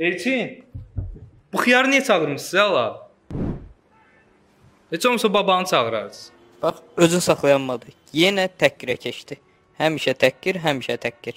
[0.00, 0.64] Elçin.
[1.52, 3.10] Bu xiyarı niyə çağırmısınız ala?
[4.90, 6.30] Heç olmasa babanı çağırardınız.
[6.62, 7.86] Bax, özün saxlayanmadı.
[8.14, 9.36] Yenə təhqirə keçdi.
[9.76, 11.36] Həmişə təhqir, həmişə təhqir.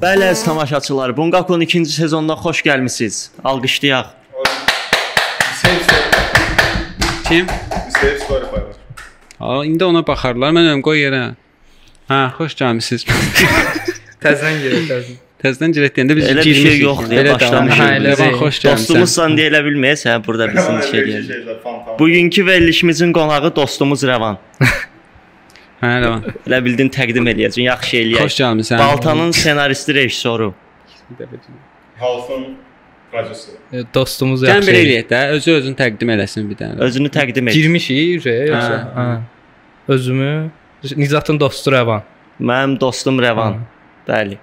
[0.00, 3.30] Bəli, əziz tamaşaçılar, Bunqakonun ikinci sezonuna xoş gəlmisiniz.
[3.44, 4.25] Alqışlayaq.
[7.28, 7.46] Kim?
[8.00, 8.76] Save Spotify var.
[9.38, 10.52] Ha, indi ona baxarlar.
[10.54, 11.22] Mən ölüm qoy yerə.
[12.10, 13.04] Hə, xoş gəlmisiniz.
[14.22, 15.16] Təzədən gəlir, təzədən.
[15.42, 17.52] Təzədən girək deyəndə biz Elə bir şey yoxdur, Elə başlamışıq.
[17.56, 17.96] danışıq.
[17.96, 18.36] Elə Levan şey.
[18.40, 18.78] xoş gəlmisən.
[18.86, 21.24] Dostumuzsan deyə elə bilməyisən burada bizim şey eləyir.
[21.30, 21.98] Şeylər, fan fan.
[21.98, 24.38] Bugünkü verilişimizin qonağı dostumuz Rəvan.
[25.82, 26.22] Hə, Levan.
[26.46, 28.30] Elə bildin təqdim eləyəcək, yaxşı eləyək.
[28.30, 28.78] Xoş gəlmisən.
[28.80, 30.54] Baltanın ssenaristi, rejissoru.
[32.00, 32.46] Halfın
[33.16, 33.56] prodyuseri.
[33.72, 34.70] E, Dostumuz yaxşı.
[34.70, 36.78] belə eləyək də, özü özünü təqdim eləsin bir dənə.
[36.86, 37.54] Özünü təqdim et.
[37.56, 38.80] Girmişik ürəyə yoxsa?
[38.96, 39.06] Hə.
[39.06, 39.94] Hə.
[39.96, 40.32] Özümü
[40.96, 42.02] Nizatın dostu Rəvan.
[42.40, 43.60] Mənim dostum Rəvan.
[44.08, 44.38] Bəli.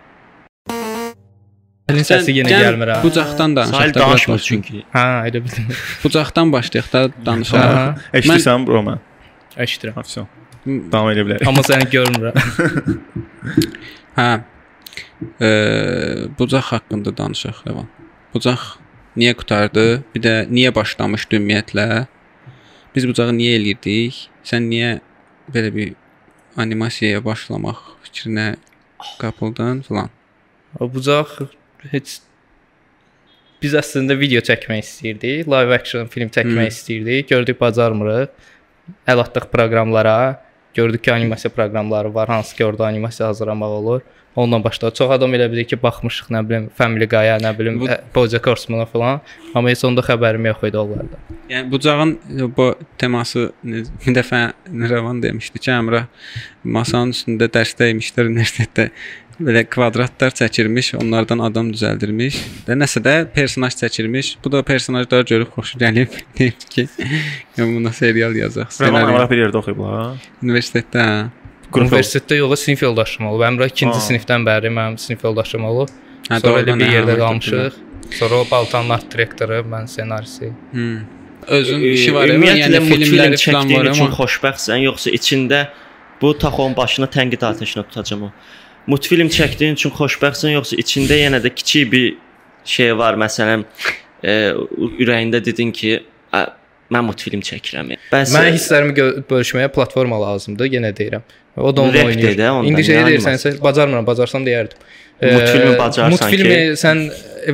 [1.91, 2.99] Elin səsi yenə Gəl gəlmir ha.
[3.03, 3.77] Bucaqdan danışaq.
[3.77, 4.83] Sahil da, danışmır çünki.
[4.93, 5.67] Hə, elə bildim.
[6.03, 7.99] Bucaqdan başlayaq da danışaq.
[8.19, 9.03] Eşidirsən bro mən?
[9.57, 9.99] eşidirəm.
[9.99, 10.27] Afişon.
[10.65, 11.47] Davam edə bilərik.
[11.47, 12.35] Amma səni görmürəm.
[14.19, 14.29] Hə.
[15.41, 17.87] Eee, bucaq haqqında danışaq, Levan.
[18.33, 18.61] Bucaq
[19.19, 20.03] niyə qutardı?
[20.15, 21.87] Bir də niyə başlamışdı ümumiyyətlə?
[22.95, 24.27] Biz bucağı niyə eləyirdik?
[24.45, 24.95] Sən niyə
[25.53, 25.93] belə bir
[26.57, 28.55] animasiyaya başlamaq fikrinə
[29.21, 30.09] qapıldın filan?
[30.79, 31.35] O bucaq
[31.91, 32.19] heç
[33.63, 36.73] biz əslində video çəkmək istəyirdik, live action film çəkmək Hmm.
[36.73, 37.29] istəyirdik.
[37.29, 38.33] Gördük bacarmırıq.
[39.07, 40.41] Əl atdıq proqramlara.
[40.73, 44.01] Gördük ki, animasiya proqramları var, hansı ki, orada animasiya hazırlamaq olur.
[44.35, 44.95] Ondan başladı.
[44.97, 47.89] Çox adam elə bilir ki, baxmışıq, nə bilim, Family Guy-a, nə bilim, Bu-.
[48.15, 49.21] BoJack Horseman-a falan,
[49.53, 51.27] amma heç onda xəbərim yox idi onlardan.
[51.51, 52.15] Yəni bucağın
[52.57, 54.39] bu teması bir dəfə
[54.93, 56.09] Rəvan demişdi ki, Əmrah
[56.63, 58.87] masanın üstündə dərsdə imişlər universitetdə
[59.43, 64.37] belə kvadratlar çəkirmiş, onlardan adam düzəldirmiş və nəsə də personaj çəkirmiş.
[64.43, 66.87] Bu da personajları görüb xoşu gəlib deyib ki,
[67.57, 68.73] yəni buna serial yazaq.
[68.81, 70.03] Rəvan Əmrah bir yerdə oxuyub la.
[70.41, 71.05] universitetdə.
[71.05, 71.42] hə.
[71.81, 73.41] Universitetdə yox, sinif yoldaşım olub.
[73.49, 74.01] Əmrah 2-ci Ha.
[74.07, 75.89] sinifdən bəri mənim sinif yoldaşım olub.
[76.29, 77.79] Hə, Sonra elə bir yerdə qalmışıq.
[78.19, 80.51] Sonra o Baltanın art direktoru, mən ssenarisi.
[80.71, 80.99] Hmm.
[81.47, 85.63] Özün işi var, yəni filmləri falan çəkdiyin var üçün amma xoşbəxtsən, yoxsa içində
[86.21, 88.31] bu taxon başına tənqid atəşinə tutacam o.
[88.87, 92.05] Multfilm çəkdiyin üçün xoşbəxtsən, yoxsa içində yenə də kiçik bir
[92.65, 93.65] şey var, məsələn,
[94.23, 94.53] e,
[95.03, 96.47] ürəyində dedin ki, "Ə,
[96.95, 97.93] mən multfilm çəkirəm.
[98.11, 98.93] Bəs Mən hisslərimi
[99.29, 101.23] bölüşməyə platforma lazımdır, yenə deyirəm.
[101.57, 102.37] O da onu oynayır.
[102.39, 104.79] də İndi şey deyirsənsə, bacarmıram, bacarsam deyərdim.
[105.23, 107.03] Multfilmi bacarsan multfilmi ki- sən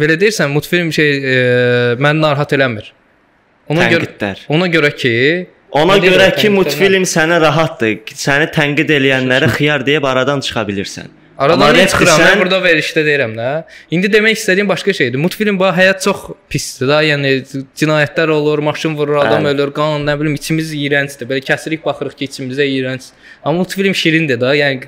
[0.02, 1.38] belə deyirsən, multfilm şey e,
[2.02, 2.92] məni narahat eləmir.
[3.70, 4.46] Ona görə tənqidlər.
[4.50, 5.16] ona görə ki,
[5.78, 8.00] Ona görə ki, multfilm sənə rahatdır.
[8.18, 11.12] Səni tənqid eləyənləri xiyar deyib aradan çıxa bilirsən.
[11.40, 13.50] Aradan çıxıram, desən- mən burada verişdə deyirəm də.
[13.96, 15.18] İndi demək istədiyim başqa şeydir.
[15.24, 16.18] Multfilm bu həyat çox
[16.50, 17.00] pisdir da.
[17.04, 17.32] Yəni
[17.80, 19.54] cinayətlər olur, maşın vurur, adam Bəli.
[19.56, 21.26] ölür, qan, nə bilim, içimiz iyrəncdir.
[21.32, 23.04] Belə kəsirik baxırıq ki, içimizə iyrənc.
[23.44, 24.56] Amma multfilm şirindir da.
[24.56, 24.84] Yəni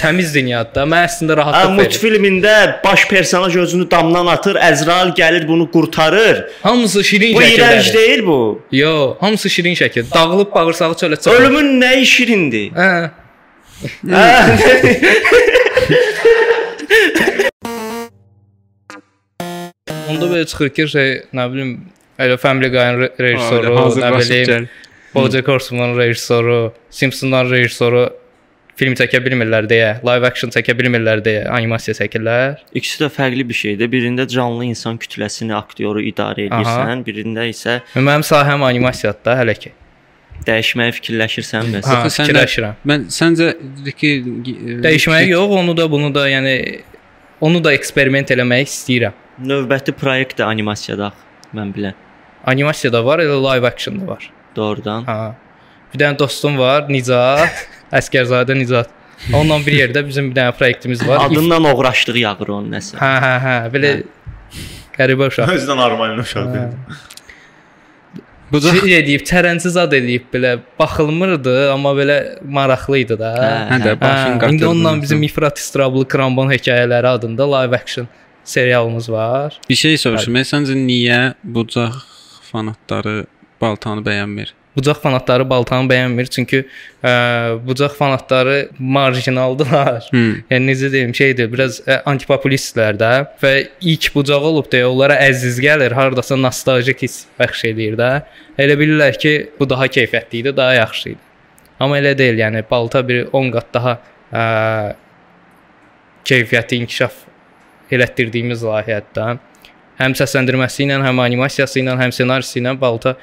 [0.00, 0.82] təmiz dünyadır da.
[0.92, 1.78] Mən əslində rahatlıq verir.
[1.78, 2.54] multfilmində
[2.84, 6.44] baş personaj özünü damdan atır, Əzrail gəlir bunu qurtarır.
[6.62, 7.94] Hamısı şirin Bu iyrənc şəkildə.
[7.94, 8.62] deyil bu.
[8.72, 10.10] Yo, hamısı şirin şəkildə.
[10.14, 11.32] Dağılıb bağırsağı çölə çıxır.
[11.40, 12.70] Ölümün nəyi şirindir?
[12.72, 13.10] Hə.
[20.10, 21.72] Onda belə çıxır ki, şey, nə bilim,
[22.22, 24.68] elə Family Guy-ın re- rejissoru, nə bilim.
[25.14, 28.04] BoJack Horseman-ın rejissoru, Simpsons-ın rejissoru
[28.76, 32.58] film çəkə bilmirlər deyə, live action çəkə bilmirlər deyə animasiya çəkirlər.
[32.76, 33.88] İkisi də fərqli bir şeydir.
[33.92, 39.72] Birində canlı insan kütləsini, aktyoru idarə edirsən, birində isə Mənim sahəm animasiyadır da hələ ki.
[40.46, 41.86] Dəyişməyə fikirləşirsən bəs.
[41.90, 42.74] Ha, Sən də- fikirləşirəm.
[42.90, 43.48] Mən səncə
[43.98, 44.10] ki
[44.84, 46.56] Dəyişməyə yox, onu da, bunu da, yəni
[47.40, 49.16] onu da eksperiment eləmək istəyirəm.
[49.46, 51.12] Növbəti proyekt də animasiyada
[51.56, 51.96] mən bilən.
[52.46, 54.30] Animasiyada var, elə live action da var.
[54.56, 55.04] Doğrudan.
[55.04, 55.34] Ha.
[55.92, 57.66] Bir dənə dostum var, Nicat,
[57.98, 58.92] Əskərzadə Nicat.
[59.32, 61.24] Onunla bir yerdə bizim bir dənə proyektimiz var.
[61.26, 62.98] Adından oğraşlıq yağır onun nəsə.
[63.00, 63.92] Hə, hə, hə, belə
[64.96, 65.52] qəribə uşaq.
[65.56, 66.66] Özdən normalın uşağı.
[68.52, 73.30] Bu da Şey eləyib, çərənsiz zad eləyib belə baxılmırdı, amma belə maraqlı idi da.
[73.36, 74.54] Hə, hə də başın Hə, qatırdı.
[74.54, 78.08] indi onunla bizim İfrat İstrablı Krambon hekayələri adında live action
[78.44, 79.60] serialımız var.
[79.68, 80.34] bir şey soruşum.
[80.36, 81.96] Mən səncə niyə bucaq
[82.52, 83.26] fanatları
[83.60, 84.52] Baltanı bəyənmir?
[84.76, 87.12] Bucaq fanatları Baltanı bəyənmir, çünki ə,
[87.66, 90.08] bucaq fanatları marjinaldılar.
[90.12, 90.24] Hı.
[90.50, 93.12] Yəni necə deyim, şeydir, biraz ə, antipopulistlər də
[93.42, 93.52] və
[93.92, 98.10] ilk bucaq olub deyə onlara əziz gəlir, hardasa nostaljik hiss bəxş eləyir də.
[98.60, 101.22] Elə bilirlər ki, bu daha keyfiyyətli idi, daha yaxşı idi.
[101.80, 103.98] Amma elə deyil, yəni balta bir 10 qat daha
[104.32, 104.44] ə,
[106.28, 107.24] keyfiyyəti inkişaf
[107.92, 109.36] elətdirdiyimiz layihədə
[110.00, 113.16] həm səsləndirməsi ilə, həm animasiyası ilə, həm ssenarisi ilə balta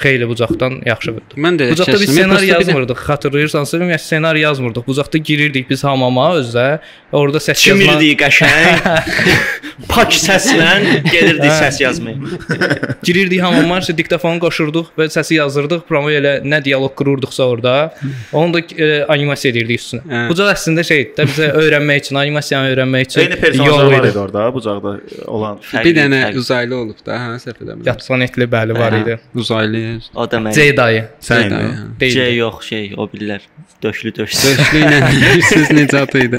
[0.00, 1.36] xeyli bucaqdan yaxşıdır.
[1.36, 3.00] Mən də elə Bucaqda biz ssenari Prosta bir yazmırdıq.
[3.06, 4.86] Xatırlayırsansa, ümumiyyətlə ssenari yazmırdıq.
[4.86, 6.66] Bucaqda girirdik biz hamama özdə.
[7.12, 7.82] Orada səs yazma.
[7.82, 8.80] Çimirdik qəşəng.
[9.88, 10.70] Pak səslə
[11.10, 12.16] gedirdik səs yazmaya.
[13.04, 15.84] Girirdik hamama, işte diktofonu qoşurduq və səsi yazırdıq.
[15.88, 17.74] Promo elə nə dialoq qururduqsa orada,
[18.32, 20.02] onu da e, animasiya edirdik üstünə.
[20.08, 20.24] Hə.
[20.30, 24.12] Bucaq əslində şeydir də bizə öyrənmək üçün, animasiyanı öyrənmək üçün Eyni personajlar var idi.
[24.12, 24.96] idi orada, bucaqda
[25.26, 25.60] olan.
[25.84, 27.86] bir dənə uzaylı olub da, hə, səhv eləmirəm.
[27.90, 29.18] Yad planetli bəli var idi.
[29.34, 29.81] Uzaylı.
[30.14, 30.54] O da mən.
[30.56, 32.10] Jedi Sən Jedi.
[32.14, 33.46] C yox şey, o bilirlər.
[33.82, 34.58] Döşlü döşsüz.
[34.58, 34.98] Döşlü ilə
[35.48, 36.38] siz necə idi?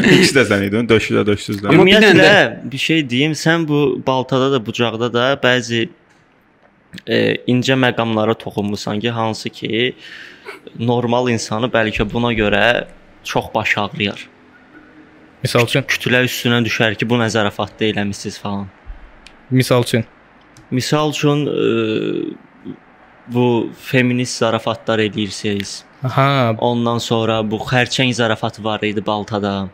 [0.00, 1.68] İkisi də sən idin, döşlüdə döşsüzdə.
[1.68, 5.86] Amma bir Ümumiyyətlə dənə bir şey deyim, sən bu baltada da, bucaqda da bəzi
[7.06, 7.18] e,
[7.50, 9.94] incə məqamlara toxunmusan ki, hansı ki
[10.78, 12.64] normal insanı bəlkə buna görə
[13.24, 14.26] çox baş ağrıyar.
[15.42, 18.68] Misal üçün, Kütlə üstünə düşər ki, bu nə zarafatda eləmisiniz falan.
[19.50, 20.04] misal üçün.
[20.70, 21.64] Misal üçün e,
[23.28, 25.82] bu feminist zarafatlar edirsiniz.
[26.04, 29.68] Aha, Ondan sonra bu xərçəng zarafatı var idi baltada.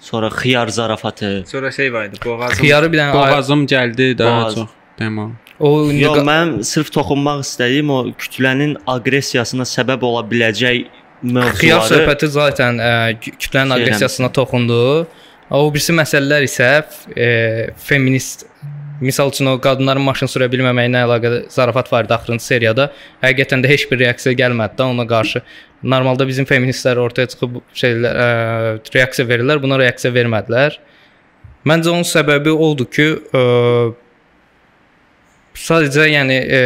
[0.00, 1.44] Sonra xiyar zarafatı.
[1.46, 2.56] Sonra şey var idi, boğazım.
[2.58, 4.54] xiyarı bir dənə ay- Boğazım gəldi daha Boğaz.
[4.54, 4.68] çox.
[4.98, 5.36] Tamam.
[5.60, 10.86] o indi Yox, mən sırf toxunmaq istədiyim o kütlənin aqressiyasına səbəb ola biləcək
[11.22, 11.86] Xiyar mövzuları.
[11.90, 15.06] söhbəti zaten ə, kü- kütlənin Şey aqressiyasına toxundu.
[15.50, 16.82] O birisi məsələlər isə
[17.16, 18.46] e, feminist
[19.02, 22.84] Misal üçün o qadınların maşın sürə bilməməyinə əlaqədə zarafat var idi axırıncı seriyada.
[23.22, 25.42] Həqiqətən də heç bir reaksiya gəlmədi də ona qarşı.
[25.82, 28.28] Normalda bizim feministlər ortaya çıxıb şeylər ə,
[28.94, 30.78] reaksiya verirlər, buna reaksiya vermədilər.
[31.66, 33.42] Məncə onun səbəbi oldu ki, ə,
[35.58, 36.62] sadəcə yəni ə,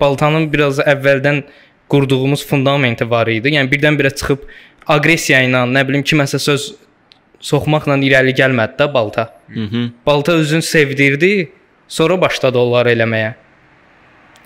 [0.00, 1.40] baltanın biraz əvvəldən
[1.88, 3.56] qurduğumuz fundamenti var idi.
[3.56, 4.44] Yəni birdən-birə çıxıb
[4.92, 6.74] aqressiya ilə, nə bilim kiməsə söz
[7.40, 9.30] soxmaqla irəli gəlmədi də balta.
[9.48, 9.92] Mhm.
[10.06, 11.48] Balta özünü sevdirdi,
[11.88, 13.34] sonra başladı onları eləməyə.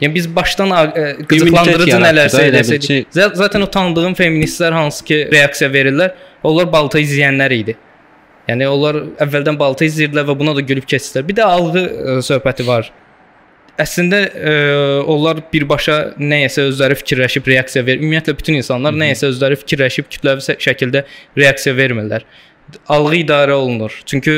[0.03, 0.81] Yəni biz başdan ə,
[1.31, 5.19] qıcıqlandırıcı yaratdı nələrsə da, elə bil eləsək, ki- za- zaten o tanıdığım feministlər hansı ki
[5.33, 7.77] reaksiya verirlər, onlar balta izləyənlər idi.
[8.49, 11.27] Yəni onlar əvvəldən balta izləyirdilər və buna da gülüb keçdilər.
[11.29, 12.91] Bir də alğı ə, söhbəti var.
[13.81, 14.55] Əslində ə,
[15.09, 18.03] onlar birbaşa nəyəsə özləri fikirləşib reaksiya ver.
[18.03, 21.05] Ümumiyyətlə bütün insanlar nəyəsə özləri fikirləşib kütləvi şəkildə
[21.39, 22.27] reaksiya vermirlər.
[22.91, 23.95] Alğı idarə olunur.
[24.07, 24.35] Çünki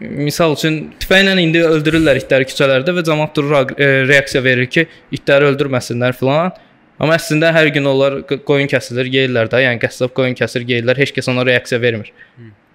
[0.00, 5.50] misal üçün tüfənglə indi öldürürlər itləri küçələrdə və cəmaət durur ə, reaksiya verir ki, itləri
[5.52, 6.54] öldürməsinlər filan.
[6.98, 9.62] Amma əslində hər gün onlar qoyun kəsilir, yeyirlər də.
[9.62, 10.98] Yəni qəssab qoyun kəsir, yeyirlər.
[10.98, 12.10] Heç kəs ona reaksiya vermir.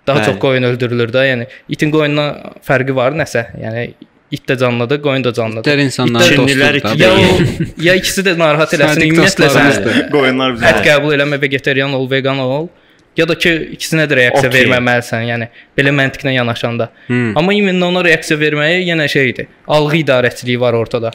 [0.08, 0.30] Daha Bəli.
[0.30, 1.26] çox qoyun öldürülür də.
[1.28, 3.50] Yəni itin qoyundan fərqi var nəsə.
[3.60, 3.84] Yəni
[4.34, 5.68] it də canlıdır, qoyun da canlıdır.
[5.68, 9.04] İtlər insanların iki Ya o ya ikisi də narahat eləsin.
[9.10, 10.00] Ümumiyyətlə sən.
[10.12, 10.72] Qoyunlar bizə.
[10.72, 12.70] ət qəbul eləmə, vegetarian ol, vegan ol
[13.18, 14.60] ya da ki ikisinə də reaksiya okay.
[14.60, 16.90] verməməlisən, yəni belə məntiqlə yanaşanda.
[17.08, 17.34] Hmm.
[17.40, 19.52] Amma immində ona reaksiya verməyi yenə şeydir.
[19.68, 21.14] Alğı idarəçiliyi var ortada.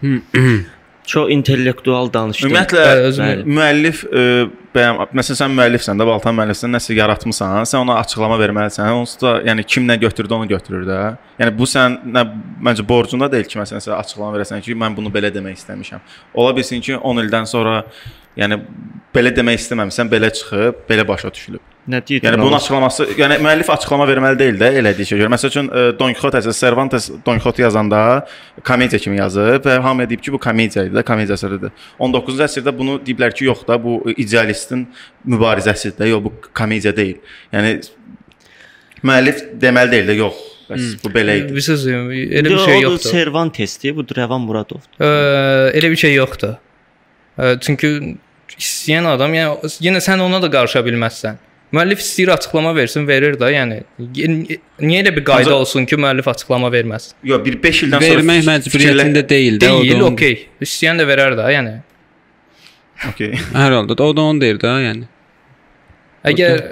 [0.00, 0.22] Hmm.
[1.06, 2.48] Çox intellektual danışdı.
[2.48, 4.22] Ümumiyyətlə müəllif ə,
[4.74, 8.90] bəyəm, məsələn sən müəllifsən də, Baltan müəllifsən, nəsə yaratmısan, sən ona açıqlama verməlisən.
[8.90, 10.98] Onsuz da yəni kim nə götürdü onu götürür də.
[11.38, 12.26] Yəni bu sən nə
[12.66, 16.02] məncə borcunda deyil ki, məsələn sən açıqlama verəsən ki, mən bunu belə demək istəmişəm.
[16.34, 17.84] Ola bilsin ki, 10 ildən sonra
[18.36, 18.60] yəni
[19.16, 21.62] belə demək istəməmisən, belə çıxıb, belə başa düşülüb.
[21.86, 22.24] Nə deyir?
[22.26, 25.30] Yəni bunun açıqlaması, yəni müəllif açıqlama verməli deyil də elədiyi şeyə görə.
[25.36, 28.00] Məsəl üçün e, Don Quixote əsas Cervantes Don Quixote yazanda
[28.66, 31.70] komediya kimi yazıb və hamıya deyib ki, bu komediya idi də, komediya əsəridir.
[32.02, 34.82] 19-cu əsrdə bunu deyiblər ki, yox da, bu idealistin
[35.22, 37.22] mübarizəsidir də, yox bu komediya deyil.
[37.54, 37.76] Yəni
[39.06, 40.44] müəllif deməli deyil də, yox.
[40.66, 41.54] Bəs bu belə idi.
[41.54, 43.14] Bir söz deyim, elə bir şey yoxdur.
[43.14, 44.90] Cervantesdir, bu Rəvan Muradovdur.
[44.98, 45.10] Ə,
[45.78, 46.58] elə bir şey yoxdur.
[47.38, 48.16] Ə, çünki
[48.54, 51.42] istəyən adam, yəni yenə sən ona da qarışa bilməzsən.
[51.74, 56.28] Müəllif istəyir açıqlama versin, verir də, yəni niyə elə bir qayda Ancaq- olsun ki, müəllif
[56.30, 57.10] açıqlama verməz?
[57.26, 59.72] Yox, bir 5 ildən sonra Vermək məcburiyyətində deyil də.
[59.74, 60.38] Deyil, okey.
[60.62, 61.74] İstəyən də verər də, yəni.
[63.10, 63.34] Okay.
[63.52, 65.08] Hər halda da o da onu deyir də, yəni.
[66.30, 66.62] Əgər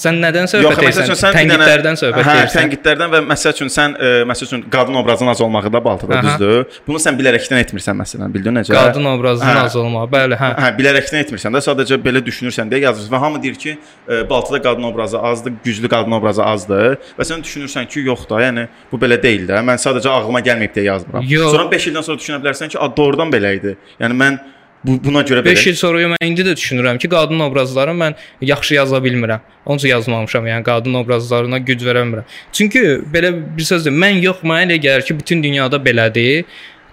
[0.00, 1.34] sən nədən söhbət edirsən?
[1.36, 2.60] Tənqidlərdən söhbət Hə, edirsən.
[2.60, 6.64] tənqidlərdən və məsəl üçün sən ə, məsəl üçün qadın obrazının az olmağı da baltada düzdür.
[6.86, 8.74] Bunu sən bilərəkdən etmirsən məsələn, bildin necə?
[8.76, 9.64] Qadın obrazının Hə.
[9.66, 10.10] az olmağı.
[10.12, 10.50] Bəli, hə.
[10.62, 13.76] Hə, bilərəkdən etmirsən də, sadəcə belə düşünürsən deyə yazırsan və hamı deyir ki,
[14.08, 18.42] ə, baltada qadın obrazı azdır, güclü qadın obrazı azdır və sən düşünürsən ki, yox da,
[18.46, 19.62] yəni bu belə deyil də.
[19.66, 21.24] Mən sadəcə ağlıma gəlməyib deyə yazmıram.
[21.28, 21.52] Yox.
[21.56, 23.76] Sonra 5 ildən sonra düşünə bilərsən ki, a doğrudan belə idi.
[24.00, 24.38] Yəni mən
[24.84, 25.70] Bu buna görə 5 belə.
[25.70, 29.40] il sonra mən indi də düşünürəm ki, qadın obrazlarını mən yaxşı yaza bilmirəm.
[29.66, 32.24] Onun üçün yazmamışam, yəni qadın obrazlarına güc verə bilmirəm.
[32.52, 32.82] Çünki
[33.14, 36.44] belə bir sözdür, mən yox, mənə elə gəlir ki, bütün dünyada belədir.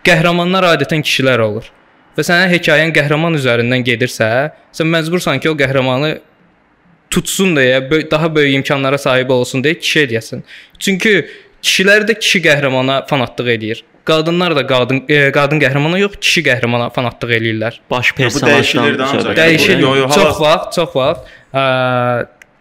[0.06, 1.70] Qəhrəmanlar adətən kişilər olur.
[2.18, 4.30] Və sənin hekayən qəhrəman üzərindən gedirsə,
[4.74, 6.18] sən məcbursan ki, o qəhrəmanı
[7.14, 7.80] tutsun deyə,
[8.12, 10.44] daha böyük imkanlara sahib olsun deyə kişi edəsən.
[10.80, 11.16] Çünki
[11.62, 13.84] kişilər də kişi qəhrəmana fanatlıq eləyir.
[14.06, 17.80] Qadınlar da qadın e, qadın qəhrəmana yox, kişi qəhrəmana fanatlıq eləyirlər.
[17.92, 19.68] Baş dəyişilir personajdan Dəyişir.
[19.68, 19.80] gedir.
[19.80, 21.64] Yo, yo, çox vaxt, çox vaxt ə,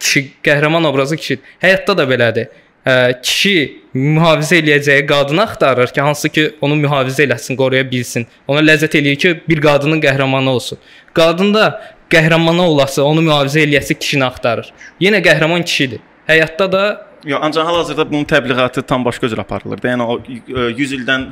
[0.00, 1.38] kişi qəhrəman obrazı kişi.
[1.62, 2.46] Həyatda da belədir.
[2.86, 3.56] Ə, kişi
[3.94, 8.26] mühafizə eləyəcəyi qadını axtarır ki, hansı ki onu mühafizə eləsin, qoruya bilsin.
[8.48, 10.78] Ona ləzzət eləyir ki, bir qadının qəhrəmanı olsun.
[11.14, 11.66] Qadın da
[12.10, 14.70] qəhrəmanı olası, onu mühafizə eləyəsi kişini axtarır.
[15.00, 16.00] Yenə qəhrəman kişidir.
[16.30, 16.84] Həyatda da
[17.24, 19.78] Yo, ancaq hal-hazırda bunun təbliğatı tam başqa cür aparılır.
[19.78, 21.26] Yəni o e, 100 ildən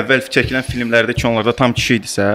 [0.00, 2.26] əvvəl çəkilən filmlərdə ki, onlarda tam kişi idisə,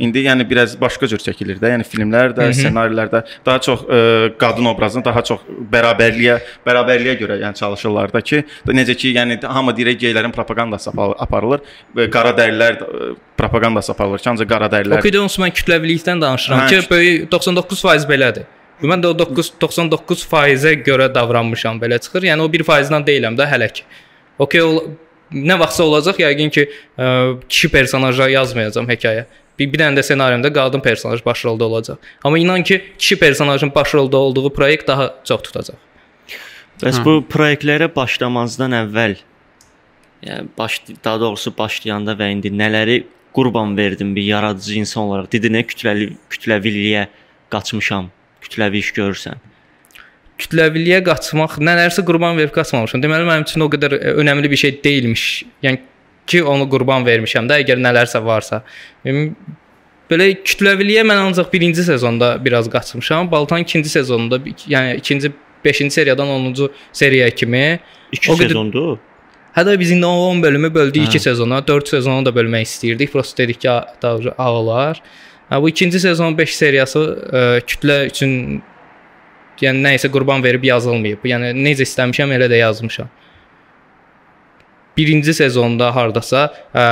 [0.00, 1.74] indi yəni biraz başqa cür çəkilir də.
[1.74, 4.00] Yəni filmlər də, ssenarilərdə daha çox ə,
[4.40, 9.76] qadın obrazını daha çox bərabərliyə, bərabərliyə görə yəni çalışırlar da ki, necə ki, yəni hamı
[9.76, 11.60] deyir geylərin propaqandası apar- aparılır,
[12.12, 16.64] qara dərilər də, ə, propaqandası aparılır ki, ancaq qara dərilər Okey, onsuz mən kütləvilikdən danışıram
[16.64, 18.48] Hə, ki, böyük 99% belədir.
[18.82, 22.28] Mən də o 9 99%-ə görə davranmışam belə çıxır.
[22.28, 23.86] Yəni o 1%-dən deyiləm də hələ ki.
[24.38, 24.82] Okey, ol
[25.32, 26.66] nə vaxtsa olacaq yəqin ki,
[26.98, 27.08] ə,
[27.48, 29.24] kişi personaja yazmayacağam hekayə.
[29.56, 31.96] Bir, bir dənə də ssenariyomda qadın personaj baş rolda olacaq.
[32.24, 35.80] Amma inan ki, kişi personajın baş rolda olduğu proyekt daha çox tutacaq.
[36.82, 39.16] Bəs bu proyektlərə başlamazdan əvvəl
[40.26, 42.98] yəni baş daha doğrusu başlayanda və indi nələri
[43.36, 45.30] qurban verdim bir yaradıcı insan olaraq?
[45.32, 47.06] Dedinə kütləli kütləviliyə
[47.52, 48.10] qaçmışam.
[48.46, 49.42] Kütləvi iş görürsən.
[50.36, 53.00] kütləviliyə qaçmaq, nələrsə qurban verib qaçmamışam.
[53.00, 55.22] Deməli mənim üçün o qədər önəmli bir şey deyilmiş.
[55.64, 55.78] Yəni
[56.28, 58.60] ki, onu qurban vermişəm də, əgər nələrsə varsa.
[60.10, 63.30] Belə kütləviliyə mən ancaq 1-ci sezonda biraz qaçmışam.
[63.32, 64.38] Baltan 2-ci sezonunda,
[64.68, 65.32] yəni 2-ci
[65.64, 67.80] 5-ci seriyadan 10-cu seriyaya kimi
[68.12, 68.98] 2 O qədər- sezondur.
[69.56, 71.16] Hətta biz indi o 10 bölümü böldük Hə.
[71.16, 73.08] 2 sezona, 4 sezonu da bölmək istəyirdik.
[73.12, 73.68] Prosta dedik ki,
[74.02, 75.00] daha ağlar.
[75.50, 77.00] Bu ikinci sezon 5 seriyası
[77.32, 78.32] ə, kütlə üçün
[79.62, 81.22] yəni nə isə qurban verib yazılmayıb.
[81.24, 83.08] Yəni necə istəmişəm elə də yazmışam.
[84.96, 86.82] Birinci sezonda hardasa ə,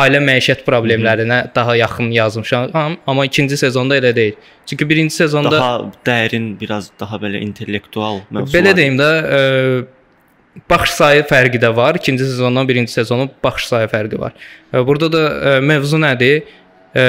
[0.00, 4.38] ailə məişət problemlərinə daha yaxın yazmışam, am- amma ikinci sezonda elə deyil.
[4.66, 5.74] Çünki birinci sezonda Daha
[6.08, 8.54] dərin, biraz daha belə intellektual mövzular.
[8.56, 12.00] Belə deyim də, ə, baxış sayı fərqi də var.
[12.00, 14.32] İkinci sezondan birinci sezonun baxış sayı fərqi var.
[14.72, 16.48] Burada da ə, mövzu nədir?
[16.96, 17.04] Ə,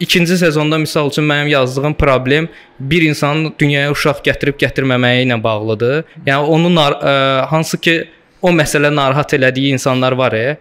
[0.00, 2.48] ikinci sezonda misal üçün mənim yazdığım problem
[2.80, 6.04] bir insanın dünyaya uşaq gətirib gətirməməyi ilə bağlıdır.
[6.26, 7.14] Yəni onun ə,
[7.50, 7.96] hansı ki
[8.44, 10.58] o məsələ narahat elədiyi insanlar var, e,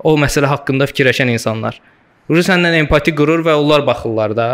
[0.00, 1.80] o məsələ haqqında fikirləşən insanlar.
[2.30, 4.48] Uru səndən empati qurur və onlar baxırlar da.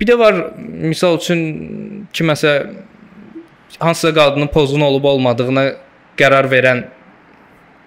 [0.00, 2.54] Bir də var misal üçün kiməsə
[3.78, 5.66] hansısa qadının pozun olub olmadığına
[6.18, 6.84] qərar verən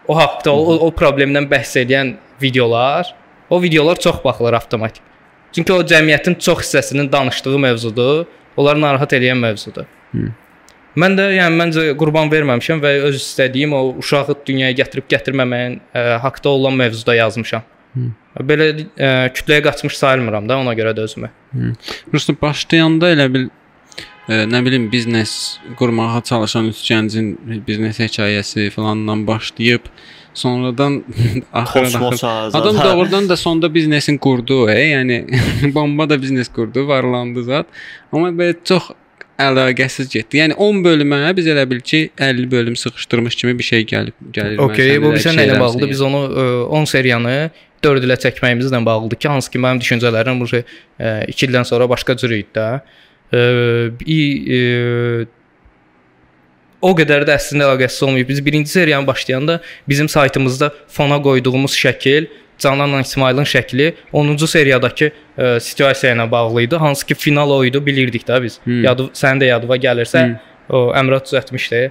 [0.07, 3.09] o haqqda o, o problemdən bəhs edən videolar,
[3.49, 5.03] o videolar çox baxılır avtomatik.
[5.55, 8.25] Çünki o cəmiyyətin çox hissəsinin danışdığı mövzudur.
[8.57, 9.85] Onlar narahat edən mövzudur.
[10.97, 16.05] Mən də yəni məncə qurban verməmişəm və öz istədiyim o uşağı dünyaya gətirib gətirməməyin ə,
[16.23, 17.65] haqqda olan mövzuda yazmışam.
[18.49, 21.29] Belə ə, kütləyə qaçmış sayılmıram da ona görə də özümü.
[22.11, 23.45] Prosta başlayanda elə bil
[24.27, 27.31] e, nə bilim biznes qurmağa çalışan üç gəncin
[27.67, 29.89] biznes hekayəsi falandan başlayıb
[30.37, 31.03] sonradan
[31.53, 31.89] axıra
[32.53, 35.17] Adam doğrudan da sonda biznesin qurdu, e, yəni
[35.75, 37.65] bomba da biznes qurdu, varlandı zat.
[38.13, 38.91] Amma belə çox
[39.41, 40.41] əlaqəsiz getdi.
[40.41, 44.61] Yəni 10 bölümə biz elə bil ki 50 bölüm sıxışdırmış kimi bir şey gəlib gəlir.
[44.65, 45.89] Okay, bu bizə şey nə ilə bağlıdır?
[45.93, 46.45] Biz onu ə,
[46.81, 47.35] 10 seriyanı
[47.85, 52.33] 4 ilə çəkməyimizlə bağlıdır ki, hansı ki mənim düşüncələrim bu 2 ildən sonra başqa cür
[52.39, 52.69] idi də.
[56.81, 58.27] O qədər də əslində əlaqəsiz olmayıb.
[58.29, 62.27] Biz birinci seriyanı başlayanda bizim saytımızda fona qoyduğumuz şəkil
[62.59, 66.75] Cananla İsmailin şəkli 10-cu seriyadakı ə, situasiya ilə bağlı idi.
[66.75, 68.59] Hansı ki final o idi, bilirdik də biz.
[68.63, 68.83] Hmm.
[68.83, 70.25] Yadı sənin də yadıva gəlirsə,
[70.69, 71.83] o Əmrad düzəltmişdi.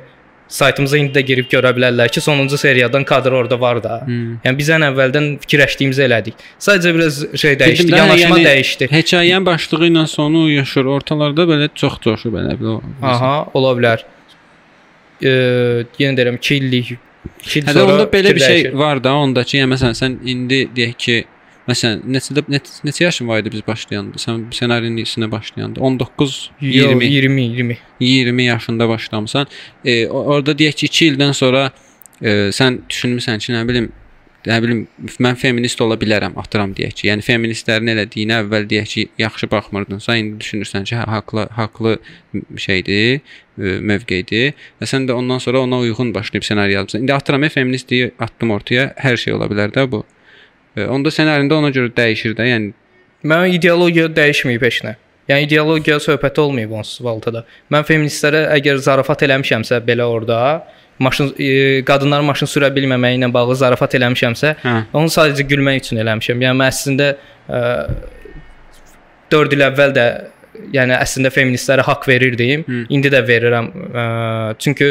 [0.48, 4.00] Saytımıza indi də girib görə bilərlər ki, sonuncu seriyadan kadr orada var da.
[4.06, 4.36] Hmm.
[4.44, 6.42] Yəni biz ən əvvəldən fikirləşdiyimizi elədik.
[6.62, 8.90] Sadəcə biraz şey dəyişdi, Dedim yanaşma yəni dəyişdi.
[8.94, 10.90] Hekayənin başlığı ilə sonu uyuşur.
[10.98, 12.82] Ortalarda belə çox coşur belə bir o.
[13.02, 14.06] Aha, ola bilər.
[15.22, 15.30] E,
[15.98, 16.92] yenə deyirəm 2 illik
[17.46, 20.18] 2 il Hətta sonra onda belə bir şey var da, onda ki, yəni məsələn sən
[20.28, 21.16] indi deyək ki,
[21.66, 24.20] məsələn neçədə neçə, neçə yaşın var idi biz başlayanda?
[24.22, 27.78] Sən ssenarinin isinə başlayanda 19, 20, 20 20.
[28.00, 29.46] 20 yaşında başlamısan.
[29.84, 31.70] E, orada deyək ki, 2 ildən sonra
[32.22, 33.90] e, sən düşünmüsən ki, nə bilim
[34.46, 34.82] nə bilim
[35.22, 37.08] mən feminist ola bilərəm, atıram deyək ki.
[37.10, 41.96] Yəni feministlərin elədiyinə əvvəl deyək ki, yaxşı baxmırdınsa, indi düşünürsən ki, hə, haqlı haqlı
[42.62, 43.20] şeydir,
[43.58, 47.02] ə, mövqedir və sən də ondan sonra ona uyğun başlayıb ssenari yazırsan.
[47.02, 50.04] İndi atıram feministliyi atdım ortaya, hər şey ola bilər də bu.
[50.76, 52.74] Ə, onda ssenarində ona görə dəyişir də, yəni
[53.26, 54.94] Mənim ideologiya dəyişməyib heç nə.
[55.26, 57.42] Yəni ideologiya söhbəti olmayıb onsuz valtada.
[57.74, 60.38] Mən feministlərə əgər zarafat eləmişəmsə belə orada
[60.98, 61.48] maşın e,
[61.86, 64.76] qadınların maşın sürə bilməməyi ilə bağlı zarafat eləmişəmsə, Hə.
[64.96, 66.44] onu sadəcə gülmək üçün eləmişəm.
[66.46, 67.10] Yəni mən əslində
[67.48, 67.62] ə,
[69.32, 70.06] 4 il əvvəl də
[70.72, 72.64] yəni əslində feministlərə haqq verirdim.
[72.66, 72.84] Hı.
[72.96, 73.70] İndi də verirəm.
[73.92, 74.04] Ə,
[74.62, 74.90] çünki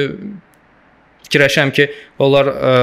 [1.25, 1.87] fikirləşəm ki,
[2.21, 2.73] onlar ə,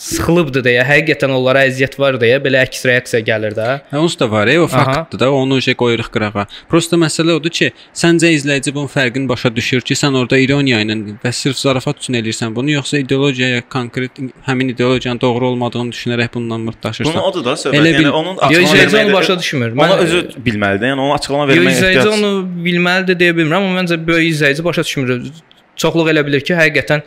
[0.00, 3.66] sıxılıbdı deyə, həqiqətən onlara əziyyət var deyə belə əks reaksiya gəlir də.
[3.90, 6.46] Hə, onsuz da var, e, o faktdır da, onu şey qoyuruq qırağa.
[6.70, 10.96] Prosta məsələ odur ki, səncə izləyici bunun fərqini başa düşür ki, sən orada ironiya ilə
[11.24, 16.60] və sırf zarafat üçün eləyirsən bunu, yoxsa ideologiyaya konkret həmin ideologiyanın doğru olmadığını düşünərək bundan
[16.70, 17.12] mırtdaşırsan.
[17.14, 17.80] Bunu odur da söhbət.
[17.80, 19.76] Elə bil- yəni onun izləyici onu başa düşmür.
[19.76, 20.92] Ona özü bilməlidir.
[20.94, 22.18] Yəni onun açıqlama verməyə izləyici ehtiyac.
[22.18, 25.16] onu bilməlidir deyə bilmirəm, amma məncə böyük izləyici başa düşmür.
[25.80, 27.02] Çoxluq elə bilir ki, həqiqətən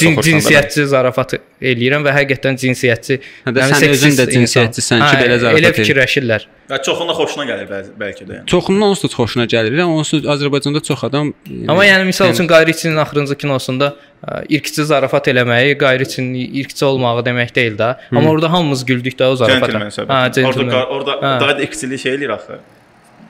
[0.00, 5.20] cin, cinsiyyətçi zarafat eləyirəm və həqiqətən cinsiyyətçi Hə yəni sən özün də cinsiyyətçisən ki, Hə,
[5.20, 6.46] belə zarafat Elə fikirləşirlər.
[6.70, 7.68] Və çoxuna xoşuna gəlir
[8.00, 8.46] bəlkə də yəni.
[8.48, 9.76] Çoxundan onsuz da xoşuna gəlir.
[9.84, 11.34] Amma onsuz Azərbaycanda çox adam
[11.68, 13.90] Amma yəni misal üçün Qayriçinin axırıncı kinosunda
[14.48, 17.90] irqçi zarafat eləməyi, Qayriçinin irqçi olmağı demək deyil də.
[18.10, 19.84] Amma orada hamımız güldük də o zarafata.
[20.08, 21.40] Hə, Orada orada Hə.
[21.40, 22.58] daha da iksili şey eləyir axı.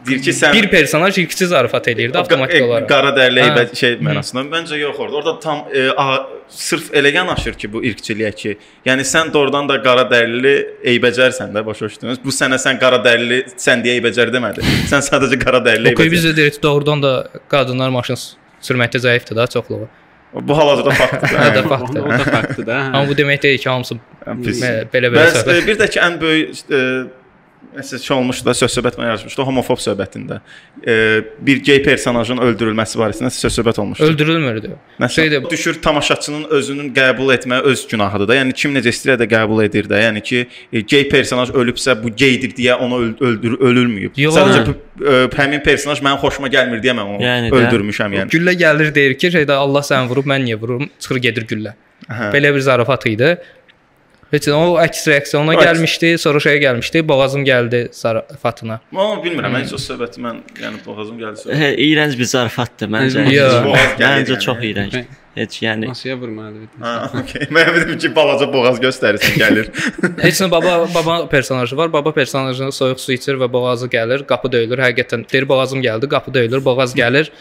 [0.06, 2.88] Deyir ki, sən Bir personaj irqçi zarafat eləyirdi avtomatik e, olaraq.
[2.90, 3.64] Qara dərli Hə.
[3.78, 4.42] şey mənasında.
[4.52, 5.16] Məncə yox orada.
[5.16, 8.54] Orada tam e, a, sırf elə yanaşır ki, bu irqçiliyə ki,
[8.86, 10.54] yəni sən doğrudan da qara dərli
[10.94, 12.20] eybəcərsən də başa düşdünüz.
[12.24, 14.64] Bu sənə sən qara dərli sən deyə eybəcər demədi.
[14.92, 16.12] Sən sadəcə qara dərli eybəcər.
[16.12, 17.14] bizə deyir doğrudan da
[17.48, 18.20] qadınlar maşın
[18.64, 19.88] sürməkdə zəifdir da çoxluğu.
[20.34, 21.28] Bu hal-hazırda faktdır.
[21.38, 21.50] Hə, hə.
[21.56, 22.00] də faktdır.
[22.02, 22.78] o da faktdır da.
[22.92, 23.96] Amma bu demək deyil ki, hamısı
[24.44, 24.62] Pis.
[24.62, 25.60] belə belə Bəs söhbət.
[25.62, 26.64] e, bir də ki ən böyük
[27.74, 30.36] Nəsə şey olmuşdu da söz-söhbət mənə yazmışdı homofob söhbətində.
[30.86, 30.94] E,
[31.46, 34.04] bir gey personajın öldürülməsi barəsində söz-söhbət olmuşdu.
[34.12, 34.70] Öldürülmürdü.
[35.16, 38.36] Şeydə düşür tamaşaçının özünün qəbul etməyi öz günahıdır da.
[38.40, 40.02] Yəni kim necə istəyir də qəbul edir də.
[40.04, 44.14] Yəni ki, e, gey personaj ölübsə bu geydir deyə onu öl- öldür ölülməyib.
[44.22, 44.76] Yox, Sadəcə hə.
[45.02, 48.30] e, həmin personaj mənim xoşuma gəlmir deyə mən onu Yəni öldürmüşəm yəni.
[48.34, 50.86] güllə gəlir deyir ki, şeydə Allah səni vurub, mən niyə vururum?
[51.00, 51.74] Çıxır gedir güllə.
[52.08, 52.30] Hə.
[52.34, 53.36] Belə bir zarafat idi.
[54.34, 58.80] Heç o əks reaksiyona O əks- gəlmişdi, sonra şeyə gəlmişdi, boğazım gəldi zarafatına.
[58.92, 61.44] Amma bilmirəm, mən heç o söhbəti mən yəni boğazım gəldi.
[61.60, 63.28] Hə, iyrənc bir zarafatdır məncə.
[63.28, 64.40] Məncə yəni.
[64.48, 65.04] çox iyrənc.
[65.34, 66.68] Heç yəni Masaya vurmalıdır.
[66.80, 67.48] Ha, okey.
[67.54, 69.70] Mən dedim ki, balaca boğaz göstərirsən gəlir.
[70.26, 71.92] Heç nə baba baba personajı var.
[71.92, 74.78] Baba personajı soyuq su içir və boğazı gəlir, qapı döyülür.
[74.86, 77.32] Həqiqətən deyir boğazım gəldi, qapı döyülür, boğaz gəlir.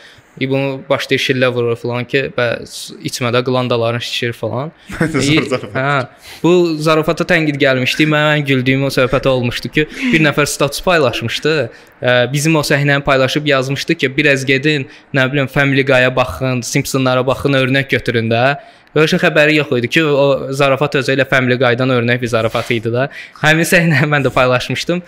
[0.41, 4.71] İ bunu başlayır şillə vurur falan ki, və s- içmədə qlandaların şişir falan.
[5.21, 5.43] İ-.
[5.75, 6.07] Hə.
[6.43, 8.07] Bu zarafata tənqid gəlmişdi.
[8.09, 11.53] Mən güldüyüm o söhbət olmuşdu ki, bir nəfər status paylaşmışdı.
[12.01, 17.21] Ə, Bizim o səhnəni paylaşıb yazmışdı ki, biraz gedin, nə bilim Family Guy-a baxın, Simpsonlara
[17.27, 18.45] baxın, örnək götürün də.
[18.93, 22.91] Şey xəbəri yox idi ki, o zarafat özü ilə Family Guy-dan örnək bir zarafat idi
[22.93, 23.07] da.
[23.41, 25.01] Həmin səhnəni mən də paylaşmışdım.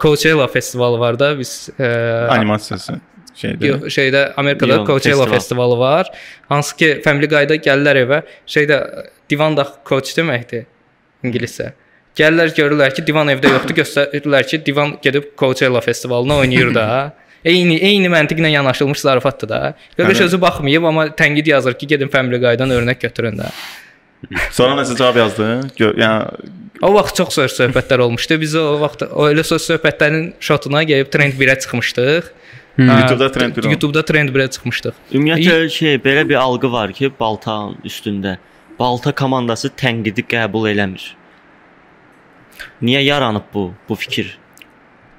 [0.00, 3.00] Coachella festivalı var da, biz ə, Animasiyası
[3.34, 3.68] şeydir.
[3.68, 5.38] Yox, şeydə Amerikada Yox, Coachella festival.
[5.38, 6.10] festivalı var.
[6.48, 8.78] Hansı ki Family Guy-da gəlirlər evə, şeydə
[9.30, 10.64] divan da coach deməkdir
[11.24, 11.72] ingiliscə.
[12.18, 16.86] Gəlirlər görürlər ki, divan evdə yoxdur, göstərirlər ki, divan gedib Coachella festivalına oynayır da.
[17.44, 19.60] Eyni eyni məntiqlə yanaşılmış zarafatdır da.
[19.98, 20.22] Bəli.
[20.22, 23.48] özü baxmayıb, amma tənqid yazır ki, gedin Family Guy-dan örnək götürün də.
[24.54, 25.72] Sonra necə cavab yazdın?
[25.78, 28.36] Yəni O vaxt çox söz söhbətlər olmuşdu.
[28.42, 32.30] Biz o vaxt o elə söz söhbətlərin şotuna gəlib trend 1-ə çıxmışdıq.
[32.76, 33.72] Hə, YouTube-da trend 1 oldu.
[33.74, 35.00] YouTube-da trend 1-ə çıxmışdıq.
[35.12, 38.36] ümumiyyətlə şey belə bir algı var ki, Baltanın üstündə
[38.78, 41.12] Balta komandası tənqidi qəbul eləmir.
[42.82, 44.38] Niyə yaranıb bu bu fikir?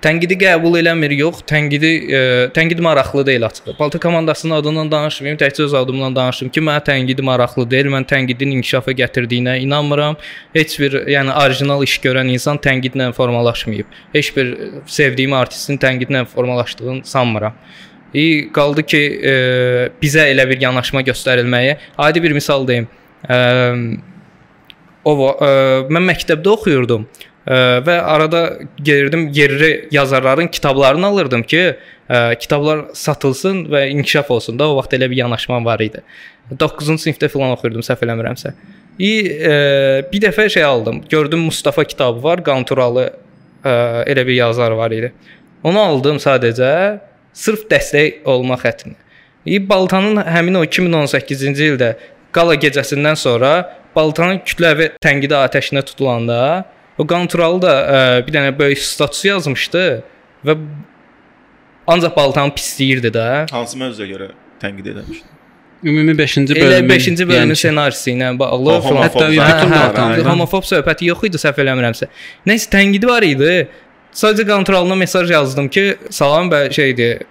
[0.03, 1.45] Tənqidi qəbul eləmir, yox.
[1.47, 2.17] Tənqidi e,
[2.51, 3.75] tənqid maraqlı deyil açığı.
[3.79, 7.87] Balta komandasının adından danışmayım, təkcə öz adımdan danışım ki, mənə tənqidi maraqlı deyil.
[7.93, 10.19] Mən tənqidin inkişafa gətirdiyinə inanmıram.
[10.57, 13.95] Heç bir, yəni orijinal iş görən insan tənqidlə formalaşmayıb.
[14.13, 14.53] Heç bir
[14.91, 17.55] sevdiyim artistin tənqidlə formalaşdığını sanmıram.
[18.13, 19.33] İyi qaldı ki, e,
[20.03, 21.77] bizə elə bir yanaşma göstərilməyi.
[21.97, 22.91] Adi bir misal deyim.
[23.29, 23.37] E,
[25.05, 25.53] o e,
[25.87, 27.07] mən məktəbdə oxuyurdum.
[27.47, 28.43] Və arada
[28.77, 31.63] gedirdim yerli yazarların kitablarını alırdım ki,
[32.07, 34.69] ə, kitablar satılsın və inkişaf olsun da.
[34.71, 36.03] O vaxt elə bir yanaşma var idi.
[36.51, 38.53] 9-cu sinifdə falan oxuyurdum, səhv eləmirəmsə.
[38.99, 39.57] İ ə,
[40.11, 41.01] bir dəfə şey aldım.
[41.09, 43.09] Gördüm Mustafa kitabı var, Qanturalı
[43.63, 43.73] ə,
[44.07, 45.11] elə bir yazar var idi.
[45.63, 46.73] Onu aldım sadəcə
[47.33, 48.99] sırf dəstək olmaq xətrinə.
[49.45, 51.95] İ Baltanın həmin o 2018-ci ildə
[52.31, 53.51] qala gecəsindən sonra
[53.95, 56.37] Baltanın kütləvi tənqidi atəşinə tutulanda
[56.97, 59.83] O Qanturalı da ə, bir dənə böyük status yazmışdı
[60.45, 60.57] və
[61.89, 63.27] ancaq baltanı pisləyirdi də.
[63.51, 64.27] Hansı mövzuya görə
[64.61, 65.29] tənqid etmişdi?
[65.83, 69.01] Ümumi 5-ci Elə bölümün 5-ci bölümün yəni ssenarisi ilə bağlı falan.
[69.09, 70.21] Hətta Hə, bütün baltanı.
[70.29, 72.07] homofob söhbəti yox idi səhv eləmirəmsə.
[72.47, 73.67] Nəsə tənqidi var idi.
[74.15, 77.25] Sadəcə Qanturalına mesaj yazdım ki, salam və şeydir.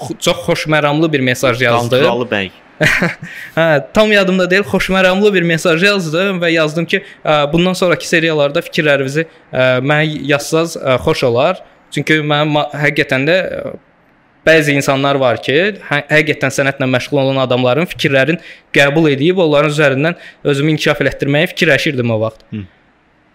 [0.00, 1.90] xo- Çox xoşməramlı bir mesaj yazdım.
[2.00, 2.50] Qanturalı bəy.
[3.56, 8.62] Hə, tam yadımda deyil, xoşməramlı bir mesaj yazdım və yazdım ki, ə, bundan sonrakı seriyalarda
[8.64, 11.62] fikirlərinizi ə, mənə yazsaz ə, xoş olar.
[11.92, 13.38] Çünki mən ma- həqiqətən də
[14.46, 18.40] bəzi insanlar var ki, hə, həqiqətən sənətlə məşğul olan adamların fikirlərini
[18.74, 20.18] qəbul edib onların üzərindən
[20.48, 22.46] özümü inkişaf elətdirməyə fikirləşirdim o vaxt.
[22.50, 22.64] Hı.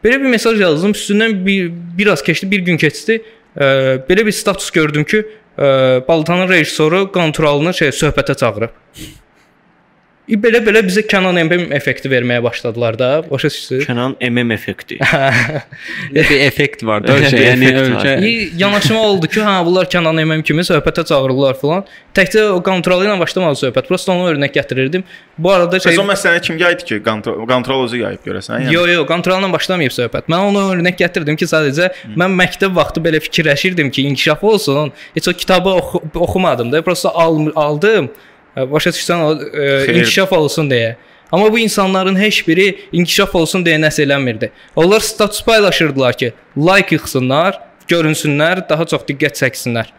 [0.05, 0.93] Belə bir mesaj yazdım.
[0.97, 3.21] Üstündən bir biraz keçdi, bir gün keçdi.
[3.55, 3.69] Ə,
[4.09, 5.23] belə bir status gördüm ki,
[5.57, 5.69] ə,
[6.07, 8.75] Baltanın rejissoru Qanturalını şey söhbətə çağırıb.
[10.27, 13.07] Belə-belə bizə Canon emblem effekti verməyə başladılar da.
[13.29, 13.85] Başa düşürsüz?
[13.87, 14.97] Kənan MM effekti.
[16.15, 17.45] bir effekt var da şey.
[17.45, 21.87] Yəni ölkə İyi yanaşma oldu ki, hə bunlar Canon MM kimi söhbətə çağırırlar falan.
[22.17, 23.87] Təkcə o Qanturalı ilə başlamadı söhbət.
[23.87, 25.07] Prosta onu örnək gətirirdim.
[25.37, 27.01] Bu arada şey Bəs o məsələni kim yaydı ki?
[27.07, 28.67] Qantral Qantral özü yayıb görəsən?
[28.67, 30.27] Yəni Yo yo, ilə başlamayıb söhbət.
[30.27, 34.91] Mən onu örnək gətirdim ki, sadəcə mən məktəb vaxtı belə fikirləşirdim ki, inkişaf olsun.
[35.15, 38.11] Heç o kitabı oxu oxumadım da, prosta al aldım.
[38.57, 39.95] Başa düşsən o Xeyr.
[39.95, 40.95] inkişaf olsun deyə.
[41.31, 44.49] Amma bu insanların heç biri inkişaf olsun deyə nəsə eləmirdi.
[44.75, 49.91] Onlar status paylaşırdılar ki, like yığsınlar, görünsünlər, daha çox diqqət çəksinlər.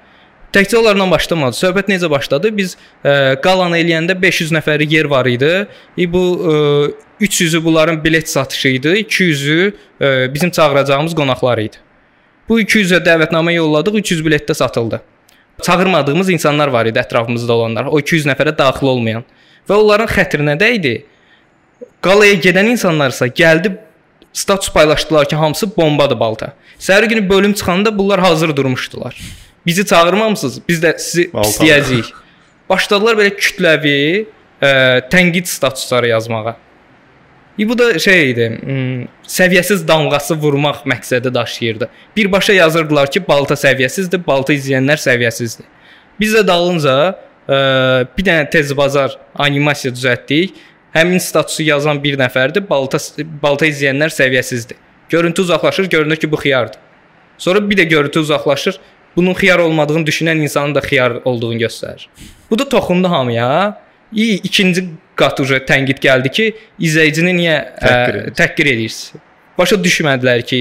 [0.52, 1.56] Təkcə onlarla başlamadı.
[1.56, 2.50] Söhbət necə başladı?
[2.56, 5.66] Biz ə, qalan eləyəndə 500 nəfəri yer var idi.
[5.98, 6.54] E, bu ə,
[7.20, 9.58] 300-ü bunların bilet satışı idi, 200-ü
[10.00, 11.76] ə, bizim çağıracağımız qonaqlar idi.
[12.48, 15.02] Bu 200-ə dəvətnamə yolladıq, 300 biletdə satıldı.
[15.62, 19.24] Çağırmadığımız insanlar var idi ətrafımızda olanlar, o 200 nəfərə daxil olmayan.
[19.68, 20.94] Və onların xətrinə dəydi.
[22.02, 23.74] Qalaya gedən insanlarsa gəldi
[24.32, 26.52] status paylaşdılar ki, hamısı bombadır balta.
[26.78, 29.16] Səhər günü bölüm çıxanda bunlar hazır durmuşdular.
[29.66, 31.48] Bizi çağırmamısınız, biz də sizi Balta.
[31.48, 32.12] pisləyəcəyik.
[32.70, 33.98] Başladılar belə kütləvi
[34.62, 34.70] ə,
[35.10, 36.56] tənqid statusları yazmağa.
[37.58, 38.46] Bu da şey idi,
[39.26, 41.88] səviyyəsiz damğası vurmaq məqsədi daşıyırdı.
[42.16, 45.66] Birbaşa yazırdılar ki, balta səviyyəsizdir, balta izləyənlər səviyyəsizdir.
[46.20, 46.94] Biz də dalınca
[47.48, 47.58] ə,
[48.14, 50.54] bir dənə tez bazar animasiya düzəltdik.
[50.94, 52.62] Həmin statusu yazan bir nəfərdir.
[52.68, 53.00] Balta
[53.42, 54.78] balta izləyənlər səviyyəsizdir.
[55.10, 56.78] Görüntü uzaqlaşır, görünür ki, bu xiyardır.
[57.38, 58.80] Sonra bir də görüntü uzaqlaşır.
[59.16, 62.06] Bunun xiyar olmadığını düşünən insanın da xiyar olduğunu göstərir.
[62.50, 63.80] Bu da toxundu hamıya.
[64.12, 64.84] İyi, ikinci
[65.18, 66.46] qat uje tənqid gəldi ki,
[66.88, 69.24] izləyicini niyə Təhqir ə, təhqir edirsən?
[69.58, 70.60] Başa düşmədilər ki,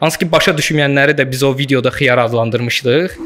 [0.00, 3.16] hansı ki başa düşməyənləri də biz o videoda xiyar adlandırmışdıq.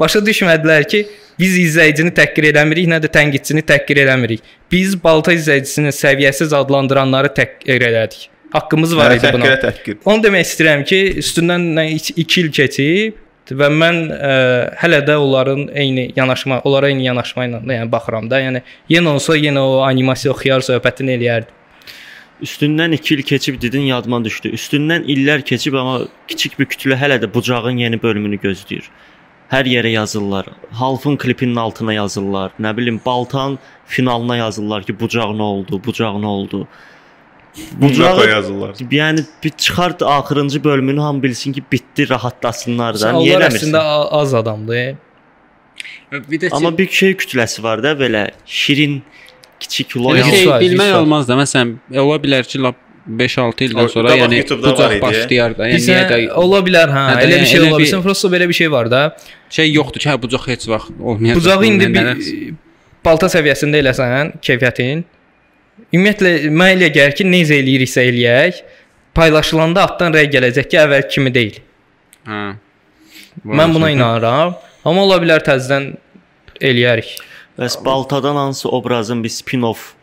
[0.00, 1.04] Başa düşmədilər ki,
[1.38, 4.42] biz izləyicini təhqir eləmirik, nə də tənqidçini təhqir eləmirik.
[4.72, 8.28] Biz balta izləyicisini səviyyəsiz adlandıranları təhqir elədik.
[8.52, 9.44] Haqqımız var idi buna.
[9.44, 9.98] Təhqirə təhqir.
[10.08, 13.24] Onu demək istəyirəm ki, üstündən 2 il keçib
[13.56, 14.32] və mən ə,
[14.82, 18.40] hələ də onların eyni yanaşma, onlara eyni yanaşma ilə yəni baxıram da.
[18.42, 21.54] Yəni yenə olsa yenə o animasiya xiyar söhbətini eləyərdim.
[22.42, 24.52] Üstündən 2 il keçib dedin, yadıma düşdü.
[24.54, 28.86] Üstündən illər keçib amma kiçik bir kütlə hələ də bucağın yeni bölümünü gözləyir.
[29.50, 30.46] Hər yerə yazırlar.
[30.76, 32.52] Halfın klipinin altına yazırlar.
[32.60, 36.66] Nə bilim, Baltan finalına yazırlar ki, bucaq nə oldu, bucaq nə oldu.
[37.80, 38.74] Bucağı yazırlar.
[38.90, 43.10] Yəni bir çıxart axırıncı bölümünü hamı bilsin ki, bitdi, rahatlasınlar da.
[43.12, 43.76] Niyə eləmirsən?
[44.10, 44.94] az adamdır.
[46.12, 49.02] bir də Amma bir şey kütləsi var da belə şirin
[49.60, 50.24] kiçik loyal.
[50.30, 51.34] şey bilmək olmaz da.
[51.34, 52.76] Məsələn, ola bilər ki, lap
[53.08, 55.68] 5-6 ildən sonra yəni bucaq başlayar da.
[55.68, 58.02] Yəni niyə də ola bilər hə, Hə elə bir yəni şey ola bir- bilsin.
[58.02, 59.16] Prosta belə bir şey var da.
[59.50, 61.40] şey yoxdur ki, hə bucaq heç vaxt olmayacaq.
[61.40, 62.54] Bucağı indi bir
[63.04, 65.04] balta səviyyəsində eləsən, keyfiyyətin.
[65.94, 68.62] Ümumiyyətlə mən elə gəlir ki, necə eləyiriksə eləyək,
[69.16, 71.60] paylaşılanda altdan rəy gələcək ki, əvvəl kimi deyil.
[72.28, 72.40] Hə.
[73.44, 74.56] Mən buna inanıram.
[74.84, 75.94] Amma ola bilər təzədən
[76.60, 77.14] eləyərik.
[77.58, 79.94] Bəs Baltadan hansı obrazın bir spin-off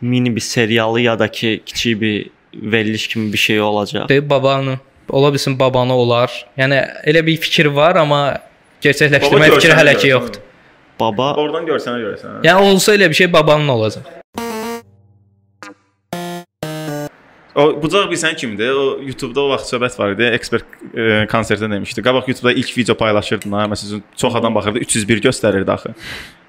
[0.00, 4.08] mini bir serialı ya da ki kiçik bir veriliş kimi bir şey olacaq.
[4.08, 4.78] Deyib babanı,
[5.10, 6.46] ola bilsin babanı olar.
[6.58, 8.38] Yəni elə bir fikir var, amma
[8.82, 10.42] gerçəkləşdirmə fikri hələ ki yoxdur.
[11.00, 12.38] Baba Oradan görsənə görəsən.
[12.44, 14.02] Yəni olsa elə bir şey babanın olacaq.
[17.56, 18.68] O bucaq bilsən kimdir?
[18.76, 20.26] O YouTube-da o vaxt söhbət var idi.
[20.36, 22.02] Ekspert e, konsertdə demişdi.
[22.04, 23.62] Qabaq YouTube-da ilk video paylaşırdın ha.
[23.72, 25.94] Məsələn, çox adam baxırdı, 301 göstərirdi axı.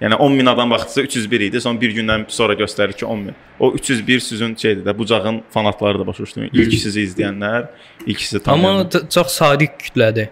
[0.02, 1.62] Yəni 10 min adam baxdısa 301 idi.
[1.63, 3.36] Sonra bir gündən sonra göstərir ki 10 min.
[3.60, 6.50] O 301 sizin şeydir də, bucağın fanatları da başa düşdün.
[6.54, 7.65] İlk sizi izləyənlər,
[8.06, 8.89] ilk sizi Amma tanıyanlar.
[8.91, 10.28] t- çox sadiq kütlədir.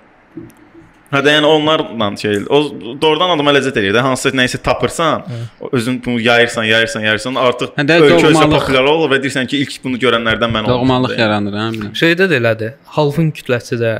[1.13, 2.59] Hə də yəni onlarla şey o
[3.01, 5.21] doğrudan adama ləzzət eləyir də hansısa nəyisə tapırsan,
[5.61, 9.47] o özün bunu yayırsan, yayırsan, yayırsan artıq Hə də ölkə doğmalıq- populyar olur və deyirsən
[9.47, 10.79] ki, ilk bunu görənlərdən mən olmuşam.
[10.81, 11.93] Doğmalıq yaranır, hə bilirəm.
[12.01, 12.71] Şeydə də elədi.
[12.97, 13.93] Halfın kütləsi də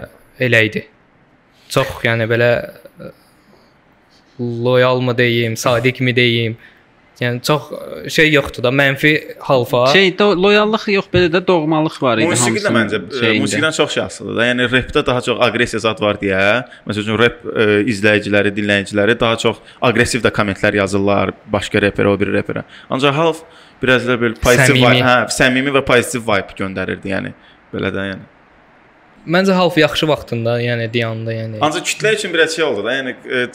[0.49, 0.85] elə idi.
[1.69, 2.49] Çox yəni belə
[4.39, 6.57] loyalmı deyim, sadiqmi deyim.
[7.15, 9.11] Yəni çox ə, şey yoxdur da, mənfi
[9.47, 9.85] halfa.
[9.93, 13.43] Şey, do loyallıq yox, belə də doğmalıq var idi Musiqi də məncə e, şeyində.
[13.45, 14.47] musiqidən çox asılıdır da.
[14.49, 16.43] Yəni rapdə daha çox aqressiya zad var deyə,
[16.89, 22.35] məsələn rap e, izləyiciləri, dinləyiciləri daha çox aqressiv də kommentlər yazırlar başqa reperə, o bir
[22.35, 22.67] reperə.
[22.91, 23.43] Ancaq half
[23.81, 27.35] biraz da belə pozitiv vibe, hə, səmimi və pozitiv vibe göndərirdi, yəni
[27.71, 28.31] belə də yəni.
[29.25, 31.57] Məncə half yaxşı vaxtında, yəni deyanda, yəni.
[31.65, 33.45] Ancaq kütlə üçün biraz şey oldu da, yəni e,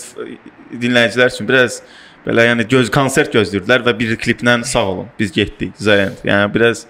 [0.81, 1.83] dinləyicilər üçün biraz
[2.27, 5.73] belə yəni göz konsert gözləyirdilər və bir kliplə sağ olun, biz getdik.
[5.81, 6.21] Zayent.
[6.27, 6.87] Yəni biraz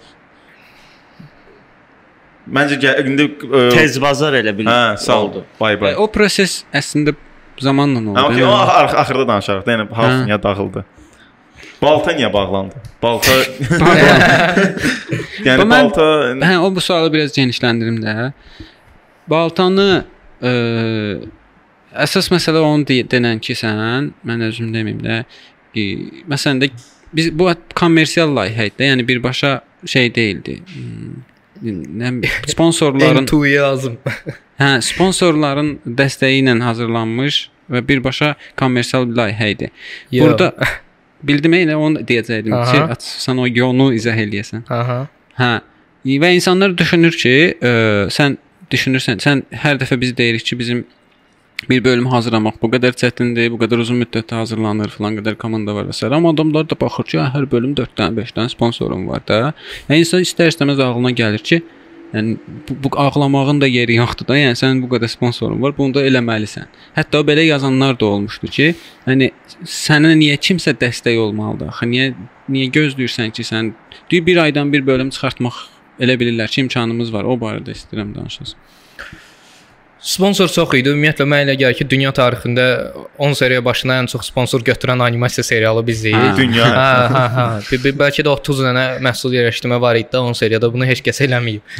[2.51, 4.67] Məncə indi e, Tez bazar elə bil.
[4.67, 5.45] Hə, sağ oldu.
[5.61, 5.95] Bay bay.
[5.95, 7.13] O proses əslində
[7.63, 8.15] zamanla oldu.
[8.17, 10.09] Ha, okey, o ax- axırda danışarıq da, yəni Hə.
[10.25, 10.83] niyə dağıldı?
[11.81, 12.75] Balta niyə bağlandı?
[13.03, 13.31] Balta
[15.47, 16.07] yəni mən- balta
[16.43, 18.33] Hə, o bu sualı biraz genişləndirim də.
[19.31, 19.89] Baltanı
[20.43, 20.53] ə,
[21.95, 25.23] əsas məsələ onu de denən ki, sən, mən özüm deməyim də,
[25.75, 25.87] ə,
[26.31, 26.71] məsələn də
[27.13, 30.61] biz bu kommersial layihə idi, yəni birbaşa şey deyildi.
[30.75, 31.19] Hmm,
[31.61, 33.97] Nə sponsorların N2 yazım.
[34.61, 39.71] Hə, sponsorların dəstəyi ilə hazırlanmış və birbaşa kommersial bir layihə idi.
[40.11, 40.25] Yo.
[40.25, 40.55] Burada
[41.29, 42.95] bildim elə onu deyəcəydim Aha.
[42.95, 44.65] ki, sən o yolu izah eləyəsən.
[44.73, 45.03] Aha.
[45.41, 45.51] Hə.
[46.23, 47.75] Və insanlar düşünür ki, ə,
[48.15, 48.39] sən
[48.73, 50.85] düşünürsən, sən hər dəfə biz deyirik ki, bizim
[51.69, 55.89] bir bölüm hazırlamaq bu qədər çətindir, bu qədər uzun müddətdə hazırlanır, falan qədər komanda var
[55.91, 56.07] və s.
[56.07, 59.53] Amma adamlar da baxır ki, hə, hər bölüm 4 dənə, 5 dənə sponsorum var da.
[59.91, 61.61] Yəni insan istər-istəməz ağlına gəlir ki,
[62.15, 62.37] yəni
[62.69, 64.39] bu, bu ağlamağın da yeri yoxdur da.
[64.41, 66.71] Yəni sənin bu qədər sponsorun var, bunu da eləməlisən.
[66.97, 68.73] Hətta belə yazanlar da olmuşdu ki,
[69.07, 69.31] yəni
[69.69, 71.75] sənə niyə kimsə dəstək olmalıdır?
[71.75, 72.11] Axı niyə
[72.51, 73.75] niyə gözləyirsən ki, sən
[74.11, 75.67] deyir bir aydan bir bölüm çıxartmaq
[76.01, 77.29] elə bilirlər ki, imkanımız var.
[77.29, 78.80] O barədə istəyirəm danışasın.
[80.01, 80.89] Sponsor çox idi.
[80.95, 82.65] Ümumiyyətlə mənə elə gəlir ki, dünya tarixində
[83.21, 86.17] 10 seriya başına ən çox sponsor götürən animasiya serialı bizik.
[86.17, 86.31] Hə.
[86.39, 86.69] dünya.
[86.73, 87.45] Hə, hə, hə.
[87.67, 90.73] Bir, bir, bəlkə də 30 dənə məhsul yerləşdirmə var idi də 10 seriyada.
[90.73, 91.77] Bunu heç kəs eləməyib.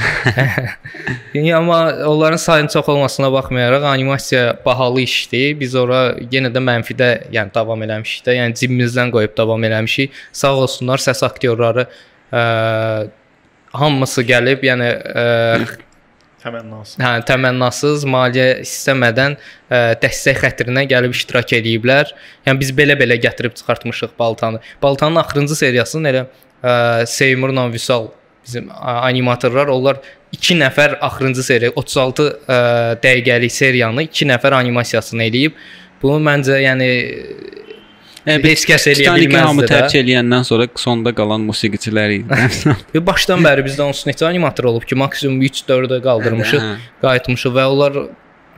[1.39, 1.81] yəni amma
[2.13, 5.57] onların sayının çox olmasına baxmayaraq animasiya bahalı işdir.
[5.61, 10.13] Biz ora yenə də mənfidə, yəni davam eləmişik də, yəni cibimizdən qoyub davam eləmişik.
[10.33, 11.89] Sağ olsunlar səs aktyorları
[12.33, 12.43] ə,
[13.73, 15.31] hamısı gəlib, yəni ə,
[16.43, 17.01] təmənnası.
[17.03, 22.15] hə, təmənnasız, maliyyə istəmədən ə, dəstək xətrinə gəlib iştirak eləyiblər.
[22.49, 24.63] Yəni biz belə-belə gətirib çıxartmışıq Baltanı.
[24.83, 28.11] Baltanın axırıncı seriyasının elə ə, Seymurla Vüsal
[28.47, 30.01] bizim animatorlar, onlar
[30.33, 32.61] 2 nəfər axırıncı seriya 36 ə,
[33.05, 35.59] dəqiqəlik seriyanı 2 nəfər animasiyasını eləyib.
[36.03, 37.70] Bunu məncə yəni E,
[38.27, 40.01] heç kəs eləyə Titanic'i hamı bilməzdi tərk də.
[40.05, 42.41] eləyəndən sonra sonda qalan musiqiçilər idi.
[42.95, 46.67] Və başdan bəri bizdə onsuz neçə animator olub ki, maksimum 3-4-ə qaldırmışıq.
[46.67, 46.91] Hə.
[47.05, 47.99] qayıtmışıq və onlar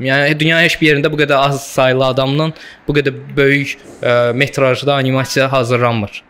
[0.03, 2.51] yəni dünyanın heç bir yerində bu qədər az saylı adamla
[2.88, 6.22] bu qədər böyük ə, metrajlı animasiya hazırlanmır.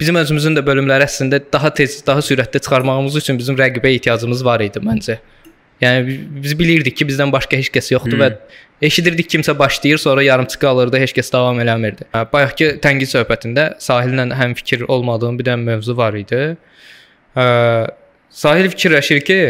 [0.00, 4.64] Bizim özümüzün də bölümləri əslində daha tez, daha sürətli çıxarmağımız üçün bizim rəqibə ehtiyacımız var
[4.64, 5.20] idi məncə.
[5.82, 8.22] Yəni bi- biz bilirdik ki, bizdən başqa heç kəs yoxdur hmm.
[8.22, 12.06] və eşidirdik kimsə başlayır, sonra yarımçı qalırdı, heç kəs davam eləmirdi.
[12.14, 16.54] Hə, Bayaqki tənqid söhbətində Sahillə həm fikir olmadığım bir dənə mövzu var idi.
[17.34, 17.44] Ə,
[18.30, 19.40] Sahil fikirləşir ki,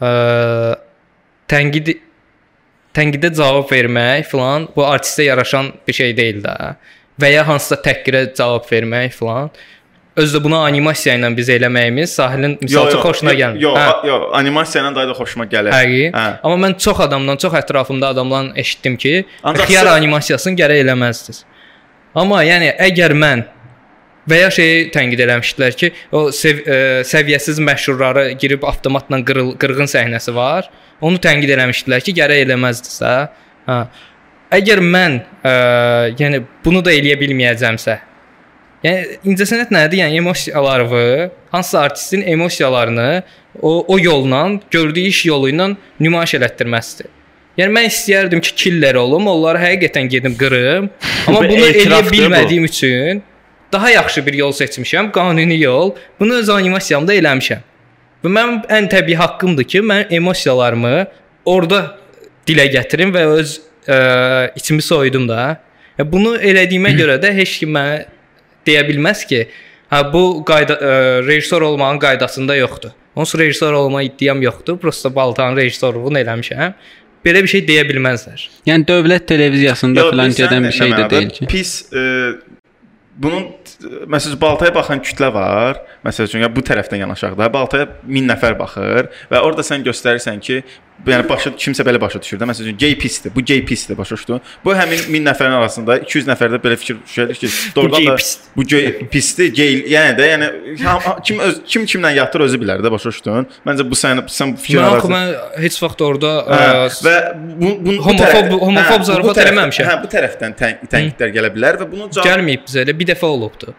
[0.00, 0.12] ə,
[1.50, 1.92] tənqid
[2.96, 6.54] tənqidə cavab vermək filan bu artistə yaraşan bir şey deyil də.
[7.20, 9.50] Və ya hansısa təhqirə cavab vermək filan.
[10.20, 13.62] Özdə bunu animasiya ilə biz eləməyimiz Sahilin misalçı xoşuna gəlmir.
[13.62, 14.08] Yox, Hə.
[14.08, 15.72] yox, animasiya ilə daha da xoşuma gəlir.
[15.74, 16.10] Həqiqi.
[16.16, 16.26] Hə.
[16.42, 21.44] Amma mən çox adamdan, çox ətrafımda adamdan eşitdim ki, Ancaq xiyar animasiyasını gərək eləməzdiniz.
[22.20, 23.46] Amma yəni əgər mən
[24.30, 26.76] və ya şeyi tənqid eləmişdilər ki, o sev ə,
[27.08, 30.68] səviyyəsiz məşhurları girib avtomatla qırıl, qırğın səhnəsi var.
[31.00, 33.16] Onu tənqid eləmişdilər ki, gərək eləməzdiniz hə.
[33.70, 33.80] Hə.
[34.60, 35.52] Əgər mən ə,
[36.18, 37.96] yəni bunu da eləyə bilməyəcəmsə,
[38.84, 40.00] Yəni incəsənət nədir?
[40.00, 43.22] Yəni emosiyalarını, hansısa artistin emosiyalarını
[43.62, 47.10] o o yolla, gördüyü iş yolu ilə nümayiş elətdirməsidir.
[47.58, 50.88] Yəni mən istəyərdim ki, killer olum, onları həqiqətən gedim qırım,
[51.26, 52.14] amma Bu bunu eləyə etirafdır bu.
[52.16, 53.22] bilmədiyim üçün
[53.72, 55.92] daha yaxşı bir yol seçmişəm, qanuni yol.
[56.20, 57.66] Bunu öz animasiyamda eləmişəm.
[58.24, 60.94] Və mənim ən təbii haqqımdır ki, mən emosiyalarımı
[61.44, 61.82] orada
[62.48, 63.98] dilə gətirim və öz ə,
[64.56, 65.60] içimi soyudum da.
[65.98, 68.06] Ya bunu elədiyimə görə də heç kim mənə
[68.70, 69.42] deyə bilməz ki,
[69.90, 72.96] hə bu qayda ə, rejissor olmağın qaydasında yoxdur.
[73.18, 74.78] Onsuz rejissor olma iddiam yoxdur.
[74.78, 76.74] Prosta baltanın rejissorluğunu eləmişəm.
[77.24, 78.46] belə bir şey deyə bilməzlər.
[78.68, 81.48] Yəni dövlət televiziyasında Yox, filan gedən bir şey də deyil ki.
[81.50, 82.04] Pis e,
[83.20, 83.48] bunun
[84.10, 85.80] məsələn baltaya baxan kütlə var.
[86.06, 90.62] Məsəl üçün ya bu tərəfdən yanaşaqda baltaya 1000 nəfər baxır və orada sən göstərirsən ki,
[91.06, 92.46] yəni başa kimsə belə başa düşür də.
[92.50, 93.32] Məsəl üçün gay pisdir.
[93.34, 94.40] Bu gay pisdir, başa düşdün?
[94.64, 98.16] Bu həmin 1000 nəfərin arasında 200 nəfər də belə fikir düşər ki, doğrudan da
[98.56, 100.50] bu gay pisdir, gay yəni də yəni
[101.24, 103.48] kim öz kim kimlə yatır özü bilər də, başa düşdün?
[103.68, 107.14] Məncə bu sən sən bu fikir arasında mən heç vaxt orada Hə, ə, və
[107.60, 109.88] bu, bu, Homofob- homofob hə, zarafat eləməmişəm.
[109.88, 113.74] Hə, bu tərəfdən tən, tənqidlər gələ bilər və cavabı gəlməyib bizə elə bir dəfə olubdu.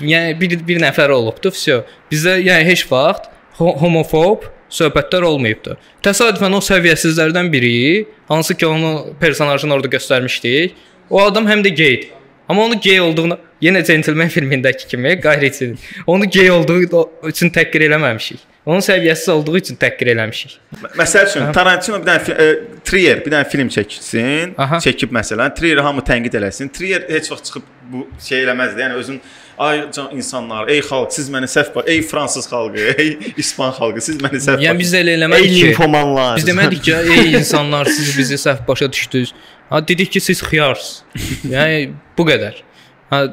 [0.00, 1.82] Yəni bir bir nəfər olubdu, vəsə.
[2.10, 5.76] Bizdə yəni heç vaxt ho homofob söhbətlər olmayıbdı.
[6.04, 10.74] Təsadüfən o səviyyəsizlərdən biri, hansı ki onu personajını orada göstərmişdik,
[11.10, 12.10] o adam həm də geydir.
[12.48, 15.78] Amma onu gey olduğunu yenə Gentleman filmindəki kimi qayriçin.
[16.06, 16.80] Onu gey olduğu
[17.28, 18.40] üçün təhqir eləməmişik.
[18.66, 20.52] Onun səviyyəsiz olduğu üçün təhqir eləmişik.
[20.94, 22.44] Məsəl üçün Tarantino bir dənə e,
[22.86, 24.78] Trier bir dənə film çəksin, Aha.
[24.84, 26.70] çəkib məsələn, Trier hamı tənqid eləsin.
[26.70, 28.84] Trier heç vaxt çıxıb bu şey eləməzdi.
[28.84, 29.18] Yəni özün
[29.58, 34.00] ay can insanlar, ey xalq, siz məni səhv baş, ey fransız xalqı, ey ispan xalqı,
[34.00, 35.66] siz məni səhv Yəni biz də elə eləmədik ki.
[35.72, 36.36] ninfomanlar.
[36.38, 39.34] Biz demədik ki, ey insanlar siz bizi səhv başa düşdünüz.
[39.70, 41.02] Ha dedik ki, siz xiyarsınız.
[41.56, 42.62] Yəni bu qədər.
[43.10, 43.24] Ha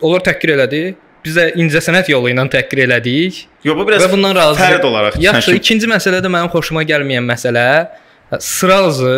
[0.00, 0.82] onlar təhqir elədi.
[1.24, 4.60] Biz də incəsənət yolu ilə təhqir elədik Yox, bu biraz və bundan razı.
[4.60, 7.64] fərd olaraq Yaxşı, sən ikinci məsələ də mənim xoşuma gəlməyən məsələ
[8.44, 9.16] sırazı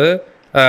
[0.55, 0.65] ə,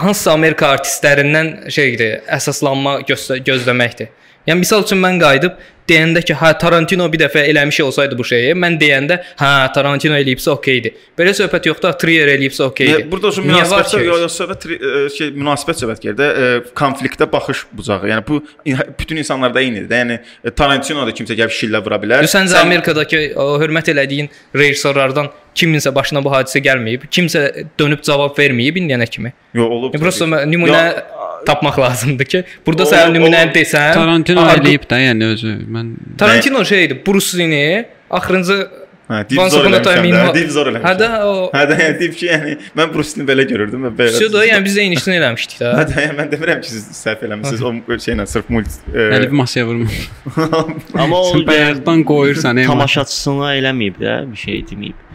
[0.00, 4.12] hansısa Amerika artistlərindən şeydir, əsaslanma göstə gözləməkdir.
[4.46, 5.56] Yəni misal üçün mən qayıdıb
[5.88, 10.50] deyəndə ki, hə Tarantino bir dəfə eləmiş olsaydı bu şeyi, mən deyəndə, hə Tarantino eləyibsə
[10.54, 10.96] okeydir.
[11.18, 13.04] Belə söhbət yoxdur, Trier eləyibsə okeydir.
[13.04, 17.64] Yəni, burada var münasibət yox, söhbət e, şey münasibət söhbət gedir də, e, konfliktə baxış
[17.76, 18.10] bucağı.
[18.12, 18.40] Yəni bu
[18.98, 20.02] bütün insanlarda eynidir də.
[20.02, 22.26] Yəni e, Tarantino da kimsə gəlib şillə vura bilər.
[22.30, 27.46] Səncə Amerikadakı o hörmət elədiyin rejissorlardan kiminsə başına bu hadisə gəlməyib, kimsə
[27.80, 29.32] dönüb cavab verməyib indiyənə kimi.
[29.56, 29.94] Yox, olub.
[29.94, 30.82] Yəni prosta nümunə
[31.46, 35.54] tapmaq lazımdır ki, burada o- nümunəni desəm, Tarantino eləyib də, yəni özü.
[35.76, 38.66] Mən Tarantino şeydir, Bruce Lee-ni axırıncı
[39.06, 40.86] Hə, dip Once zor Upon a Time eləmişəm in də, Ho- dip zor eləmişəm.
[40.88, 44.16] Hə də o Hə də yəni dip ki, yəni mən Bruce-ni belə görürdüm və belə.
[44.18, 45.84] Şudur, yəni biz də eynisini eləmişdik Hə də.
[45.92, 47.62] də yəni mən demirəm ki, siz səhv eləmisiniz.
[47.62, 47.70] O
[48.02, 49.94] şeylə sırf multi e, əli bir masaya vurmur.
[51.04, 55.05] Amma o Sən bayaqdan qoyursan, tamaşaçısına eləməyib də, bir şey deməyib.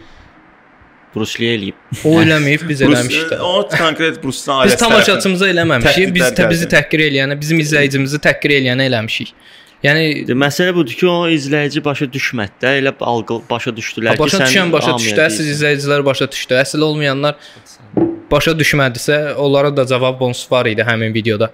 [1.14, 1.80] Bruce Lee eləyib.
[2.08, 6.68] O eləməyib, biz eləmişdik Bruce, o konkret Bruce-dan Biz ailəsi tamaşaçımıza eləməmişik, biz tə, bizi
[6.72, 9.34] təhqir eləyənə, bizim izləyicimizi təhqir eləyənə eləmişik.
[9.82, 14.22] Yəni De, Məsələ budur ki, o izləyici başa düşmədi də, elə algı başa düşdülər ki,
[14.22, 15.48] başa sən düşən başa düşdü, deyirsən.
[15.56, 16.54] izləyicilər başa düşdü.
[16.60, 17.34] Əsl olmayanlar
[18.30, 21.50] başa düşmədisə, onlara da cavab bonus var idi həmin videoda.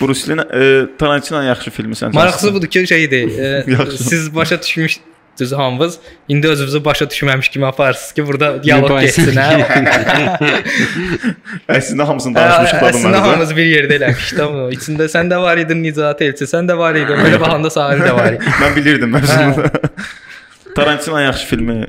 [0.00, 2.14] Bruce Lee e, Tarantino yaxşı filmi səncə?
[2.14, 3.38] Maraqlısı budur ki, şeydir.
[3.38, 4.04] E, Yaxşı.
[4.04, 4.60] siz başa
[5.36, 5.98] düşmüşdünüz hamınız.
[6.28, 9.00] İndi özünüzü başa düşməmiş kimi aparırsınız ki, burada Mübahisə.
[9.00, 9.66] getsin, hə?
[11.78, 13.20] Əslində hamısını Hə, danışmışıq da Əslində bunları.
[13.20, 14.36] hamımız bir yerdə eləmişdik.
[14.38, 14.70] Tamam.
[14.72, 17.16] İçində sən də var idin, Nicat Elçi, sən də var idin.
[17.24, 18.44] Belə baxanda Sahil də var idi.
[18.62, 19.70] Mən bilirdim mövzunu.
[20.76, 21.80] Tarantino yaxşı filmi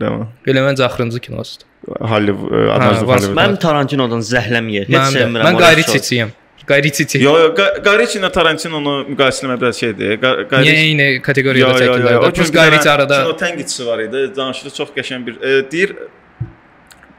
[0.00, 0.26] Dəvam.
[0.46, 1.66] Belə məncə axırıncı kinosudur.
[2.00, 2.82] Hollywood, e, var.
[2.90, 3.36] Hollywood.
[3.38, 4.90] Mən Tarantinodan zəhləm yer.
[4.90, 5.46] Heç sevmirəm.
[5.46, 7.04] Mən o Qayri rejissor.
[7.04, 7.22] Çiçiyəm.
[7.22, 7.22] Qayri Çiçi.
[7.24, 10.18] Yo, yo, Ga- Garici ilə Tarantino-nu müqayisə etmək biraz şeydir.
[10.22, 12.16] Ga- Niyə eyni kateqoriyada çəkirlər?
[12.18, 14.24] O gün Qayri Çiçi arada kino tənqidçisi var idi.
[14.36, 15.96] Danışdı çox qəşəng bir e, deyir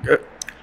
[0.10, 0.18] e,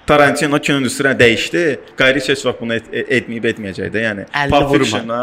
[0.07, 1.79] Tarantino kino industrisiyasına dəyişdi.
[1.97, 4.03] Garici heç vaxt bunu et, e- etməyib etməyəcək də.
[4.07, 4.75] Yəni Pulp.
[4.77, 5.21] Fiction-a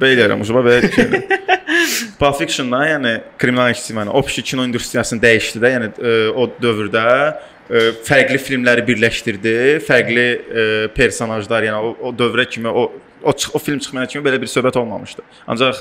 [0.00, 1.10] belə deyirəm, ucuba belə şey.
[2.20, 7.04] Pulp Fiction-a, yəni kriminal işçi, yəni o kino industriyasını dəyişdi də, yəni e, o dövrdə
[8.04, 9.54] fərqli filmləri birləşdirdi,
[9.86, 10.26] fərqli
[10.96, 12.90] personajlar, yəni o, o dövrə kimi o
[13.24, 15.22] o, o film çıxmaya kimi belə bir söhbət olmamışdı.
[15.48, 15.78] Ancaq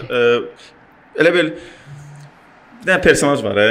[1.20, 1.50] elə bil
[2.84, 3.68] bir dənə personaj var, e,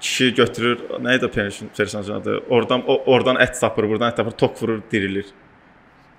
[0.00, 2.36] kişi götürür, nə idi o person- personajın adı?
[2.48, 5.26] Oradan o, oradan ət tapır, buradan ət tapır, tok vurur, dirilir.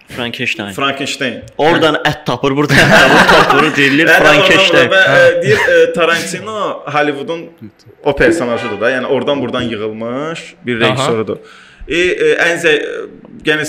[0.08, 0.74] Frankenstein.
[0.78, 1.42] Frankenstein.
[1.58, 4.90] Oradan ət tapır, buradan ət tapır, tapır, deyilir Frankenstein.
[4.94, 6.58] Və e, deyir e, Tarantino
[6.94, 7.46] Hollywoodun
[8.04, 8.92] o personajıdır da.
[9.00, 11.38] Yəni oradan buradan yığılmış bir rejissorudur.
[11.88, 12.72] E, e, ən zə
[13.46, 13.66] yəni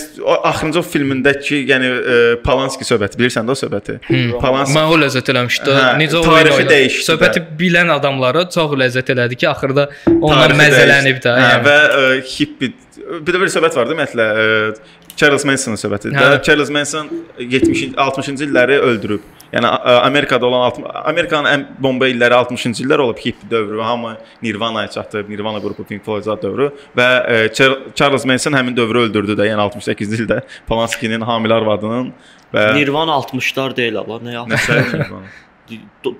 [0.49, 3.99] axırıncı filmindəki yəni e, Polanski söhbəti bilirsən də o söhbəti.
[4.40, 5.75] Polanski Mən o ləzzət eləmişdi.
[5.77, 6.64] Hə, Necə oynadı.
[6.70, 7.09] dəyişdi də.
[7.11, 11.37] Söhbəti bilən adamlara çox ləzzət elədi ki, axırda tarixi məzələnib də.
[11.37, 11.68] Hə, Yəni.
[11.68, 14.74] və e, hippi bir də bir söhbət var da ümumiyyətlə e,
[15.16, 16.12] Charles Manson'un söhbəti.
[16.16, 16.42] Hə.
[16.44, 19.25] Charles Manson 70 60-cı illəri öldürüb.
[19.52, 19.68] Yəni
[20.02, 23.81] Amerikada olan 60 Amerikanın ən bomba illəri 60-cı illər olub hippi dövrü.
[23.81, 29.06] Hamı Nirvana'ya çatıb, Nirvana qrupu Pink Floyd dövrü və e, Char- Charles Manson həmin dövrü
[29.06, 32.12] öldürdü də, yəni 68-ci ildə Polanski'nin hamilə arvadının
[32.54, 34.73] və Nirvana 60-lar deyil Allah, nə Nə yaxşı.
[34.73, 35.35] səbəb Nirvana?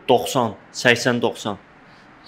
[0.09, 1.59] 90, 80, 90.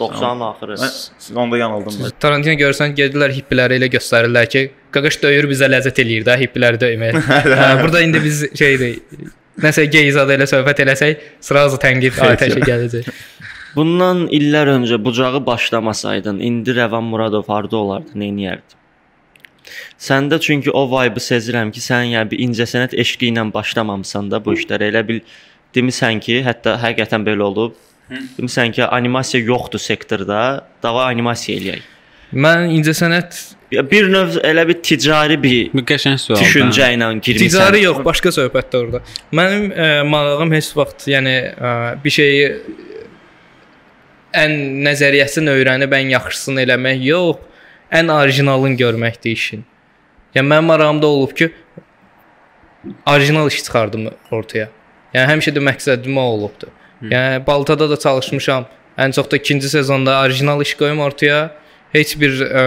[0.00, 0.78] 90-ın axırı.
[0.82, 1.98] Mən siz onda yanıldım.
[2.02, 2.14] mən.
[2.20, 7.20] Tarantino görsən gedilər hippiləri elə göstərirlər ki, qaqaş döyür bizə ləzzət eləyir də hippiləri döymək.
[7.62, 8.98] hə, burada indi biz şeydir
[9.62, 13.12] nəsə gey zad elə söhbət eləsək, sırazı tənqid atəşə gələcək.
[13.74, 18.78] Bundan illər öncə bucağı başlamasaydın, indi Rəvan Muradov harda olardı, nə edərdi?
[20.00, 24.54] Səndə çünki o vibe sezirəm ki, sən yəni bir incəsənət eşqi ilə başlamamısan da bu
[24.56, 24.88] işlərə.
[24.92, 25.20] Elə bil
[25.76, 27.76] demisən ki, hətta həqiqətən belə olub.
[28.10, 31.86] Demisən ki, animasiya yoxdur sektorda, dava animasiya eləyək.
[32.32, 33.38] Mən incəsənət
[33.68, 36.44] Bir növ elə bir ticari bir qəşəng sualdır.
[36.46, 37.50] düşüncə ilə girmisən.
[37.52, 39.00] ticari yox, başqa söhbətdir orada.
[39.32, 42.46] Mənim ə, marağım heç vaxt, yəni ə, bir şeyi
[44.40, 44.54] ən
[44.86, 47.44] nəzəriyyəsini öyrənib ən yaxşısını eləmək yox,
[48.00, 49.66] ən orijinalını görməkdir işin.
[50.34, 51.50] Yəni mənim marağımda olub ki,
[53.04, 54.70] orijinal iş çıxardım ortaya.
[55.12, 56.72] Yəni həmişə də məqsədim o olubdu.
[57.02, 58.66] Yəni Baltada da çalışmışam.
[58.98, 61.50] Ən çox da ikinci sezonda orijinal iş qoyum ortaya.
[61.92, 62.62] Heç bir ə,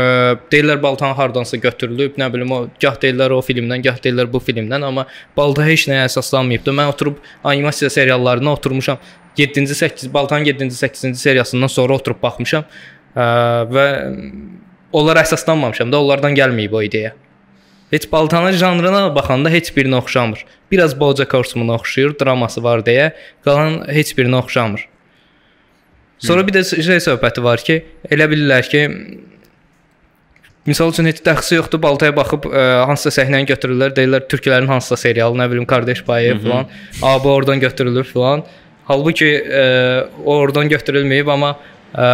[0.50, 4.82] deyirlər Baltanı hardansa götürülüb, nə bilim o gah deyirlər o filmdən, gah deyirlər bu filmdən,
[4.88, 5.06] amma
[5.38, 6.74] Balta heç nəyə əsaslanmayıbdı.
[6.74, 8.98] Mən oturub animasiya seriallarına oturmuşam.
[9.38, 12.66] 7-ci 8 Baltanın 7-ci 8-ci seriyasından sonra oturub baxmışam
[13.16, 13.28] ə,
[13.70, 13.86] və
[14.92, 17.14] onlara əsaslanmamışam da, onlardan gəlməyib o ideya.
[17.92, 20.46] Heç Baltanın janrına baxanda heç birinə oxşamır.
[20.72, 23.12] Biraz BoJack Horseman oxşayır, draması var deyə,
[23.46, 24.88] qalan heç birinə oxşamır.
[26.22, 27.82] Sonra bir də şey söhbəti var ki,
[28.14, 28.82] elə bilirlər ki,
[30.70, 35.39] misal üçün heç dəxsi yoxdur, baltaya baxıb ə, hansısa səhnəni götürürlər, deyirlər türklərin hansısa serialı,
[35.42, 36.70] nə bilim Qardaş Bayev falan,
[37.02, 38.46] abi oradan götürülür falan.
[38.88, 39.66] Halbuki ə,
[40.24, 41.56] o oradan götürülməyib, amma
[41.92, 42.08] ə,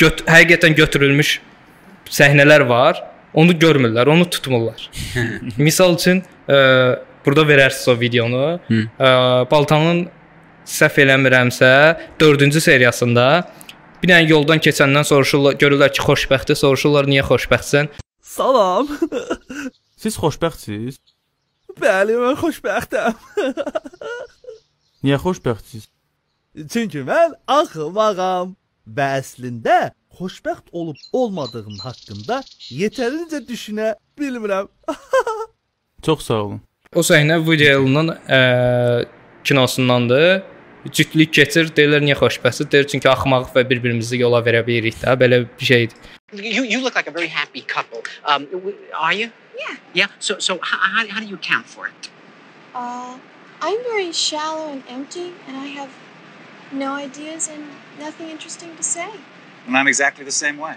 [0.00, 1.36] göt həqiqətən götürülmüş
[2.18, 3.04] səhnələr var.
[3.34, 4.88] Onu görmürlər, onu tutmurlar.
[5.60, 6.58] Misal üçün ə,
[7.26, 8.44] burada verərsiniz o videonu.
[8.70, 9.10] Ə,
[9.50, 10.06] Baltanın
[10.68, 11.70] səhv eləmirəmsə
[12.20, 13.26] 4-cü seriyasında
[14.02, 17.90] bir dənə yoldan keçəndən soruşurlar, görürlər ki, xoşbəxtdir, soruşurlar niyə xoşbəxtsən?
[18.22, 18.90] Salam.
[20.02, 21.00] Siz xoşbəxtsiz?
[21.78, 23.16] Bəli, mən xoşbəxtəm.
[25.06, 25.88] Niyə xoşbəxtsiz?
[26.72, 28.54] Çünki mən axmağam
[28.96, 29.78] və əslində
[30.18, 34.68] xoşbəxt olub olmadığım haqqında yetərincə düşünə bilmirəm.
[36.06, 36.60] Çox sağ olun.
[36.96, 38.40] O səhnə Woody Allen-ın ə,
[39.44, 40.42] kinosundandır.
[40.94, 42.70] Cütlük keçir, deyirlər niyə xoşbəxtsiz?
[42.72, 45.14] Deyir çünki axmağıq və bir-birimizi yola verə bilirik də.
[45.20, 45.96] Belə bir şeydir.
[46.32, 48.02] You you look like a very happy couple.
[48.24, 48.46] Um,
[48.94, 49.30] are you?
[49.58, 49.76] Yeah.
[49.94, 50.08] Yeah.
[50.20, 52.10] So so how, how, how do you account for it?
[52.74, 53.16] Uh,
[53.60, 55.90] I'm very shallow and empty, and I have
[56.72, 57.64] no ideas and
[57.98, 59.10] nothing interesting to say.
[59.66, 60.76] And I'm exactly the same way.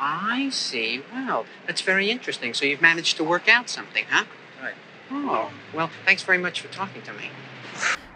[0.00, 1.02] I see.
[1.14, 2.54] Well, that's very interesting.
[2.54, 4.24] So you've managed to work out something, huh?
[4.62, 4.74] Right.
[5.12, 5.90] Oh well.
[6.04, 7.30] Thanks very much for talking to me.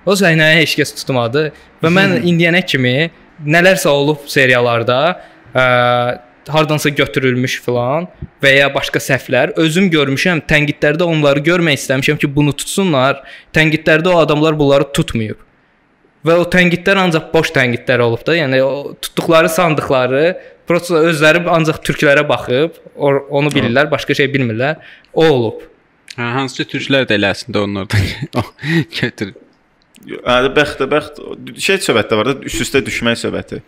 [0.07, 1.49] O səhnəni heç kəs tutmadı
[1.83, 3.09] və mən indiyənə kimi
[3.43, 4.99] nələrsə olub seriallarda,
[5.51, 5.64] ə,
[6.49, 8.07] hardansa götürülmüş filan
[8.43, 10.45] və ya başqa səhvlər özüm görmüşəm.
[10.51, 13.23] Tənqidlərdə onları görmək istəmişəm ki, bunu tutsunlar.
[13.57, 15.43] Tənqidlərdə o adamlar bunları tutmayıb.
[16.27, 18.35] Və o tənqidlər ancaq boş tənqidlər olub da.
[18.35, 20.22] Yəni o tutduqları sandıqları
[20.66, 24.81] prosta özləri ancaq türklərə baxıb onu bilirlər, başqa şey bilmirlər.
[25.14, 25.66] O olub.
[26.16, 28.09] Hə, hansı ki türklər də elə əslində onlardan
[29.01, 29.35] götür.
[30.07, 31.22] Hə, bəxtə bəxt
[31.68, 33.61] şey söhbətdə var da üst-üstə düşmək söhbəti.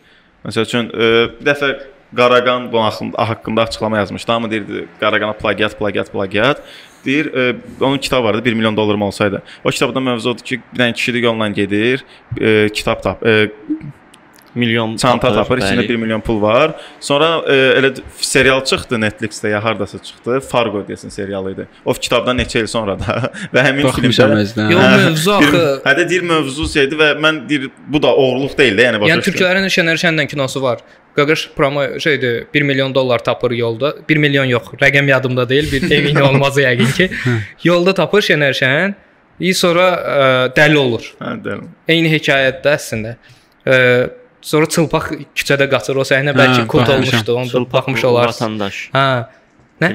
[0.46, 1.72] Məsəl üçün e, bir dəfə
[2.16, 4.32] Qaraqan bu haqqında, haqqında açıqlama yazmışdı.
[4.32, 6.62] Amma deyirdi Qaraqana plagiat, plagiat, plagiat.
[7.04, 9.42] Deyir, e, onun kitabı vardı 1 milyon dollarım olsaydı.
[9.64, 12.04] O kitabda mövzu odur ki, bir dənə kişilik yolla gedir,
[12.40, 13.50] e, kitab tap, e,
[14.58, 15.94] milyon çanta tapır, içində bəli.
[15.94, 16.74] 1 milyon pul var.
[17.00, 20.40] Sonra e, elə serial çıxdı Netflix-də ya hardasa çıxdı.
[20.40, 21.66] Fargo desin serialı idi.
[21.84, 23.18] O kitabdan neçə il sonra da
[23.54, 24.70] və həmin filmdə.
[24.72, 28.78] Yox, mövzu axı Hə də deyir mövzu şeydi və mən deyir bu da oğurluq deyil
[28.78, 29.38] də, yəni başa Yəni düşdün?
[29.38, 30.84] türklərin Şənər Şəndən kinosu var.
[31.16, 33.94] Qaqaş promo şeydir, 1 milyon dollar tapır yolda.
[34.08, 37.10] 1 milyon yox, rəqəm yadımda deyil, bir emin olmaz yəqin ki.
[37.64, 38.94] Yolda tapır Şənər Şən.
[39.40, 40.22] İyi sonra ə,
[40.54, 41.04] dəli olur.
[41.22, 41.66] Hə, dəli.
[41.88, 43.12] Eyni hekayətdə əslində.
[43.66, 43.76] Ə,
[44.40, 45.96] sonra çılpaq küçədə qaçır.
[45.96, 47.20] O səhnə bəlkə Hə, kult baxmışam.
[47.36, 47.58] olmuşdu.
[47.58, 48.28] Onu baxmış olar.
[48.32, 48.78] Vətəndaş.
[48.94, 49.06] Hə.
[49.82, 49.88] Nə?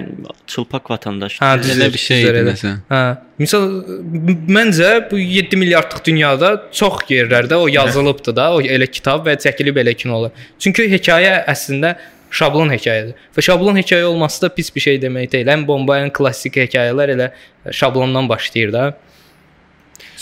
[0.48, 1.38] Çılpaq vətəndaş.
[1.44, 2.74] Hə, Elə bir şey idi nəsə.
[2.92, 3.02] Hə.
[3.40, 9.28] Misal m- məncə bu 7 milyardlıq dünyada çox yerlərdə o yazılıbdı da, o elə kitab
[9.28, 10.32] və çəkilib elə kinolar.
[10.60, 11.96] Çünki hekayə əslində
[12.34, 13.14] şablon hekayədir.
[13.36, 15.52] Və şablon hekayə olması da pis bir şey demək deyil.
[15.52, 17.28] Ən bomba, ən klassik hekayələr elə
[17.72, 18.86] şablondan başlayır da.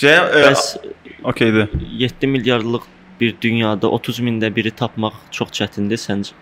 [0.01, 0.77] E, Bəs
[1.23, 1.69] okeydir.
[1.99, 2.81] 7 milyardlıq
[3.21, 6.33] bir dünyada 30 mində biri tapmaq çox çətindir səncə?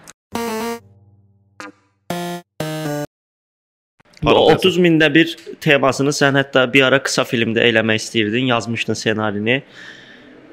[4.23, 5.31] Bu 30 mində bir
[5.63, 9.61] temasını sən hətta bir ara qısa filmdə eləmək istəyirdin, yazmışdın ssenarini.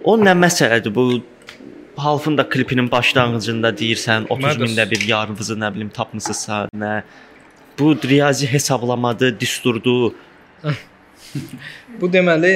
[0.05, 1.07] O nə məsələdir bu?
[1.97, 7.03] Halfın da klipinin başlanğıcında deyirsən 30 Məndə- mində bir yarınızı nə bilim tapmısınızsa, nə
[7.79, 10.15] bu riyazi hesablamadı, disturdu.
[12.01, 12.53] Bu deməli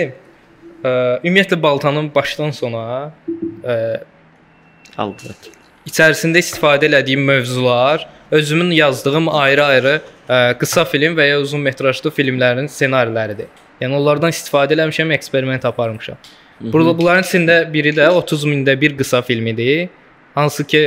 [0.85, 0.91] ə,
[1.25, 3.13] ümumiyyətlə baltanın başdan sona
[3.65, 3.77] ə,
[5.01, 5.55] Əlbəttə.
[5.89, 10.01] içərisində istifadə etdiyim mövzular, özümün yazdığım ayrı-ayrı
[10.61, 13.49] qısa film və ya uzun metrajlı filmlərin ssenariləridir.
[13.81, 16.19] Yəni onlardan istifadə eləmişəm, eksperiment aparmışam.
[16.61, 19.89] Burada bunların içində biri də 30 mində bir qısa filmidir.
[20.35, 20.83] Hansı ki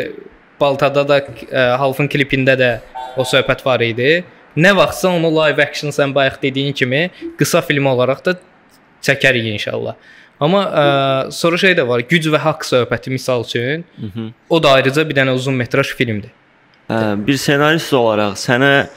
[0.61, 2.69] Baltada da ə, Halfın klipində də
[3.17, 4.23] o söhbət var idi.
[4.55, 7.09] Nə vaxtsa onu live action sən bayaq dediyin kimi
[7.39, 8.35] qısa film olaraq da
[9.03, 9.95] çəkərik inşallah.
[10.39, 10.85] Amma ə,
[11.31, 13.85] sonra şey də var, güc və haqq söhbəti misal üçün.
[13.97, 14.31] Mhm.
[14.49, 16.31] O da ayrıca bir dənə uzun metraj filmdir.
[16.89, 18.87] Hə, bir ssenarist olaraq sənə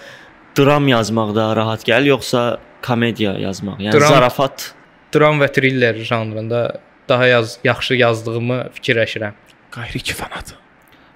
[0.58, 3.78] dram yazmaq da rahat gəlir yoxsa komediya yazmaq?
[3.80, 4.08] Yəni Dram.
[4.14, 4.72] zarafat
[5.14, 9.32] Dram və thriller janrında daha yaz, yaxşı yazdığımı fikirləşirəm.
[9.70, 10.56] Qayri iki fanadır.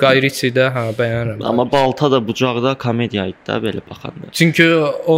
[0.00, 1.42] Qayriçi də hə bəyənirəm.
[1.44, 4.30] amma balta da bucaqda komediya idi də belə baxanda.
[4.32, 4.68] çünki
[5.06, 5.16] o,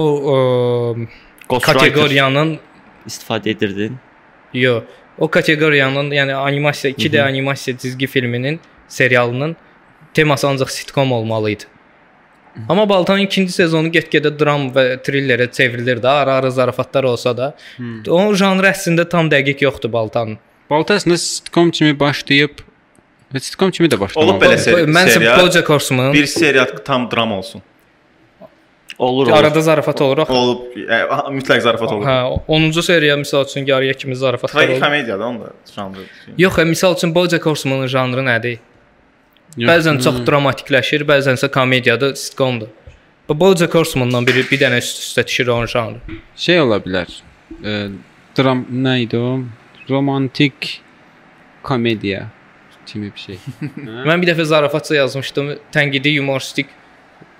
[1.48, 2.58] o kateqoriyanın
[3.06, 3.98] istifadə edirdin.
[4.54, 4.82] Yox.
[5.18, 7.26] O kateqoriyanın, yəni animasiya 2D Mhm.
[7.28, 9.56] animasiya cizgi filminin serialının
[10.14, 11.64] teması ancaq sitcom olmalı idi.
[12.68, 17.54] Amma Baltanın ikinci sezonu get-gedə dram və thrillerə çevrilir də, ara-ara zarafatlar olsa da.
[18.08, 20.38] O janr əslində tam dəqiq yoxdur Baltanın.
[20.70, 22.60] Balta əslində sitcom kimi başlayıb
[23.34, 24.30] və sitcom kimi də başlamalı.
[24.32, 25.40] Olub belə seri- Mən serial.
[25.40, 27.62] BoJack Horseman Bir serial tam dram olsun.
[29.02, 29.36] Olur, olur.
[29.36, 30.32] arada zarafat olur axı.
[30.32, 32.04] Olub e, aha, mütləq zarafat olur.
[32.06, 34.80] Hə, 10-cu seriya məsəl üçün yarıya kimi zarafatlar olur.
[34.80, 36.04] komediyadır onda janrı.
[36.38, 38.60] Yox, hə, misal üçün BoJack Horsemanın janrı nədir?
[39.58, 42.68] Bəzən çox dramatikləşir, bəzənsə komediyadır, sitcomdur.
[43.28, 45.98] Bu BoJack Horsemandan biri bir dənə üst-üstə düşür onun janrı.
[46.36, 47.10] şey ola bilər.
[47.64, 47.88] E,
[48.38, 49.40] dram nə idi o?
[49.90, 50.80] Romantik
[51.62, 52.26] komediya
[52.86, 53.38] kimi bir şey.
[53.60, 54.06] Hə?
[54.06, 56.66] Mən bir dəfə zarafatça yazmışdım, tənqidi, humoristik,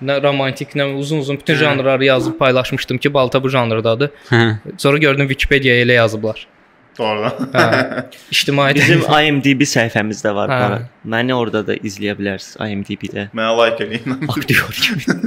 [0.07, 4.09] nə romantik, nə uzun-uzun bütün janrları yazıb paylaşmışdım ki, Balta bu janrdadır.
[4.29, 4.55] Hə.
[4.77, 6.47] Sonra gördüm Wikipediyaya elə yazıblar.
[6.97, 7.31] Doğrudan.
[7.53, 8.03] Hə.
[8.31, 10.49] İctimai Bizim IMDb səhifəmizdə var.
[10.49, 10.59] Hə.
[10.73, 10.81] Hə.
[11.09, 13.23] Məni orada da izləyə bilərsiniz IMDb-də.
[13.33, 14.19] Mənə like eləyin.
[14.33, 15.17] Aktyor kimi.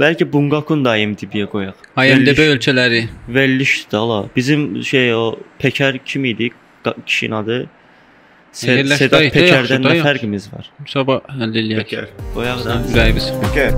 [0.00, 1.86] Bəlkə Bungakun da IMDb-yə qoyaq.
[1.96, 3.00] IMDb Veriliş- ölçələri.
[3.28, 4.26] Verilişdir ala.
[4.36, 6.50] Bizim şey o Peker kim idi?
[7.06, 7.66] Kişinin adı də
[8.52, 9.00] Sedat
[9.32, 10.66] Pekerdən nə fərqimiz var?
[10.90, 11.86] Sabah həll eləyək.
[11.86, 12.08] Bekər.
[12.34, 12.74] Qoyaq da.
[12.92, 13.30] Ürəyimiz.
[13.46, 13.72] Bekər.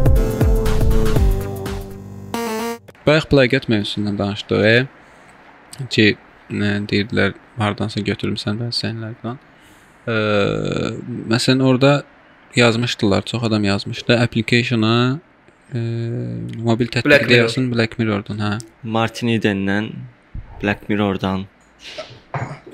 [3.07, 4.65] Bayaq plagiat mövzusundan danışdıq.
[4.67, 4.87] E?
[5.95, 6.07] Ki
[6.51, 9.39] nə deyirdilər, hardansa götürmüsən və sənlərdən.
[10.11, 10.17] Ə,
[11.31, 11.93] məsələn orada
[12.59, 14.19] yazmışdılar, çox adam yazmışdı.
[14.27, 14.95] Application-a
[15.71, 15.81] ə,
[16.59, 17.39] mobil Black tətbiq Mirror.
[17.45, 18.53] yazsın Black Mirror-dan, hə.
[18.83, 19.93] Martin Eden'dən
[20.63, 21.47] Black Mirror-dan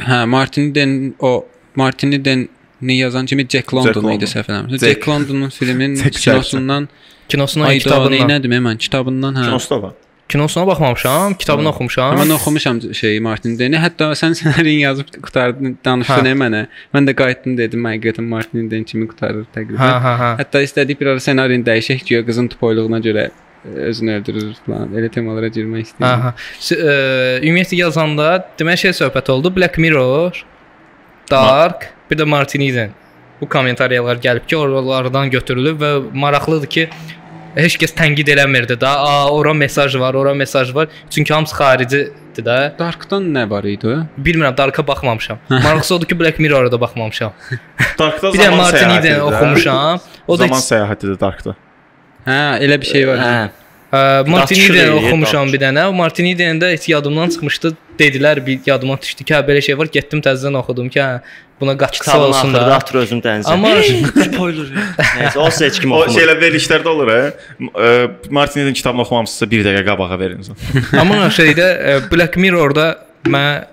[0.01, 1.45] Hə, Martin Den o
[1.77, 2.49] Martin Den
[2.83, 4.17] ni yazan kimi Jack London London.
[4.19, 4.79] idi səhv eləmirəmsə.
[4.79, 6.89] Jack- Jack Londonun filmin Jack kinosundan
[7.29, 8.29] Kinosundan, kitabından.
[8.31, 9.45] nədir mən kitabından hə.
[9.45, 9.93] Kinosu var.
[10.31, 12.17] Kinosuna baxmamışam, kitabını oxumuşam.
[12.19, 13.77] Mən oxumuşam şey Martin Deni.
[13.83, 16.35] Hətta sən ssenarini yazıb qutardın, danışdın Hə.
[16.43, 16.61] mənə.
[16.95, 19.79] Mən də qayıtdım dedim, həqiqətən Martin Den kimi qutarır təqribən.
[19.83, 20.29] Hə, hə, hə.
[20.43, 24.95] Hətta istədik bir ara ssenarini dəyişək ki, qızın topoyluğuna görə ə, özünü öldürür falan.
[24.95, 26.07] Elə temalara girmək istəyirəm.
[26.07, 26.35] Aha.
[26.79, 26.95] Ə,
[27.43, 29.51] Ümumiyyətlə yazanda demək şey söhbət oldu.
[29.57, 30.45] Black Mirror,
[31.31, 32.91] Dark, bir də Martin Eden.
[33.41, 36.89] Bu kommentariyalar gəlib ki, oralardan götürülüb və maraqlıdır ki,
[37.57, 38.91] heç kəs tənqid eləmirdi da.
[38.99, 40.89] A, ora mesaj var, ora mesaj var.
[41.11, 42.59] Çünki hamısı xaricidir də.
[42.79, 43.97] Darkdan nə var idi?
[44.19, 45.39] Bilmirəm, Darka baxmamışam.
[45.49, 47.33] Maraqlısı odur ki, Black Mirror-a da baxmamışam.
[47.99, 49.21] Darkda Bir də zaman Eden də.
[49.21, 50.01] oxumuşam.
[50.29, 51.57] O da zaman heç- səyahətidir Darkda.
[52.27, 53.19] Hə, elə bir şey var.
[53.19, 53.49] Hə.
[53.93, 55.87] Ə, Martin Daçır Eden eləyir, oxumuşam bir dənə.
[55.87, 57.73] O Martin Eden də heç yadımdan çıxmışdı.
[58.01, 59.91] Dedilər bir yadıma düşdü ki, hə belə şey var.
[59.93, 61.21] Getdim təzədən oxudum ki, hə
[61.61, 62.63] buna qaçqısı olsun da.
[62.77, 63.53] atır özünü dənizə.
[63.53, 63.75] Amma
[64.25, 64.71] spoiler.
[65.01, 66.17] Nəysə, o heç kim O oxumur.
[66.17, 67.19] şeylər verilişlərdə olur ha.
[67.61, 67.91] E,
[68.33, 70.41] Martin Eden kitabını oxumamısınızsa 1 dəqiqə qabağa verin.
[71.03, 72.89] amma şeydə ə, Black Mirror-da
[73.29, 73.67] mən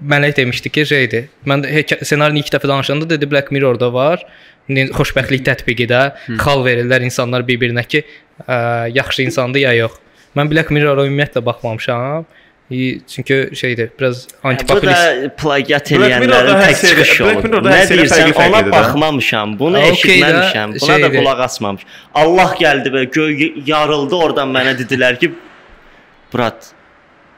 [0.00, 1.26] Mələk demişdi ki, şeydir.
[1.44, 1.60] Mən
[2.00, 4.22] ssenarini ilk dəfə danışanda dedi Black Mirror-da var.
[4.70, 5.98] İndi xoşbəxtlik tətbiqi də
[6.40, 8.00] xal verirlər insanlar bir-birinə ki,
[8.46, 8.56] ə,
[8.96, 9.98] yaxşı insandır ya yox.
[10.38, 12.24] Mən Black Mirror-a ümumiyyətlə baxmamışam.
[12.70, 14.96] İ- Çünki şeydir, biraz Bu antipopulist.
[14.96, 17.44] da plagiat eləyənlərin tək çıxışı olur.
[17.66, 21.16] Nə deyirsən, ona baxmamışam, bunu də, eşitməmişəm, buna da şeydir.
[21.18, 21.88] qulaq asmamışam.
[22.14, 25.32] Allah gəldi və göy yarıldı oradan mənə dedilər ki,
[26.34, 26.68] Brat,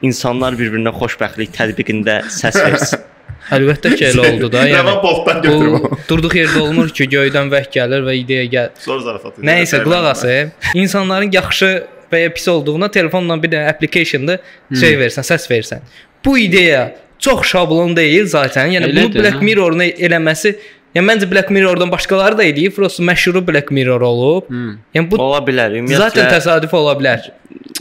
[0.05, 2.99] insanlar bir-birinə xoşbəxtlik tətbiqində səs versin.
[3.57, 4.61] Əlbəttə ki, elə oldu da.
[4.69, 5.73] Yəni boltdan götürüb.
[5.89, 8.69] bu durduq yerdə olmur ki, göydən vəh gəlir və ideya gəl.
[8.85, 9.39] Zor zarafat.
[9.39, 9.47] edir.
[9.49, 10.51] Nəysə, qulaq asın.
[10.75, 11.71] İnsanların yaxşı
[12.13, 14.37] və ya pis olduğuna telefonla bir dənə applicationda
[14.69, 15.83] şey versən, səs versən.
[16.25, 18.71] Bu ideya çox şablon deyil zaten.
[18.71, 19.49] Yəni Elədir, bunu Black hə.
[19.49, 20.55] Mirror-un eləməsi
[20.93, 24.49] Yəni məncə Black Mirror-dan başqaları da eləyib, prosta məşhuru Black Mirror olub.
[24.49, 24.75] Hmm.
[24.93, 25.73] Yəni bu Ola bilər.
[25.79, 27.31] Ümumiyyətlə zaten təsadüf ola bilər.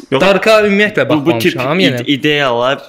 [0.08, 2.06] Yox, Darka ümumiyyətlə bu, bu tip baxmamışam, id yəni.
[2.14, 2.80] ideyalar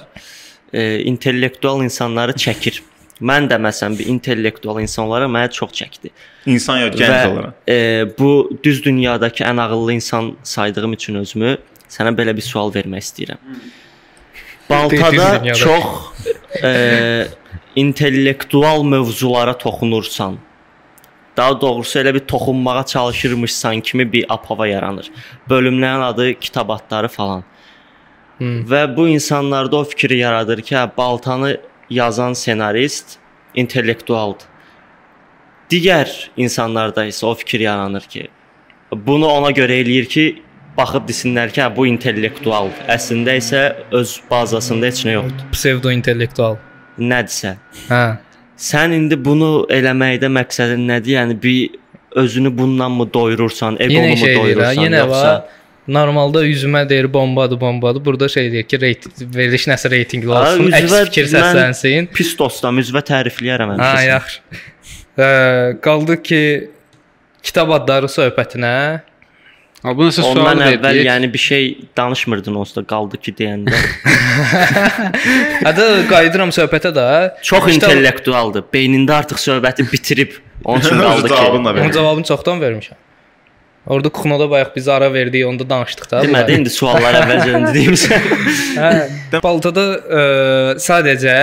[0.72, 2.80] e, intellektual insanları çəkir.
[3.20, 6.10] Mən də məsələn bir intellektual insanlara mənə çox çəkdi.
[6.46, 7.52] insan yox, gənc olaraq.
[7.68, 11.56] e, bu düz dünyadakı ən ağıllı insan saydığım üçün özümü
[11.88, 13.38] sənə belə bir sual vermək istəyirəm.
[14.70, 15.84] Baltada çox
[16.62, 17.26] e,
[17.76, 20.38] intellektual mövzulara toxunursan,
[21.36, 25.10] daha doğrusu elə bir toxunmağa çalışırmışsan kimi bir apava yaranır.
[25.50, 27.44] Bölümlərin adı kitab adları falan.
[28.38, 28.64] Hmm.
[28.66, 31.56] Və bu insanlarda o fikri yaradır ki, hə, Baltanı
[31.94, 33.18] yazan ssenarist
[33.54, 34.50] intellektualdır.
[35.70, 38.26] Digər insanlarda isə o fikir yaranır ki,
[39.06, 40.26] bunu ona görə eləyir ki,
[40.76, 42.84] baxıb desinlər ki, hə, bu intellektualdır.
[42.94, 43.62] Əslində isə
[43.94, 45.48] öz bazasında heç nə yoxdur.
[45.54, 46.58] Psevdo intellektual.
[46.98, 47.56] Nədirsə.
[47.88, 48.04] Hə.
[48.60, 51.16] Sən indi bunu eləməkdə məqsədin nədir?
[51.16, 51.80] Yəni bir
[52.22, 55.62] özünü bundan mı doyurursan, Yenə mu doyurursan yenə yoxsa var.
[55.88, 58.04] Normalda üzümə deyir bombadır, bombadır.
[58.04, 62.06] Burada şey deyir ki, reyting veriliş nəsə reytinqli Ha, olsun, əks üzvə fikir səslənsin.
[62.14, 64.06] pis dostam, üzvə tərifləyərəm Ha, həmişə.
[64.06, 64.62] yaxşı.
[65.18, 65.26] Ə,
[65.84, 66.40] qaldı ki
[67.42, 68.72] kitab adları söhbətinə.
[69.84, 71.04] Ha bu nəsə sual Ondan əvvəl verdik.
[71.10, 71.64] yəni bir şey
[71.96, 73.76] danışmırdın onsuz da qaldı ki deyəndə.
[75.66, 77.06] Hətta qayıdıram söhbətə də.
[77.44, 78.64] Çox Kitab- intellektualdır.
[78.72, 80.32] Beynində artıq söhbəti bitirib.
[80.64, 81.34] Onun üçün qaldı ki.
[81.34, 82.96] Onun cavabını çoxdan vermişəm.
[83.86, 86.22] Orada Kuxnoda bayaq biz ara verdik, onda danışdıq da.
[86.24, 88.20] Demədi indi suallar əvvəlcədən dediyimsə.
[88.80, 88.92] Hə,
[89.44, 90.22] Baltada ə,
[90.80, 91.34] sadəcə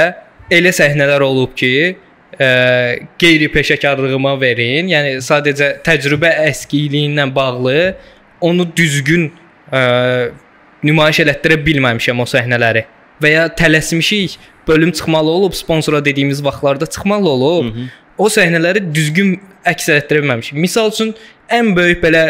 [0.51, 1.73] elə səhnələr olub ki,
[2.33, 2.47] ə,
[3.21, 4.89] qeyri-peşəkarlığıma verin.
[4.89, 7.77] Yəni sadəcə təcrübə əskiliyi ilə bağlı
[8.49, 9.29] onu düzgün
[9.69, 9.83] ə,
[10.81, 12.87] nümayiş elətdirə bilməmişəm o səhnələri.
[13.21, 17.65] Və ya tələsmişik, bölüm çıxmalı olub, sponsora dediyimiz vaxtlarda çıxmalı olub.
[17.65, 17.87] Hı -hı.
[18.17, 20.57] O səhnələri düzgün əks etdirə bilməmişik.
[20.57, 21.13] Misal üçün
[21.51, 22.23] ən böyük belə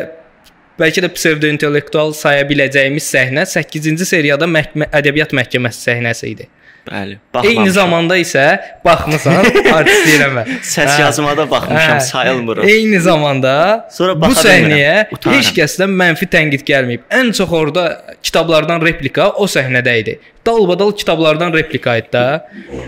[0.81, 6.47] bəlkə də psevdo intellektual saya biləcəyimiz səhnə 8-ci seriyada məhkəmə ədəbiyyat məhkəməsi səhnəsi idi.
[6.81, 7.19] Bəli.
[7.45, 8.41] Eyni zamanda isə
[8.81, 9.45] baxmısan,
[9.77, 10.39] artist deyirəm.
[10.65, 10.95] səs Hə.
[11.03, 12.07] yazmada baxmışam, Hə.
[12.07, 12.65] sayılmır o.
[12.65, 13.51] Eyni zamanda
[13.93, 15.37] Sonra bu səhnəyə utanıram.
[15.37, 17.03] heç kəsdən mənfi tənqid gəlməyib.
[17.13, 17.83] Ən çox orada
[18.25, 20.17] kitablardan replika o səhnədə idi.
[20.45, 22.25] Dalbadal kitablardan replika idi də.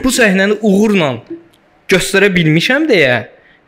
[0.02, 1.12] Bu səhnəni uğurla
[1.94, 3.20] göstərə bilmişəm deyə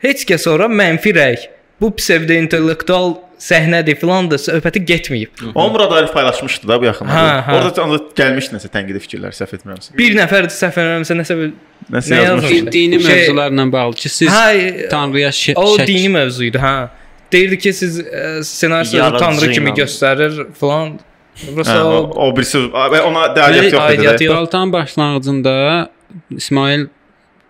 [0.04, 1.38] heç kəs ora mənfi rəy.
[1.82, 5.42] Bu psevdo intellektual səhnədir filan da söhbəti getməyib.
[5.56, 7.34] O Murad Arif paylaşmışdı da bu yaxınlarda.
[7.40, 7.56] Hə, hə.
[7.60, 9.92] Orada onda gəlmişdi nəsə tənqidi fikirlər, səhv etmirəmsə.
[10.00, 11.52] Bir nəfər səhv eləmirəmsə nəsə bir
[11.92, 12.44] Nəsə nə yazmış.
[12.52, 12.72] yazmışdı?
[12.72, 16.88] dini Şey- mövzularla bağlı ki, siz Hə, Tanrıya şə o şək dini mövzuydu, hə.
[17.32, 18.00] Deyirdi ki, siz
[18.48, 20.96] ssenaristləri Yaradıcı tanrı kimi göstərir filan.
[21.36, 24.24] Hə, Burası o, o o birisi ona dəqiq yox idi.
[24.24, 24.36] yox.
[24.38, 25.90] Baltan başlanğıcında
[26.32, 26.88] İsmail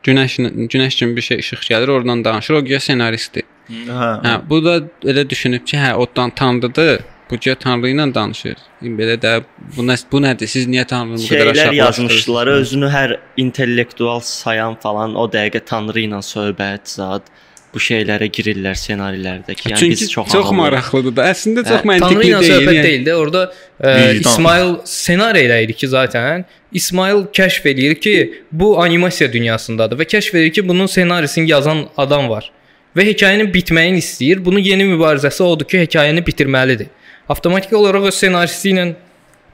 [0.05, 0.37] Günəş
[0.73, 2.53] Günəş kimi bir şey işıq gəlir, oradan danışır.
[2.53, 3.43] O güya ssenaristdir.
[3.69, 4.09] Hə.
[4.25, 7.01] Hə, bu da elə düşünüb ki, hə, odan tanrıdır.
[7.29, 8.59] Bu güya tanrı ilə danışır.
[8.85, 9.31] İndi belə də
[9.77, 10.47] bu nə bu nədir?
[10.51, 11.77] Siz niyə tanrını bu qədər aşağılaşdırırsınız?
[11.77, 17.33] yazmışdılar, özünü hər intellektual sayan falan o dəqiqə tanrı ilə söhbət, zad
[17.75, 19.69] bu şeylərə girirlər ssenarilərdəki.
[19.71, 20.57] Yəni Çünki biz çox çox ağıllıyıq.
[20.61, 21.27] maraqlıdır da.
[21.33, 22.51] Əslində çox Tanrı məntiqli ilə deyil.
[22.53, 22.83] söhbət yəni.
[22.87, 23.13] deyildi.
[23.13, 24.31] Orada ə, Vicdan.
[24.31, 28.15] İsmail ssenaridə idi ki, zaten İsmail kəşf eləyir ki,
[28.51, 32.51] bu animasiya dünyasındadır və kəşf edir ki, bunun ssenarisini yazan adam var
[32.95, 34.45] və hekayənin bitməyini istəyir.
[34.45, 36.87] Bunun yeni mübarizəsi odur ki, hekayəni bitirməlidir.
[37.29, 38.93] Avtomatik olaraq o ssenaristi ilə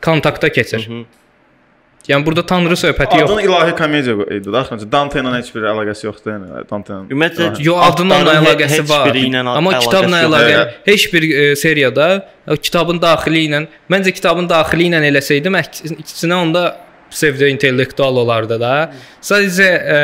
[0.02, 0.86] kontakta keçir.
[0.88, 1.21] Hı -hı.
[2.10, 3.32] Yəni burada tanrı söhbəti yox.
[3.32, 4.88] Adın ilahi komediya idi da axırıncı.
[4.92, 6.64] Dante ilə heç bir əlaqəsi yoxdur yəni.
[6.72, 7.04] Dante ilə.
[7.14, 9.12] Ümumiyyətlə Yo adınla da əlaqəsi var.
[9.58, 10.30] Amma kitabla yox.
[10.32, 10.64] əlaqə Hə.
[10.88, 12.08] heç bir e, seriyada
[12.50, 16.64] o kitabın daxili ilə məncə kitabın daxili ilə eləsəydim ikisinə onda
[17.12, 18.74] psevdo intellektual olardı da.
[19.22, 20.02] Sadəcə e,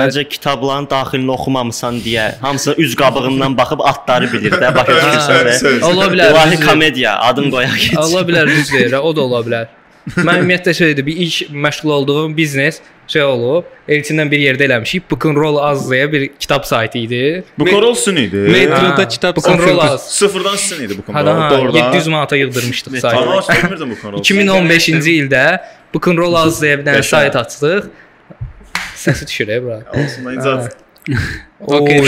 [0.00, 5.82] Məncə kitabların daxilini oxumamısan deyə hamısına üz qabığından baxıb adları bilir də, başa Söz, düşürsən.
[5.92, 6.30] ola bilər.
[6.34, 7.90] İlahi komediya adın qoyaq.
[8.08, 9.66] Ola bilər düz deyir, o da ola bilər.
[10.14, 12.78] Mən ümumiyyətlə şeydir, bir iş məşğul olduğum biznes
[13.10, 13.64] şey olub.
[13.88, 15.10] Elçindən bir yerdə eləmişik.
[15.10, 17.44] Book'n'Roll az deyə bir kitab saytı idi.
[17.58, 18.36] Bu Korol Sun idi.
[18.36, 19.92] Metroda kitab Book'n'Roll satırdı.
[19.94, 20.08] az.
[20.12, 21.26] Sıfırdan Sun idi bu Hə, Korol.
[21.40, 21.86] ha, Doğrudan.
[21.92, 23.16] 700 manata yığdırmışdıq saytı.
[23.16, 24.18] Tamam, bilmirdim bu Korol.
[24.18, 25.44] 2015-ci ildə
[25.94, 27.90] Book'n'Roll az deyə bir dənə sayt açdıq.
[28.96, 29.80] Səsi düşür e bura.
[29.94, 30.76] Olsun, icat.
[31.66, 32.00] Okay,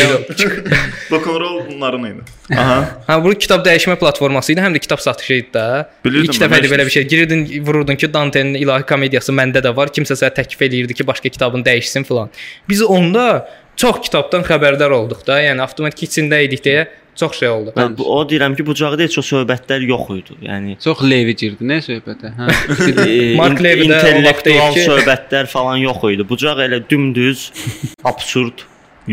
[1.10, 2.22] Bu Korol bunların idi.
[2.56, 2.78] Aha.
[3.06, 5.86] Ha bu kitab dəyişmə platforması idi, həm də kitab satışı idi də.
[6.04, 7.06] Bilirdim İlk dəfə idi belə bir şey.
[7.08, 9.88] Girdin, vururdun ki, Dante'nin ilahi komediyası məndə də var.
[9.94, 12.30] Kimsə sənə təklif eləyirdi ki, başqa kitabını dəyişsin filan.
[12.68, 15.40] Biz onda çox kitabdan xəbərdar olduq da.
[15.42, 16.88] Yəni avtomatik içində idik deyə
[17.18, 17.72] Çox şey oldu.
[17.74, 20.36] Mən bu o deyirəm ki, bucaqda heç o söhbətlər yox idi.
[20.46, 22.30] Yəni Çox Levi girdi nə söhbətə?
[22.36, 22.46] Hə.
[23.40, 26.26] Mark Levy də intellektual ki- söhbətlər falan yox idi.
[26.28, 27.48] Bucaq elə dümdüz,
[28.12, 28.67] absurd.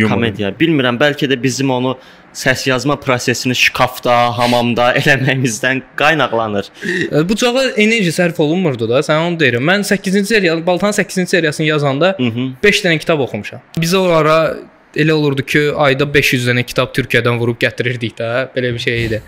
[0.10, 0.52] Komediya.
[0.60, 1.96] Bilmirəm, bəlkə də bizim onu
[2.36, 6.68] səs yazma prosesini şkafda, hamamda eləməyimizdən qaynaqlanır.
[7.12, 9.00] E, Bucağa enerji sərf olunmurdu da.
[9.08, 9.64] Sən onu deyirəm.
[9.72, 12.50] Mən 8-ci seriya, Baltanın 8-ci seriyasını yazanda Mhm.
[12.64, 13.62] 5 dənə kitab oxumuşam.
[13.80, 14.56] Biz o ara
[14.96, 18.48] elə olurdu ki, ayda 500 dənə kitab Türkiyədən vurub gətirirdik də.
[18.56, 19.22] Belə bir şey idi.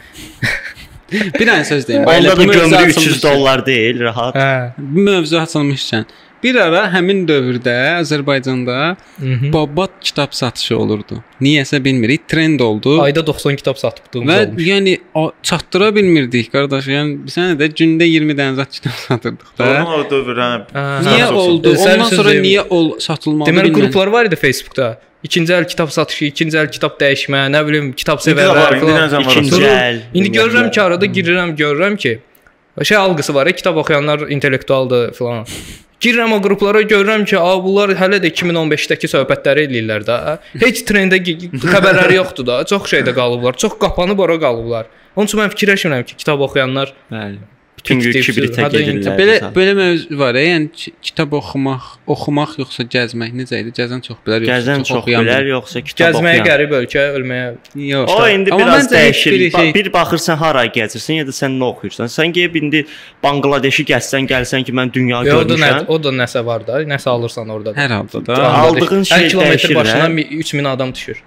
[1.12, 2.04] bir dənə söz deyim.
[2.08, 4.36] Onda da gömrük 300 açılmışkən- dollar deyil, rahat.
[4.36, 4.72] Hə.
[4.78, 6.06] Mövzu açılmışkən
[6.44, 9.54] bir ara həmin dövrdə Azərbaycanda Mhm.
[9.54, 11.24] babat kitab satışı olurdu.
[11.42, 13.02] Niyəsə bilmirik, trend oldu.
[13.02, 14.64] Ayda 90 kitab satırdığımız Və olmuş.
[14.68, 16.88] yəni o, çatdıra bilmirdik qardaş.
[16.88, 19.66] Yəni sən də gündə 20 dənə zət kitab satırdıq da.
[19.66, 20.52] Doğrudan o dövr hə.
[21.10, 21.76] Niyə oldu?
[21.80, 25.00] Ondan sonra niyə ol satılmadı Deməli qruplar var idi Facebookda.
[25.24, 29.22] İkinci əl kitab satışı, ikinci əl kitab dəyişmə, nə bilim, kitab sevərlər var.
[29.22, 29.98] İkinci əl.
[30.14, 32.20] İndi görürəm ki, arada girirəm, görürəm ki,
[32.84, 35.46] şey algısı var, kitab oxuyanlar intellektualdır falan.
[36.04, 40.18] Girirəm o qruplara görürəm ki, a bunlar hələ də 2015-dəki söhbətləri eləyirlər də.
[40.62, 42.62] Heç trendə xəbərləri yoxdur da.
[42.70, 43.58] Çox şeydə qalıblar.
[43.58, 44.92] Çox qapanıb ora qalıblar.
[45.18, 47.42] Onun üçün mən fikirləşmirəm ki, kitab oxuyanlar Bəli.
[47.78, 49.18] Bütün gün kibritə gedirlər.
[49.20, 53.72] Belə belə mövzu var, yəni ki- kitab oxumaq, oxumaq yoxsa gəzmək necə idi?
[53.78, 56.48] Gəzən çox bilər yoxsa Gəzən çox oxuyan bilər, yoxsa kitab gəzməyə oxuyan.
[56.50, 57.46] qərib ölkə, ölməyə.
[57.92, 58.12] Yox.
[58.16, 59.32] O indi Amma biraz dəyişir.
[59.32, 62.10] biri Ba- şey- Bir baxırsan hara gəzirsən ya da sən nə oxuyursan.
[62.18, 62.86] Sən gəlib indi
[63.24, 65.86] Banqladeşi gəzsən, gəlsən ki, mən dünya Ya, o da nə, görmüşəm.
[65.88, 67.76] o da nəsə var da, nəsə alırsan orada.
[67.76, 67.80] da.
[67.82, 68.36] Hər halda da.
[68.66, 70.14] Aldığın şey kilometr dəyişir, başına hə?
[70.14, 71.22] mi- 3000 adam düşür.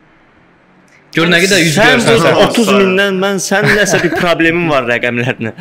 [1.14, 2.18] Gör nə qədər yüz Sən görsən.
[2.26, 2.34] sən.
[2.48, 5.52] 30 mindən mən sən nəsə bir problemin var rəqəmlərlə.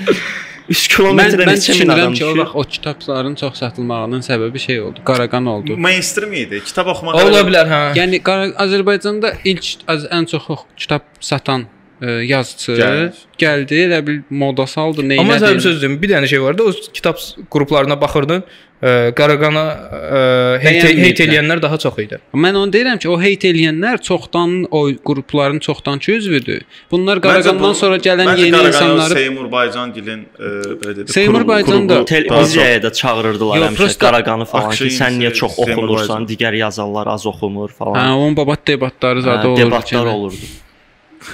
[0.69, 2.39] 3 Mən kilometrə mən neçə min düşünürəm adam ki, o düşür.
[2.43, 4.99] vaxt o kitabların çox satılmağının səbəbi şey oldu.
[5.05, 5.77] Qaraqan oldu.
[5.77, 6.61] Mainstream idi.
[6.65, 7.81] Kitab oxumaq Ola bilər, hə.
[7.97, 8.21] Yəni
[8.65, 11.65] Azərbaycanda ilk az, ən çox ox- kitab satan
[12.01, 13.11] ə, yazıçı Gəlir.
[13.41, 15.65] gəldi, elə bil moda saldı, nə Amma sən bir elədi.
[15.67, 16.63] söz deyim, bir dənə şey vardı.
[16.63, 17.15] O kitab
[17.51, 18.43] qruplarına baxırdın.
[18.79, 20.19] Ə, Qaraqana ə,
[20.63, 21.03] heyt, Bəyənmirdilər.
[21.05, 22.19] heyt eləyənlər daha çox idi.
[22.33, 26.61] Mən onu deyirəm ki, o heyt eləyənlər çoxdan o qrupların çoxdankı üzvüdür.
[26.91, 30.43] Bunlar Qaraqandan sonra gələn yeni insanları Seymur Baycangilin e,
[30.83, 31.11] belə dedi.
[31.11, 36.27] Seymur Baycan da Televiziyaya da çağırırdılar həmişə prosta Qaraqanı falan ki, sən niyə çox Baycan.
[36.29, 38.09] digər yazarlar az oxumur Hə, falan.
[38.17, 39.65] onun babat debatları zadı Hə, olurdu.
[39.65, 40.53] debatlar olurdu.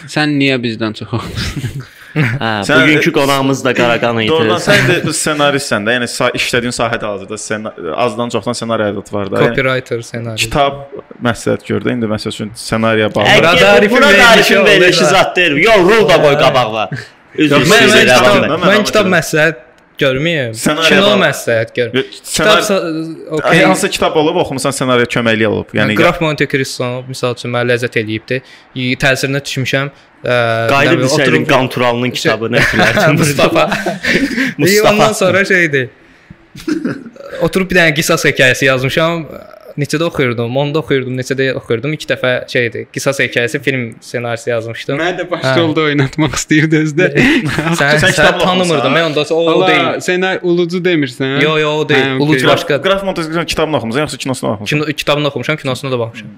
[0.10, 1.86] Sən niyə bizdən çox oxumursan?
[2.42, 4.30] Hə, Sən- bugünkü qonağımız da Qaraqan idi.
[4.32, 6.08] Doğrudan sən də ssenaristsən də, yəni
[6.40, 7.68] işlədiyin sahədə hazırda sən
[8.06, 9.42] azdan çoxdan ssenari ədəbiyyatı var da.
[9.42, 10.40] Yəni, Copywriter ssenari.
[10.46, 10.80] kitab
[11.28, 11.92] məsləhət gördü.
[11.98, 13.28] İndi məsəl üçün ssenariyə bağlı.
[13.36, 15.58] Əgər Bura bura tarifin tarifin verilişi zat deyil.
[15.66, 16.90] Yox, rul da qoy qabağa.
[17.36, 19.65] Üzr Yox, Mən, mən, kitab, mən kitab məsləhət
[20.56, 21.94] Ssenariyə Kino məsləhət gör.
[22.12, 22.64] Kitab
[23.40, 23.62] okay.
[23.64, 25.72] hansı kitab olub oxumusan ssenariyə köməkli olub.
[25.78, 28.42] Yəni Graf Monte Cristo misal üçün mənə ləzzət eləyibdi.
[29.02, 29.92] Təsirinə düşmüşəm.
[30.72, 33.16] Qayıdıb oturub- Qanturalının kitabını oxuyardın.
[33.20, 33.70] Mustafa.
[34.58, 34.94] Mustafa.
[34.94, 35.90] Ondan sonra şeydi.
[37.46, 39.26] Oturub bir dənə qisas hekayəsi yazmışam.
[39.76, 40.54] Neçədə oxuyurdum?
[40.56, 41.92] 10-da oxuyurdum, neçədə oxuyurdum.
[41.98, 42.86] 2 dəfə şeydi.
[42.96, 45.02] Qisas hekayəsi film ssenarisi yazmışdım.
[45.02, 47.10] Mən də başrolda oynatmaq istəyirdi özdə.
[47.82, 48.88] Sən, Sən sən oxumusan?
[48.96, 49.90] Mən onda o, o deyil.
[50.06, 51.42] sən ulucu demirsən.
[51.44, 52.08] Yo, yo, o deyil.
[52.16, 52.50] Hə, Uluc okey.
[52.54, 52.78] başqa.
[52.88, 54.72] Graf Monte Cristo'nun kitabını oxumusan yoxsa kinosunu oxumusan?
[54.86, 56.32] Kino, kitabını oxumuşam, kinosuna da baxmışam.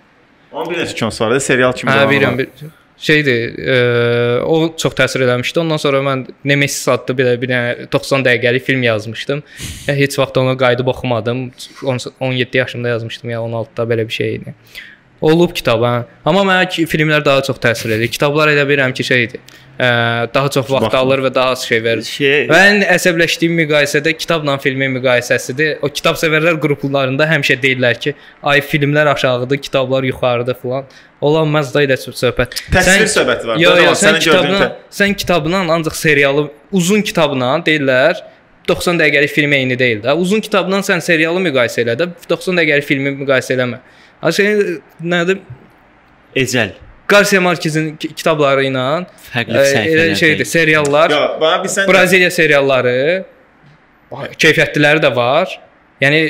[0.51, 1.91] Onun bir neçə kinosu var da, serial kimi.
[1.93, 2.73] Hə, zamanı bilirəm.
[2.97, 5.59] Şeydir, e, o çox təsir eləmişdi.
[5.59, 9.43] Ondan sonra mən Nemesis adlı belə bir dənə 90 dəqiqəlik film yazmışdım.
[9.87, 11.51] Ya, heç vaxt onu qayıdıb oxumadım.
[11.85, 14.55] 10 17 yaşımda yazmışdım ya 16-da belə bir şey idi.
[15.22, 15.93] Olub kitab ha.
[16.26, 18.09] Amma mənə filmlər daha çox təsir edir.
[18.13, 19.41] Kitablar elə bilirəm ki, şeydir.
[19.78, 19.88] Ə,
[20.34, 22.05] daha çox vaxt Vaxt- alır və daha az şey verir.
[22.05, 25.80] Şey, Mən əsəbləşdiyim müqayisədə kitabla filmin müqayisəsidir.
[25.86, 28.13] O kitab sevərlər qruplarında həmişə deyirlər ki,
[28.43, 30.88] ay filmlər aşağıdır, kitablar yuxarıdır filan.
[31.22, 32.57] Olanmaz da elə söhbət.
[32.74, 33.61] Təsvir söhbəti var.
[33.61, 38.22] Yo, yo, sən kitabla, sən kitabla ancaq serialı uzun kitabla deyirlər
[38.68, 40.13] 90 dəqiqəlik film eyni deyil də.
[40.18, 43.80] Uzun kitabla sən serialı müqayisə elə də 90 dəqiqəlik filmi müqayisə eləmə.
[44.22, 45.39] Ha şey nədir?
[46.36, 46.72] Ecəl.
[47.07, 48.86] Garcia Marquez'in ki- kitabları ilə
[49.32, 50.15] Fərqli səhifələr.
[50.20, 51.11] şeydir, seriallar.
[51.11, 52.95] Yo, bana bir sən Braziliya serialları
[54.11, 55.59] keyfiyyətliləri də var.
[56.01, 56.22] Yəni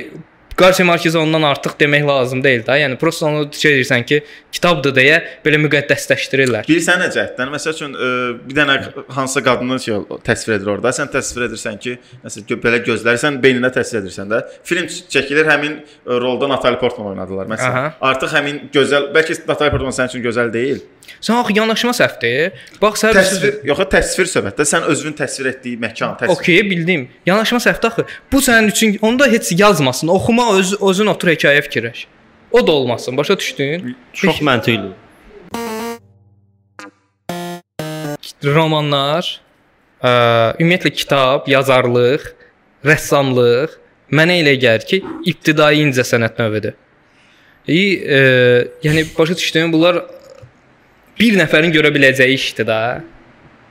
[0.58, 2.80] Garcia Marquez ondan artıq demək lazım deyil də.
[2.82, 4.18] Yəni prosta onu şey deyirsən ki,
[4.58, 6.66] kitabdır deyə belə müqəddəsləşdirirlər.
[6.66, 7.52] Bilirsən nə cəhddən?
[7.54, 8.10] Məsəl üçün ə,
[8.42, 8.78] bir dənə
[9.14, 10.90] hansısa qadını şey təsvir edir orada.
[10.98, 11.94] Sən təsvir edirsən ki,
[12.26, 14.42] məsələn gö- belə gözlərsən beyninə təsvir edirsən də.
[14.66, 17.92] Film çəkilir həmin ə, rolda Natalie Portman oynadılar məsələn.
[18.10, 20.82] Artıq həmin gözəl, bəlkə Natalie Portman sənin üçün gözəl deyil.
[21.22, 22.60] Sən axı yanaşma səhvdir.
[22.82, 26.36] Bax sən Təsvir, yox, təsvir söhbətdə sən özünün təsvir etdiyi məkan, təsvir.
[26.36, 27.08] Okay, bildim.
[27.26, 28.06] Yanaşma səhvdir axı.
[28.32, 30.14] Bu sənin üçün onda heç yazmasın.
[30.14, 32.06] Oxuma öz özün otur hekayə fikirləş.
[32.52, 33.18] O da olmasın.
[33.18, 33.96] Başa düşdün?
[34.14, 34.96] Çox məntiqli.
[38.46, 39.28] romanlar,
[40.02, 40.12] ə,
[40.62, 42.28] ümumiyyətlə kitab, yazarlıq,
[42.86, 43.78] rəssamlıq
[44.14, 45.02] mənə elə gəlir ki,
[45.34, 46.78] ibtidai incəsənət növüdür.
[47.68, 48.20] E, e,
[48.86, 50.06] yəni başa düşdüyüm bunlar
[51.20, 52.80] bir nəfərin görə biləcəyi işdir də.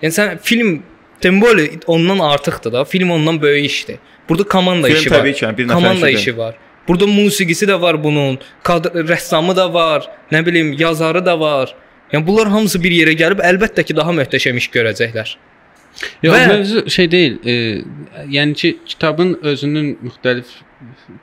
[0.03, 0.82] Yəni sən film
[1.20, 2.84] Temboli ondan artıqdır da.
[2.84, 3.97] Film ondan böyük işdir.
[4.28, 5.18] Burada komanda Film işi var.
[5.18, 6.55] təbii ki, yəni bir nəfər komanda işi işi var.
[6.88, 11.74] Burada musiqisi də var bunun, kadr rəssamı da var, nə bilim, yazarı da var.
[12.12, 15.32] Yəni bunlar hamısı bir yerə gəlib əlbəttə ki, daha möhtəşəm iş görəcəklər.
[16.22, 17.38] Yox, Və- mövzu şey deyil.
[17.47, 17.55] E,
[18.36, 20.44] yəni ki, kitabın özünün müxtəlif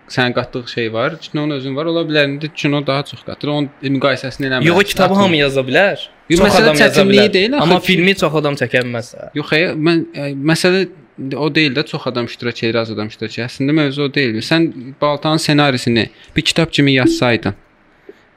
[0.09, 1.19] sən qatdığın şey var.
[1.21, 1.85] Kinonun özün var.
[1.85, 3.47] Ola bilər indi kino daha çox qatır.
[3.47, 4.65] Onun müqayisəsini eləmə.
[4.67, 5.97] Yox, kitabı hamı yaza bilər.
[6.29, 7.33] Yox, Çox məsələ adam yaza bilər.
[7.33, 9.13] deyil Amma ki- filmi çox adam çəkə bilməz.
[9.35, 10.87] Yox, xeyr, mən ə, məsələ
[11.37, 13.45] o deyil də çox adam iştirak edir, az adam iştirak edir.
[13.45, 14.41] Əslində mövzu o deyil.
[14.41, 17.53] Sən Baltanın ssenarisini bir kitab kimi yazsaydın,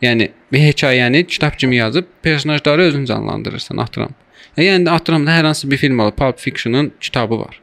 [0.03, 4.11] yəni bir hekayəni kitab kimi yazıb personajları özün canlandırırsan, atıram.
[4.57, 7.61] E, Yəni atıram da hər hansı bir film olur, Pulp Fiction-ın kitabı var.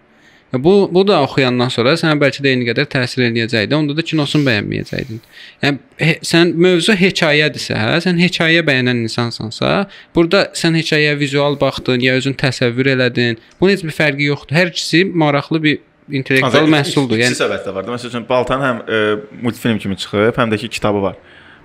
[0.53, 3.73] Bu bu da oxuyandan sonra sənə bəlkə də eyni qədər təsir eləyəcəkdi.
[3.73, 5.21] Onda da kinosunu bəyənməyəcəkdin.
[5.63, 12.05] Yəni he, sən mövzu hekayədirsə, hə, sən hekayə bəyənən insansansa, burada sən hekayəyə vizual baxdın,
[12.05, 13.41] ya özün təsəvvür elədin.
[13.59, 14.59] Bunun heç bir fərqi yoxdur.
[14.59, 15.81] Hər ikisi maraqlı bir
[16.11, 17.17] intellektual məhsuldur.
[17.17, 17.87] Yəni iki səbəb də var.
[17.87, 17.97] da.
[17.97, 19.03] Məsəl üçün Baltanın həm e,
[19.41, 21.17] multfilm kimi çıxıb, həm də ki kitabı var.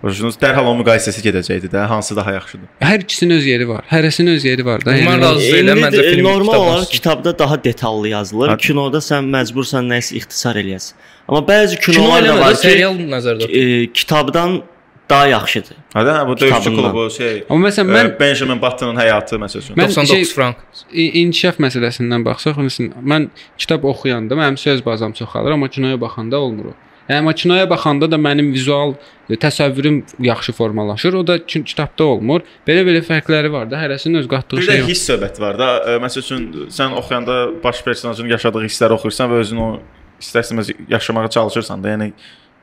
[0.02, 2.68] Başınız dərhal onun müqayisəsi gedəcəkdi də, hansı daha yaxşıdır.
[2.80, 3.82] hər ikisinin öz yeri var.
[3.90, 4.94] Hərəsinin öz yeri var da.
[4.96, 8.48] Yəni, razı İndi məncə də, film normal olaraq kitabda daha detallı yazılır.
[8.48, 10.92] Ha- Kinoda sən məcbursan nəyisə ixtisar eləyəsən.
[11.28, 13.82] Amma bəzi Kino kinolar da eləmə var ki, serial nəzərdə tutulur.
[13.82, 14.62] e, kitabdan
[15.10, 15.76] daha yaxşıdır.
[15.96, 17.44] Hə də hə, bu döyüşçü klubu şey.
[17.50, 19.74] Amma məsələn Mən mən Benjamin Button'ın həyatı məsəl üçün.
[19.76, 20.56] Mən 99 şey- frank.
[20.92, 23.28] İnkişaf məsələsindən baxsaq, məsələn, mən
[23.58, 26.74] kitab oxuyanda mənim söz bazam çoxalır, amma kinoya baxanda olmur o.
[27.08, 28.94] Yəni amma kinoya baxanda da mənim vizual
[29.30, 31.14] e, təsəvvürüm yaxşı formalaşır.
[31.14, 32.40] O da ki- kitabda olmur.
[32.68, 34.88] Belə-belə fərqləri var da, hərəsinin öz qatdığı Bir şey də var.
[34.90, 35.68] hiss söhbəti var da.
[35.88, 39.70] E, Məsəl üçün sən oxuyanda baş personajın yaşadığı hissləri oxuyursan və özünü o
[40.20, 41.88] istərsəməz yaşamağa çalışırsan da.
[41.96, 42.12] Yəni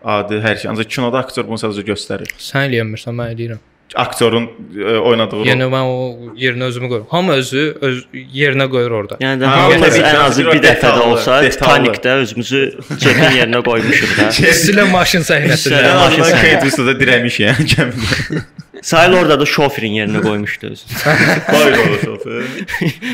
[0.04, 0.70] adi hər şey.
[0.72, 2.30] Ancaq kinoda aktyor bunu sadəcə göstərir.
[2.38, 3.64] Sən eləyirsən, mən eləyirəm.
[3.96, 5.46] Aktyorun e, oynadığı rol.
[5.46, 7.08] Yəni mən o yerinə özümü qoyuram.
[7.12, 8.00] Hamı özü öz
[8.34, 9.18] yerinə qoyur orada.
[9.22, 11.38] Yəni də Ha, hamımız təbii ki, ən azı bir dəfə də olsa.
[11.46, 12.62] Titanikdə özümüzü
[13.06, 14.28] cəbin yerinə qoymuşuq da.
[14.66, 15.96] Silə maşın səhnəsində.
[16.02, 16.26] Maşın.
[16.34, 18.44] Kate Winslet'ə dirəmiş yəni gəmidə.
[18.86, 21.00] Sayıl orada da şoferin yerinə qoymuşdu özünü.
[21.48, 22.44] Qoydu o şofer.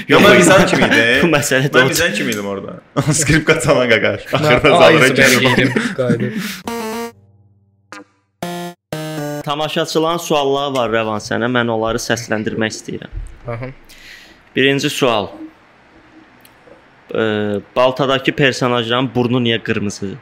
[0.09, 1.21] Ya mən bizən kimi idim.
[1.23, 2.79] Bu məsələ də Mən bizən kimi idim orada.
[3.13, 4.27] Skripka çalan qaqaş.
[4.33, 4.89] Axırda
[5.21, 5.45] gəlib.
[5.45, 5.71] bəlgəydim.
[5.95, 6.31] Qaydı.
[9.43, 11.49] Tamaşaçıların sualları var Rəvan sənə.
[11.51, 13.13] Mən onları səsləndirmək istəyirəm.
[13.47, 13.71] Aha.
[14.55, 15.27] Birinci sual.
[17.15, 20.17] Ee, Baltadakı personajların burnu niyə qırmızıdır?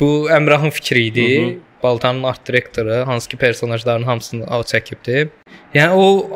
[0.00, 1.42] Bu Əmrahın fikri idi.
[1.42, 1.56] Hı hı.
[1.82, 5.28] Baltanın art direktoru, hansı ki personajların hamısını o çəkibdi.
[5.74, 6.30] Yəni o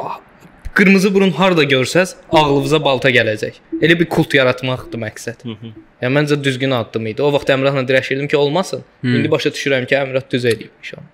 [0.74, 3.58] qırmızı burun harda görsəz, ağlınıza balta gələcək.
[3.82, 5.42] Elə bir kult yaratmaqdır məqsəd.
[5.42, 5.72] Hı -hı.
[6.02, 7.22] Yəni məncə düzgün addım idi.
[7.22, 8.84] O vaxt Əmrahla dirəşirdim ki, olmasın.
[9.00, 9.08] Hı.
[9.08, 11.06] İndi başa düşürəm ki, Əmrah düz eləyibmiş onu.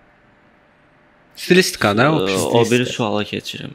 [1.38, 2.22] Stilistika da o.
[2.22, 3.70] Ee, pis o bir suala keçirim.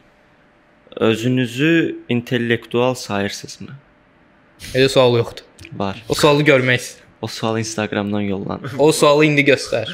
[0.96, 3.70] Özünüzü intellektual sayırsınızmı?
[4.76, 5.44] Elə sual yoxdur.
[5.74, 6.04] Var.
[6.10, 7.00] O sualı görmək istəyirəm.
[7.24, 8.62] O sual Instagramdan yollan.
[8.80, 9.88] O sualı indi göstər.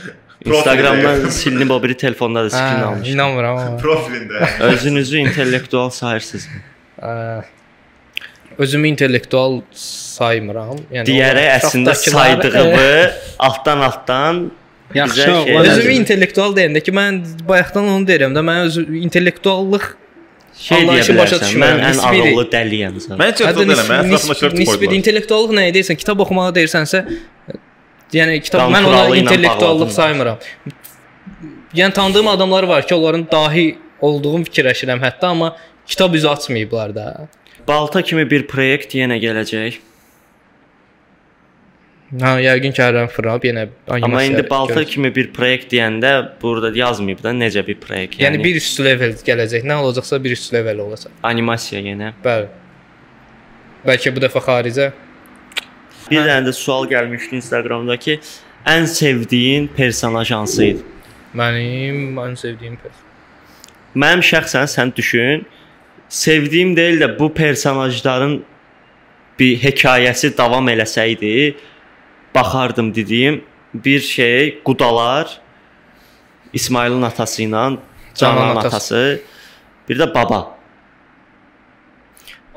[0.45, 3.13] Instagramdan silinib o biri telefonda da skrin Hə, almışdım.
[3.13, 3.77] inanmıram amma.
[3.79, 4.47] Profilində.
[4.59, 6.59] Özünüzü intellektual sayırsınızmı?
[7.01, 7.43] Ə,
[8.57, 10.77] özümü intellektual saymıram.
[10.91, 12.89] Yəni Deyərək əslində saydığımı
[13.49, 14.41] altdan altdan
[14.95, 15.25] Yaxşı.
[15.59, 19.85] Özümü intellektual deyəndə ki, mən bayaqdan onu deyirəm də, mən öz intellektuallıq
[20.59, 21.43] şey deyə bilərsən.
[21.61, 23.19] Mən ən Nisbi- ağıllı dəliyəm sən.
[23.21, 23.91] Mən yoxdur deyirəm.
[23.91, 24.95] Mən nisbi, ətrafımdakilər nisbi qoydular.
[24.99, 25.99] intellektuallıq nəyə deyirsən?
[26.01, 27.03] Kitab oxumağı deyirsənsə,
[28.17, 30.39] yəni kitab mən ona intellektuallıq saymıram.
[31.75, 33.67] Yəni tanıdığım adamlar var ki, onların dahi
[34.01, 35.55] olduğum fikirləşirəm hətta, amma
[35.87, 37.27] kitab üzü açmayıblar da.
[37.67, 39.77] Balta kimi bir proyekt yenə gələcək.
[42.09, 44.07] Ha, yəqin ki, Ərən Frab yenə animasiya.
[44.07, 44.93] Amma indi balta görəcək.
[44.95, 48.17] kimi bir proyekt deyəndə burada yazmayıb da necə bir proyekt.
[48.17, 49.67] yəni bir üst level gələcək.
[49.69, 51.11] Nə olacaqsa bir üst level olacaq.
[51.23, 52.13] animasiya yenə.
[52.23, 52.49] Bəli.
[53.85, 54.91] Bəlkə bu dəfə xaricə.
[56.09, 58.17] Bir dənə də sual gəlmişdi Instagramdakı
[58.65, 60.83] ən sevdiyin personaj hansı idi?
[61.37, 63.05] Mənim ən sevdiyim person.
[63.95, 65.45] Mənim şəxsən sən düşün,
[66.09, 68.39] sevdiyim deyil də bu personajların
[69.39, 71.53] bir hekayəsi davam eləsəydi,
[72.39, 75.39] baxardım dediyim bir şey Qudalar
[76.53, 77.77] İsmailin atası ilə
[78.15, 78.67] Canan Canan atası.
[78.67, 79.21] atası,
[79.89, 80.47] bir də baba.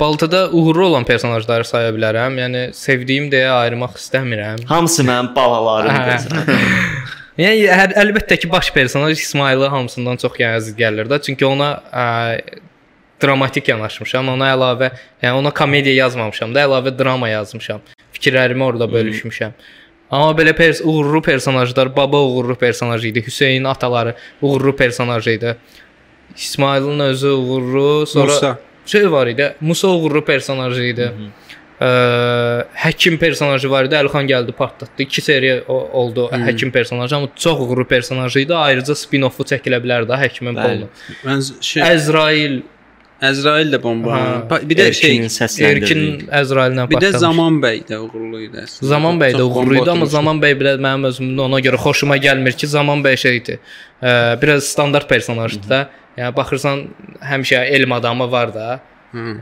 [0.01, 2.39] Baltada uğurlu olan personajları saya bilərəm.
[2.41, 4.65] Yəni sevdiyim deyə ayırmaq istəmirəm.
[4.67, 6.49] Hamısı mənim balalarımdır.
[7.41, 11.21] Yəni hər, əlbəttə ki, baş personaj İsmailə hamısından çox yəni əziz gəlir də.
[11.25, 12.09] Çünki ona ə,
[13.23, 14.29] dramatik yanaşmışam.
[14.35, 14.91] Ona əlavə,
[15.23, 17.81] yəni ona komediya yazmamışam da, əlavə drama yazmışam.
[18.23, 19.53] Fikirlərimi orada bölüşmüşəm.
[20.13, 25.57] Amma belə pers uğurlu personajlar, baba uğurlu personaj idi, Hüseyn ataları uğurlu personaj idi.
[26.37, 28.59] İsmailin özü uğurlu, sonra Musa.
[28.87, 29.55] şey var idi.
[29.61, 31.11] Musa uğurlu personaj idi.
[31.83, 31.89] Ə,
[32.85, 33.97] həkim personajı var idi.
[33.99, 35.03] Əlxan gəldi partlatdı.
[35.03, 38.55] 2 seriya oldu həkim personajı, amma çox uğurlu personaj idi.
[38.55, 40.91] Ayrıca spin-offu çəkilə bilər də həkimin pulunu.
[41.25, 42.61] Mən şey Əzrail,
[43.23, 44.17] Əzrail də bomba.
[44.51, 44.59] Ha.
[44.67, 45.85] Bir də şey Erkinin səsləndirdiyi.
[45.85, 47.21] Erkin Əzraillə bir də partlamış.
[47.23, 48.89] Zaman bəy də uğurlu idi əslində.
[48.93, 50.09] Zaman bəy də uğurlu idi, amma.
[50.17, 53.61] Zaman bəy biraz mənim özümdə ona görə xoşuma gəlmir ki, Zaman bəy şeydir.
[54.03, 55.81] Ə, biraz standart personajdır da.
[56.19, 56.85] Yəni baxırsan
[57.31, 58.81] həmişə elm adamı var da.
[59.13, 59.39] Hı.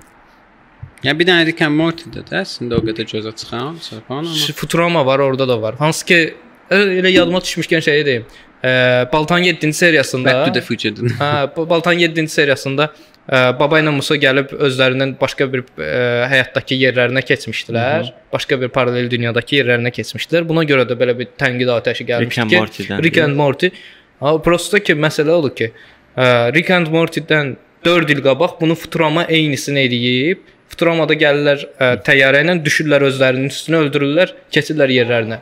[1.00, 5.06] Yəni bir dənə Rick and Morty-də də əslində o qədər gözə çıxan, çarpan amma Futurama
[5.06, 5.80] var, orada da var.
[5.80, 6.18] Hansı ki
[6.68, 8.26] ə, elə yadıma düşmüşkən şey deyim.
[8.60, 8.72] Ə,
[9.12, 11.14] Baltan 7-ci seriyasında Back to the Future-dən.
[11.16, 12.90] Hə, Baltan 7-ci seriyasında
[13.30, 18.10] baba ilə Musa gəlib özlərindən başqa bir ə, həyatdakı yerlərinə keçmişdilər.
[18.32, 20.48] Başqa bir paralel dünyadakı yerlərinə keçmişdilər.
[20.48, 23.02] Buna görə də belə bir tənqid atəşi Rick gəlmişdi and ki, Morty-dən.
[23.06, 23.70] Rick and Morty.
[24.20, 25.70] Ha, prosta ki, məsələ odur ki,
[26.18, 27.54] ə, Rick and Morty-dən
[27.86, 30.42] 4 il qabaq bunu Futurama eynisini eləyib.
[30.70, 35.40] Futuramada gəlirlər ə, təyyarə ilə düşürlər özlərinin üstünə öldürürlər, keçirlər yerlərinə.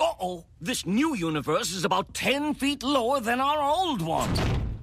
[0.00, 4.73] Uh-oh, this new universe is about 10 feet lower than our old one.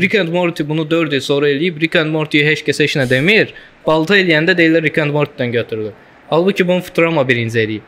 [0.00, 3.06] Rick and Morty bunu 4 il sonra eləyib, Rick and Morty heç kəsə heç nə
[3.10, 3.54] demir.
[3.86, 5.92] Balta eləyəndə deyirlər Rick and Morty-dən götürdü.
[6.30, 7.82] Halbuki bunu Futurama birinci eləyib.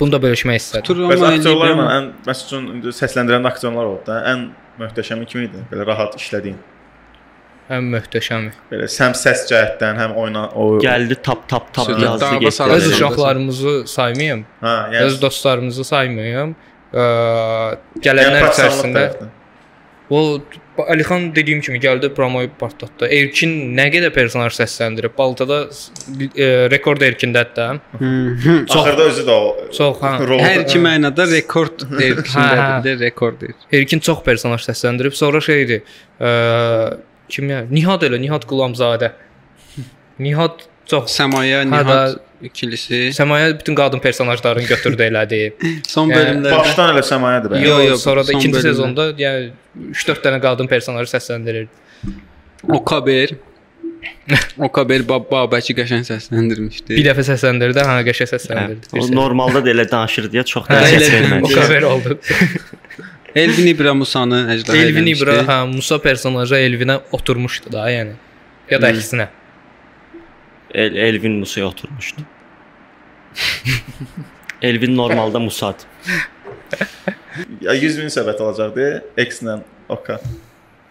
[0.00, 1.04] Bunu da bölüşmək istədim.
[1.10, 4.18] Bəs aktyorlarla ən məsələn indi səsləndirən aktyorlar oldu da.
[4.30, 5.62] Ən möhtəşəmi kim idi?
[5.72, 6.58] Belə rahat işlədiyin.
[7.74, 8.52] Ən möhtəşəmi.
[8.70, 12.70] Belə həm səs cəhətdən, həm oyna o Gəldi tap tap tap yazdı getdi.
[12.76, 16.54] Öz uşaqlarımızı saymayım, Hə, öz yəni dostlarımızı saymayım.
[16.92, 17.04] Ə,
[18.04, 19.04] gələnlər yəni içərisində
[20.08, 20.22] o
[20.78, 23.08] Əlixan dediyim kimi gəldi promoyu partlatdı.
[23.10, 25.10] Erkin nə qədər personaj səsləndirib.
[25.18, 27.66] Baltada e, rekord Erkindədir də.
[28.62, 30.12] axırda özü də o Çox hə.
[30.44, 32.68] Hər iki mənada rekord deyir, Hə, hə.
[32.86, 33.56] də rekord deyir.
[33.74, 35.18] Erkin çox personaj səsləndirib.
[35.18, 35.82] Sonra şeydir.
[36.22, 36.30] Ə,
[37.34, 37.64] kim ya?
[37.70, 39.16] Nihat elə, Nihat Qulamzadə.
[40.22, 43.00] Nihat çox Səmaya, Hə, Nihat ikilisi.
[43.16, 45.40] Səmaya bütün qadın personajlarını götürdü elədi.
[45.94, 47.62] Son Yəni, bölümlərdə Başdan elə səmayədir bə.
[47.64, 48.62] Yo, Yo, yo, sonra da ikinci bölümdə.
[48.68, 49.50] sezonda yəni
[49.92, 51.68] 3-4 dənə qadın personajı səsləndirir.
[52.68, 53.34] Okaber
[54.66, 56.94] Okaber Bab Babəki qəşəng səsləndirmişdi.
[56.94, 58.90] Bir dəfə səsləndirdi, hə, qəşəng səsləndirdi.
[59.00, 61.42] O normalda da elə danışır deyə çox Hə, elə vermədi.
[61.48, 62.18] o qədər oldu.
[63.42, 65.10] Elvin İbra Musanı Elvin eləmişdi.
[65.16, 68.14] İbra, hə, Musa personajı Elvinə oturmuşdu da, yəni.
[68.70, 69.26] Ya da əksinə.
[70.74, 72.20] El, Elvin Musaya oturmuşdu.
[74.62, 75.74] Elvin normalda Musad.
[77.60, 80.18] Ya 100 min səbət alacaqdı X-lə Oka.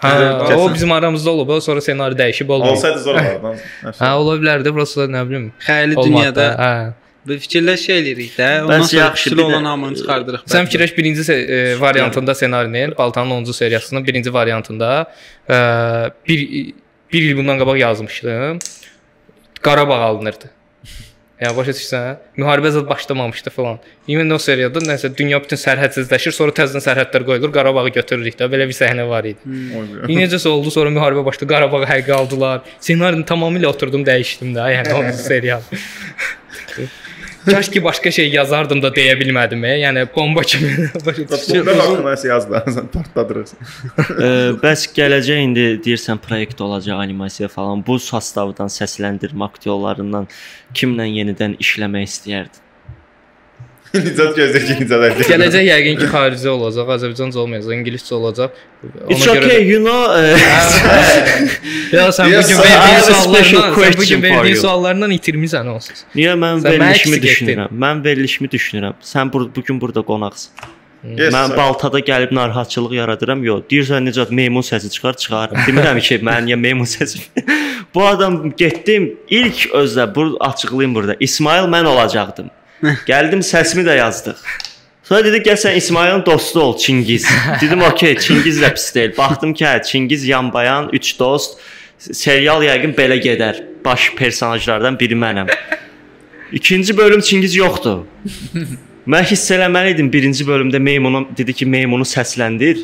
[0.01, 0.11] Hə,
[0.47, 0.59] Kesin.
[0.61, 2.78] o bizim aramızda olub, o sonra ssenari dəyişib olmayıb.
[2.78, 3.59] Olsaydı zor olardı.
[3.84, 5.51] Hə, ola bilərdi, prosta nə bilim.
[5.65, 7.30] Xəyali dünyada da, Hə.
[7.30, 8.49] bir fikirləş şey eləyirik də.
[8.63, 10.45] Ondan sonra yaxşı, bir olan hamını çıxardırıq.
[10.53, 15.05] Sən fikirləş birinci e, variantında ssenarinin, Baltanın 10-cu seriyasının birinci variantında
[15.49, 15.55] e,
[16.28, 16.73] bir
[17.13, 18.59] bir il bundan qabaq yazmışdım.
[19.68, 20.53] Qarabağ alınırdı.
[21.38, 22.05] Yəni başa düşürsən?
[22.41, 23.78] Müharibə zad başlamamışdı falan.
[24.09, 28.47] İndi o seriyada nəsə dünya bütün sərhədsizləşir, sonra təzədən sərhədlər qoyulur, Qarabağı götürürük də.
[28.49, 29.38] Belə bir səhnə var idi.
[29.45, 32.63] İndi necəsə oldu, sonra müharibə başladı, Qarabağı həqiqi aldılar.
[32.80, 35.61] Ssenarini tamamilə oturdum, dəyişdim də, yəni 10-cu serial.
[37.48, 39.64] Kaş ki başqa şey yazardım da deyə bilmədim.
[39.66, 39.74] e.
[39.82, 40.89] Yəni bomba kimi.
[40.95, 42.64] Bunlar haqqında nəsə yaz da.
[44.28, 44.30] Ə,
[44.64, 47.84] bəs gələcək indi deyirsən proyekt olacaq animasiya falan.
[47.88, 50.30] Bu sastavdan səsləndirmə aktyorlarından
[50.76, 52.66] kimlə yenidən işləmək istəyərdin?
[53.94, 55.28] Nicat gözlə ki, Nicat əgər.
[55.32, 58.58] Gələcək yəqin ki xarici olacaq, Azərbaycanca olmayacaq, ingiliscə olacaq.
[59.08, 60.08] It's okay, you know.
[60.14, 60.38] ə,
[61.96, 66.04] Ya sən bu gün verdiyin suallardan, sən bu gün verdiyin suallardan itirmisən onsuz.
[66.16, 67.78] Niyə mən verilişimi düşünürəm?
[67.86, 68.98] Mən verilişimi düşünürəm.
[69.14, 70.74] Sən bu gün burada qonaqsan.
[71.06, 73.44] Yes, mən baltada gəlib narahatçılıq yaradıram.
[73.46, 75.60] Yox, deyirsən necə meymun səsi çıxar, çıxarım.
[75.68, 77.22] Demirəm ki, mən niyə meymun səsi.
[77.96, 81.16] bu adam getdim, ilk özdə bu açıqlayım burada.
[81.20, 82.50] İsmail mən olacaqdım.
[82.82, 84.41] Gəldim səsimi də yazdıq.
[85.07, 87.25] Sonra dedi gəl sən İsmailin dostu ol, Çingiz.
[87.61, 89.17] Dedim okey, Çingiz də pis deyil.
[89.17, 91.59] Baxdım ki, hə, Çingiz yanbayan, 3 dost.
[91.97, 93.63] Serial yəqin belə gedər.
[93.86, 95.49] Baş personajlardan biri mənəm.
[96.51, 98.03] İkinci bölüm Çingiz yoxdur.
[99.07, 102.84] Mən hiss eləməli idim birinci bölümdə meymunu dedi ki, meymunu səsləndir.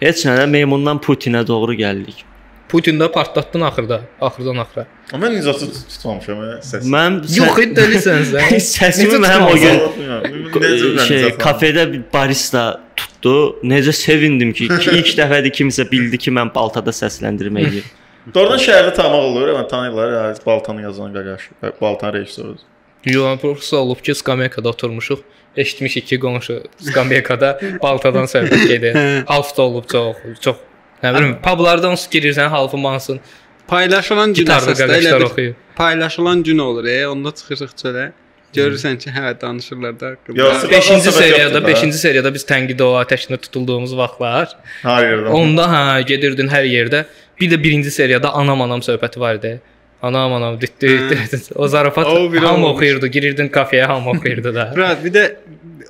[0.00, 2.24] Heç nə də meymundan Putinə doğru gəldik.
[2.72, 4.86] Putin də partlatdın axırda, axırdan axıra.
[5.12, 6.86] Amma mən Nicatı tutmamışam ə, səs.
[6.88, 8.60] Mən Yox, delisən sən.
[8.72, 12.64] səsimi Necə mən o gün şey kafedə bir barista
[12.96, 13.58] tut tutdu.
[13.62, 17.92] Necə sevindim ki, ilk dəfədir kimsə bildi ki, mən baltada səsləndirmə edirəm.
[18.34, 21.48] Doğrudan şəhərdə tanımaq olur, mən tanıyırlar, ya, baltanı yazan qaqaş,
[21.80, 22.66] baltanın rejissorudur.
[23.04, 25.22] Yox, prosta olub ki, skameykada oturmuşuq.
[25.56, 29.00] Eşitmişik ki, qonşu skameykada baltadan söhbət gedir.
[29.26, 30.62] Half da olub çox, çox.
[31.02, 33.20] Nə bilim, publardan girirsən, halfın mansın.
[33.68, 35.54] Paylaşılan gün əsasda elə bir oxuyur.
[35.76, 38.10] paylaşılan gün olur, e, onda çıxırıq çölə.
[38.54, 40.40] Görürsən ki, hə danışırlar da haqqında.
[40.40, 41.70] Yoxsa- 5-ci söhbət seriyada, yoxdur da.
[41.70, 44.56] 5-ci seriyada biz tənqid o atəşində tutulduğumuz vaxtlar.
[44.82, 45.22] Hayır.
[45.38, 47.04] Onda hə, gedirdin hər yerdə.
[47.40, 49.60] Bir də 1-ci seriyada anam anam söhbəti var idi.
[50.02, 50.88] Anam anam ditdi.
[51.10, 51.40] ditdi.
[51.54, 53.06] O zarafat O bir hamı oxuyurdu.
[53.06, 54.72] Girirdin kafeyə hamı oxuyurdu da.
[54.76, 55.34] Brat, bir də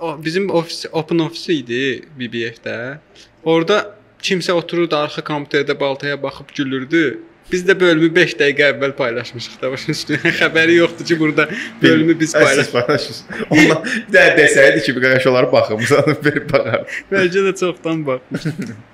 [0.00, 2.96] o, bizim ofis open office idi BBF-də.
[3.44, 7.20] Orada kimsə otururdu arxa kompüterdə baltaya baxıb gülürdü.
[7.52, 10.30] Biz də bölümü 5 dəqiqə əvvəl paylaşmışıq da başın üstünə.
[10.40, 11.48] Xəbəri yoxdur ki, burada
[11.82, 12.70] bölümü biz Siz paylaş.
[12.70, 13.42] paylaşırsınız.
[13.50, 16.86] Ondan bir də desəydi ki, bir qaqaş olaraq baxımıza verib baxar.
[17.12, 18.72] Bəlkə də çoxdan baxmışıq.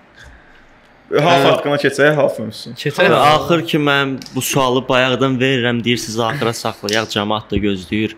[1.09, 2.75] Half haqqına keçək, half mövzusu.
[2.77, 3.13] Keçək.
[3.17, 8.13] Axır ki mən bu sualı bayaqdan verirəm, deyirsiniz axıra saxlayaq, cəmaət də gözləyir.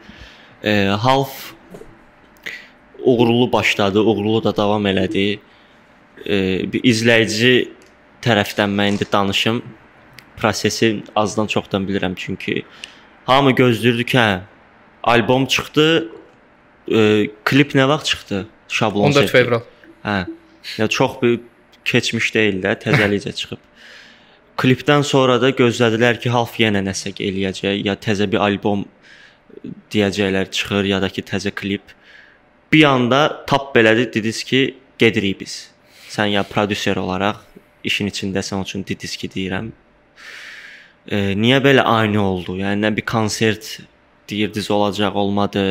[0.64, 0.72] E,
[1.04, 1.36] half
[2.98, 5.38] uğurlu başladı, uğurlu da davam elədi.
[6.26, 6.36] E,
[6.72, 7.70] bir izləyici
[8.24, 9.62] tərəfdən mən indi danışım.
[10.40, 12.62] Prosesi azdan çoxdan bilirəm çünki
[13.28, 14.40] hamı gözləyirdi ki, hə,
[15.02, 15.86] albom çıxdı.
[16.90, 17.00] E,
[17.44, 18.46] klip nə vaxt çıxdı?
[18.68, 19.32] Şablon 14 şəkli.
[19.32, 19.66] fevral.
[20.04, 20.26] Hə.
[20.78, 21.40] Ya çox bir
[21.84, 23.60] keçmiş deyil də, təzəlicə çıxıb.
[24.60, 28.84] Klipdən sonra da gözlədilər ki, Half yenə nəsə eləyəcək, ya təzə bir albom
[29.92, 31.94] deyəcəklər çıxır, ya da ki, təzə klip.
[32.72, 35.69] Bir anda tap belədi, dediniz ki, gedirik biz.
[36.10, 37.38] Sən ya prodüser olaraq
[37.86, 39.70] işin içindəsən, onun üçün dediniz ki, deyirəm.
[41.06, 42.58] E, niyə belə ani oldu?
[42.60, 43.76] Yəni nə bir konsert
[44.30, 45.64] deyirdiniz olacaq, olmadı.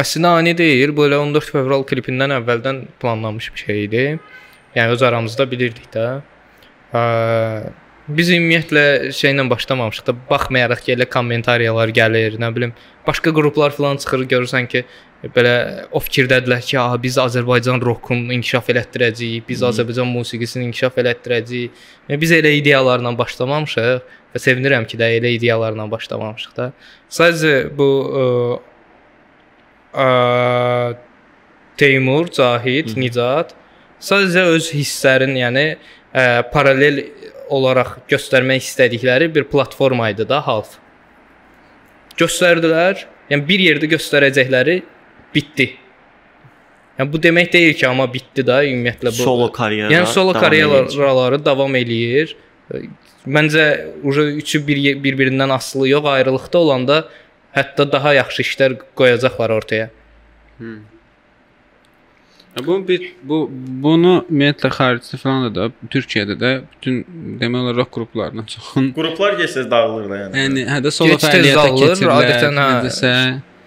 [0.00, 4.04] Əslində ani deyil, belə 14 fevral klipindən əvvəldən planlanmış bir şey idi.
[4.74, 6.08] Yəni öz aramızda bilirdik də.
[6.94, 7.04] Hə,
[8.18, 12.74] biz ümumiyyətlə şeylə başlamamışıq da, baxmayaraq ki, elə kommentariyalar gəlir, nə bilim,
[13.06, 14.84] başqa qruplar falan çıxır, görürsən ki,
[15.34, 15.54] belə
[15.92, 21.70] o fikirdədilər ki, "A, biz Azərbaycan rockunu inkişaf elətdirəcəyik, biz Azərbaycan musiqisini inkişaf elətdirəcəyik."
[22.08, 24.00] Yəni biz elə ideyalarla başlamamışıq
[24.34, 26.72] və sevinirəm ki, də elə ideyalarla başlamamışıq da.
[27.08, 27.90] Sadəcə bu
[28.22, 28.24] ə,
[30.04, 30.96] ə,
[31.76, 33.00] Teymur, Cahid, Hı.
[33.00, 33.54] Nicat
[34.04, 37.04] sadəcə öz hisslərin, yəni ə, paralel
[37.52, 40.78] olaraq göstərmək istədikləri bir platforma idi da Half.
[42.20, 43.06] Göstərdilər.
[43.30, 44.82] Yəni bir yerdə göstərəcəkləri
[45.34, 45.66] bitdi.
[46.98, 49.22] Yəni bu demək deyil ki, amma bitdi da ümumiyyətlə bu.
[49.26, 49.90] Solo karyera.
[49.92, 52.36] Yəni solo karyeraları davam eləyir.
[53.26, 53.66] Məncə
[54.04, 56.98] uje üçü bir bir-birindən asılı yox, ayrılıqda olanda
[57.56, 59.88] hətta daha yaxşı işlər qoyacaqlar ortaya.
[62.66, 63.38] Bu bir bu
[63.84, 67.00] bunu ümumiyyətlə xaricdə falan da, da Türkiyədə də bütün
[67.40, 70.44] demək olar rock qruplarından çoxun Qruplar keçsəz dağılır da yəni.
[70.44, 72.14] yəni hədə solo Gec-tez fəaliyyətə dağılır, keçirlər.
[72.20, 72.68] adətən, hə.
[72.84, 73.10] Necəsə,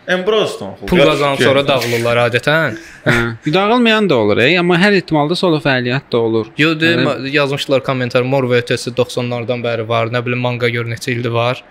[0.08, 0.76] Embroston.
[0.88, 2.78] Pul qazanıb sonra dağılırlar adətən.
[3.06, 3.54] hə.
[3.54, 6.48] Dağılmayan da olur, ey, amma hər ehtimalda solo fəaliyyət də olur.
[6.58, 10.08] Yo, de, Yəni- ma- yazmışlar kommentar Mor və ötəsi 90-lardan bəri var.
[10.14, 11.64] Nə bilim manga gör neçə ildir var.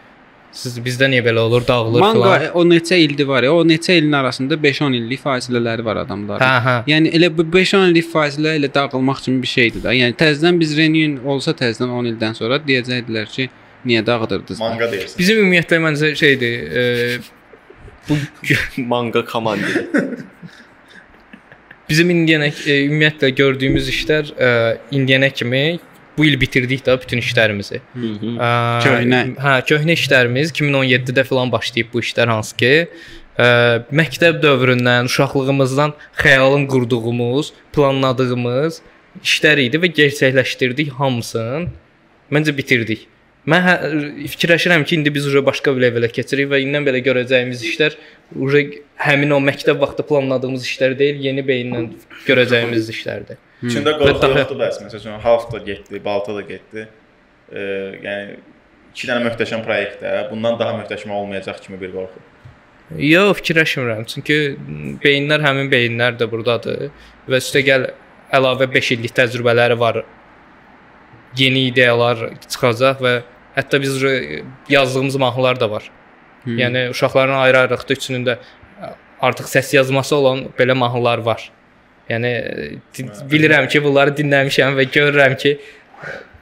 [0.57, 1.65] Siz bizdə niyə belə olur?
[1.69, 2.43] Dağılır Manga falan.
[2.45, 6.41] e, o neçə ildir var o neçə ilin arasında 5-10 illik fasilələri var adamların.
[6.45, 6.77] Hə, hə.
[6.89, 9.93] Yəni elə bu 5-10 illik fasilə ilə dağılmaq kimi bir şeydir da.
[9.93, 13.49] Yəni təzədən biz reunion olsa təzədən 10 ildən sonra deyəcəkdilər ki,
[13.87, 14.61] niyə dağıdırdınız?
[14.61, 15.19] Manga deyirsən.
[15.19, 17.19] Bizim ümumiyyətlə məncə şeydir, e,
[18.09, 18.17] bu
[18.93, 19.87] manga komandiri.
[21.89, 24.49] bizim indiyənə e, ümumiyyətlə gördüyümüz işlər e,
[24.97, 25.79] indiyənə kimi
[26.17, 27.81] bu il bitirdik də bütün işlərimizi.
[27.93, 28.33] Hı -hı.
[28.41, 28.51] Ə,
[28.85, 29.21] Köhnə.
[29.37, 32.73] Hə, köhnə işlərimiz 2017-də falan başlayıb bu işlər hansı ki,
[33.39, 33.49] ə,
[33.93, 35.93] məktəb dövründən, uşaqlığımızdan
[36.23, 38.81] xəyalın qurduğumuz, planladığımız
[39.25, 41.69] işlər idi və gerçəkləşdirdik hamısını.
[42.33, 43.07] Məncə bitirdik.
[43.47, 43.75] Mən hə,
[44.33, 47.95] fikirləşirəm ki, indi biz uje başqa bir levelə keçirik və indən belə görəcəyimiz işlər
[48.43, 48.63] uje
[49.05, 51.85] həmin o məktəb vaxtı planladığımız işlər deyil, yeni beyinlə
[52.27, 53.39] görəcəyimiz işlərdir.
[53.63, 54.81] İçində Və qorxu daha- yoxdur bəs.
[54.83, 56.89] Məsələn, Half da getdi, Balta da getdi.
[57.53, 57.61] E,
[58.07, 58.37] yəni
[58.95, 62.19] iki dənə möhtəşəm layihədə bundan daha möhtəşəm olmayacaq kimi bir qorxu.
[62.99, 64.03] Yox, fikirləşmirəm.
[64.11, 64.37] Çünki
[65.05, 66.91] beyinlər həmin beyinlərdir burdadır
[67.31, 67.89] və üstəgəl
[68.35, 70.03] əlavə 5 illik təcrübələri var.
[71.39, 73.15] Yeni ideyalar çıxacaq və
[73.57, 74.03] hətta biz
[74.69, 75.91] yazdığımız mahnılar da var.
[76.45, 76.59] Hmm.
[76.59, 78.39] Yəni uşaqların ayrı-ayrılıqda üçünün də
[79.21, 81.51] artıq səs yazması olan belə mahnılar var.
[82.09, 82.31] Yəni
[82.95, 85.57] di- bilirəm ki, bunları dinləmişəm və görürəm ki,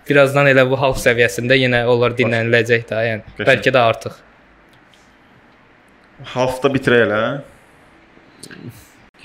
[0.09, 3.49] birazdan elə bu halq səviyyəsində yenə onlar dinləniləcək də, yəni Qəşəng.
[3.49, 4.19] bəlkə də artıq.
[6.35, 7.23] Halfda bitirək elə.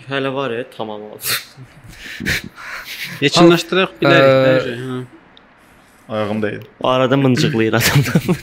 [0.09, 1.35] Hələ var ya, tamam oldu.
[3.25, 4.99] Yekunlaşdıraq bilərik hə.
[6.09, 6.61] Ayağım deyil.
[6.81, 8.35] O arada mıncıqlayır adam.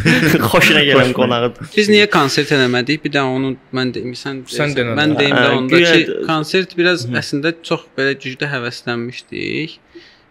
[0.50, 1.50] Xoşuna gələn qonağı.
[1.74, 3.02] Biz niyə konsert eləmədik?
[3.04, 4.94] Bir də onu mən deyim, sən Sən denən.
[4.96, 9.74] Mən deyim də Hə, onda ki, konsert biraz əslində çox belə güclü həvəslənmişdik.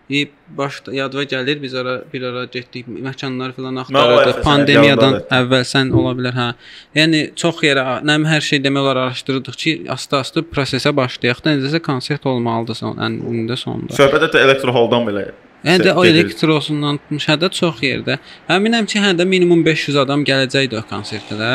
[0.10, 0.23] E,
[0.57, 4.39] başda yadıma gəlir biz ara bir ara getdik məkanlar filan axtarırdıq.
[4.47, 6.47] Pandemiyadan əvvəl sən ola bilər hə.
[6.97, 11.84] Yəni çox yerə nəm hər şey demək olar araşdırdıq ki, asta-asta prosesə başlayaq da necəsə
[11.91, 13.93] konsert olmalıdır son ənində sonda.
[13.99, 15.27] Söhbət hətta elektro halldan belə.
[15.65, 18.19] Yəni də o elektrosundan tutmuş hədə çox yerdə.
[18.52, 21.49] Əminəm ki, hədə minimum 500 adam gələcəkdi o konsertə də.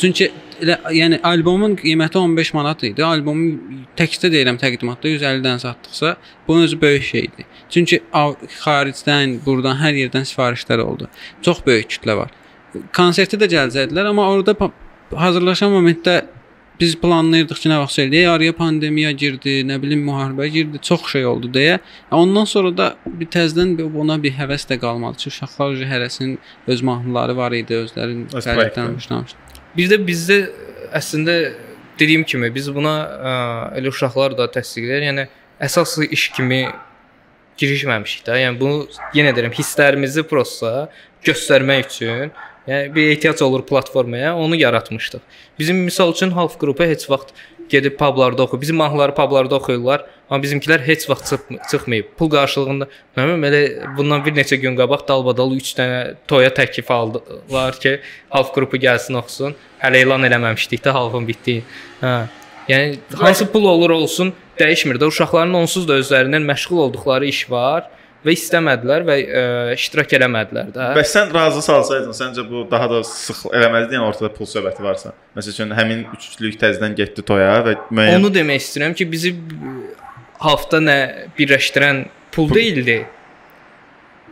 [0.00, 0.28] Çünki
[0.62, 3.04] elə yəni albomun qiyməti 15 manat idi.
[3.04, 6.14] Albomun təkcə deyirəm təqdimatda 150-dən satdıqsa,
[6.46, 7.50] bunun özü böyük şeydir.
[7.70, 8.00] Çünki
[8.62, 11.10] xaricdən, burdan hər yerdən sifarişlər oldu.
[11.42, 12.32] Çox böyük kütlə var.
[12.96, 14.70] Konsertə də gələcəkdilər, amma orada
[15.14, 16.20] hazırlaşan momentdə
[16.80, 21.24] biz planlayırdıq ki, nə vaxt eləyək, araya pandemiya girdi, nə bilim müharibə girdi, çox şey
[21.26, 21.78] oldu deyə.
[22.12, 25.16] Ondan sonra da bir təzədən bir- buna bir həvəs də qalmadı.
[25.22, 26.36] Çünki uşaqlar hərəsinin
[26.68, 28.26] öz mahnıları var idi, özlərinin
[28.96, 29.36] başlamışdı.
[29.76, 30.38] Bir də bizdə
[30.92, 31.52] əslində
[31.98, 32.94] dediyim kimi biz buna
[33.30, 33.32] ə,
[33.80, 35.08] elə uşaqlar da təsdiqləyir.
[35.10, 35.28] Yəni
[35.60, 36.66] əsas iş kimi
[37.60, 38.36] girişməmişik də.
[38.44, 38.86] Yəni bunu
[39.16, 40.88] yenə deyirəm, hisslərimizi prosta
[41.24, 42.30] göstərmək üçün,
[42.66, 45.20] yəni bir ehtiyac olur platformaya, onu yaratmışdıq.
[45.58, 47.34] Bizim misal üçün half qrupu heç vaxt
[47.68, 48.60] gedib publarda oxuyur.
[48.60, 51.40] Bizim mahnıları publarda oxuyurlar, amma bizimkilər heç vaxt çıx
[51.70, 52.12] çıxmayıb.
[52.18, 53.62] Pul qarşılığında mənim elə
[53.96, 57.98] bundan bir neçə gün qabaq dalbadal 3 dənə toya təklif aldılar ki,
[58.30, 59.56] half qrupu gəlsin oxusun.
[59.82, 61.64] Hələ elan eləməmişdik də halfın bitdiyi.
[62.02, 62.16] Hə.
[62.68, 65.10] Yəni hansı pul olur olsun dəyişmir də.
[65.12, 67.90] Uşaqların onsuz da özlərindən məşğul olduqları iş var
[68.24, 69.42] və istəmədilər və ə,
[69.76, 70.86] iştirak eləmədilər də.
[70.96, 75.12] Bəs sən razı salsaydın, səncə bu daha da sıx eləməzdi, yəni ortada pul söhbəti varsa.
[75.36, 79.34] Məsəl üçün həmin üçlük təzədən getdi toya və müəyyən Onu demək istəyirəm ki, bizi
[80.42, 80.96] hafta nə
[81.38, 83.02] birləşdirən pul deyildi.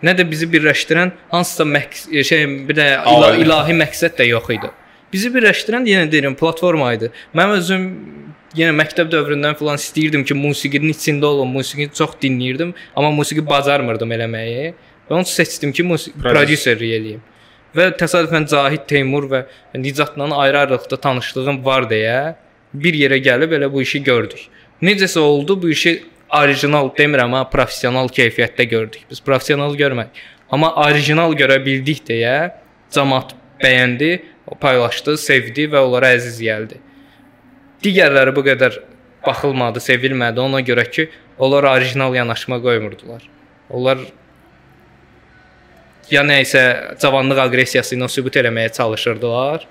[0.05, 4.73] Nə də bizi birləşdirən hansısa məqs şey bir də ila ilahi məqsəd də yox idi.
[5.15, 7.13] Bizi birləşdirən yenə deyirəm platforma idi.
[7.39, 7.85] Mən özüm
[8.57, 14.15] yenə məktəb dövründən falan istəyirdim ki, musiqinin içində olum, musiqini çox dinləyirdim, amma musiqi bacarmırdım
[14.17, 14.73] eləməyi.
[15.09, 16.41] Və onu seçdim ki, musiqi Prodüser.
[16.41, 17.23] prodüserlik eləyim.
[17.75, 19.45] Və təsadüfən Zahid Teymur və
[19.75, 22.35] Nicatla ayrı-ayrılıqda tanışlığım var deyə
[22.75, 24.47] bir yerə gəlib elə bu işi gördük.
[24.83, 26.03] Necəsə oldu bu işi
[26.35, 29.03] orijinal demirəm, amma professional keyfiyyətdə gördük.
[29.11, 30.23] Biz professional görmədik.
[30.51, 32.55] Amma orijinal görə bildik deyə
[32.95, 34.11] cəmaət bəyəndi,
[34.61, 36.79] paylaşdı, sevdi və onlara əziz gəldi.
[37.85, 38.79] Digərləri bu qədər
[39.27, 41.09] baxılmadı, sevilmədi ona görə ki,
[41.39, 43.23] onlar orijinal yanaşma qoymurdular.
[43.71, 43.99] Onlar
[46.13, 46.63] ya nəyisə
[47.01, 49.65] cavanlıq aqressiyası ilə sübut eləməyə çalışırdılar,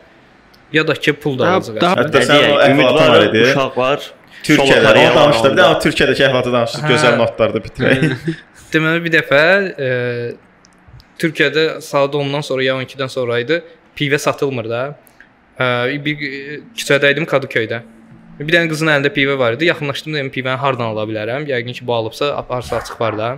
[0.73, 1.81] ya da ki, pul da Daha- azıq.
[1.81, 3.43] daha- Hətta sən o var, idi.
[3.51, 3.99] uşaq var.
[4.43, 5.51] Türkiyədə o danışdı.
[5.51, 6.81] Bir də o Türkiyədəki əhvalatı danışdı.
[6.89, 8.01] Gözəl notlarda bitirək.
[8.73, 9.41] Deməli bir dəfə
[9.79, 9.89] e,
[11.21, 13.61] Türkiyədə saat 10-dan sonra ya 12-dən sonra idi.
[13.95, 14.81] Pivə satılmır da.
[15.59, 15.65] E,
[16.05, 17.81] bir e, küçədə idim Kadıköydə.
[18.39, 19.67] Bir dənə qızın əlində pivə var idi.
[19.69, 21.45] Yaxınlaşdım dedim pivəni hardan ala bilərəm?
[21.49, 23.29] Yəqin ki, bu alıbsa aparsa açıq var da.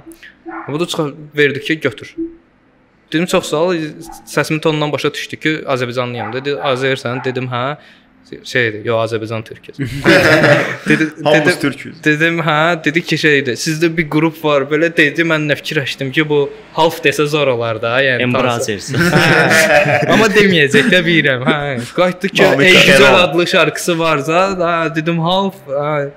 [0.67, 2.15] Bu da çıxıb verdi ki, götür.
[3.11, 3.75] Dedim çox sağ ol.
[4.25, 6.31] Səsimin tonundan başa düşdü ki, Azərbaycanlıyam.
[6.33, 7.23] Dedi, Azərsən?
[7.25, 7.77] Dedim, hə.
[8.25, 9.77] Şeydir, yo Azərbaycan türküz.
[10.89, 12.03] dedi, Hamımız dedim, türküz.
[12.03, 13.57] Dedim, hə, dedi ki, şeydir.
[13.61, 14.65] Sizdə bir qrup var.
[14.71, 16.39] Belə dedi, mən nə fikirləşdim ki, bu
[16.73, 18.25] half desə zor olar da, yəni.
[18.25, 18.89] Embrazers.
[18.97, 21.45] Hə, Amma deməyəcək də bilirəm.
[21.45, 21.59] Hə.
[21.97, 26.09] Qayıtdı ki, Ey gözəl adlı şarkısı varsa, hə, dedim half, hə.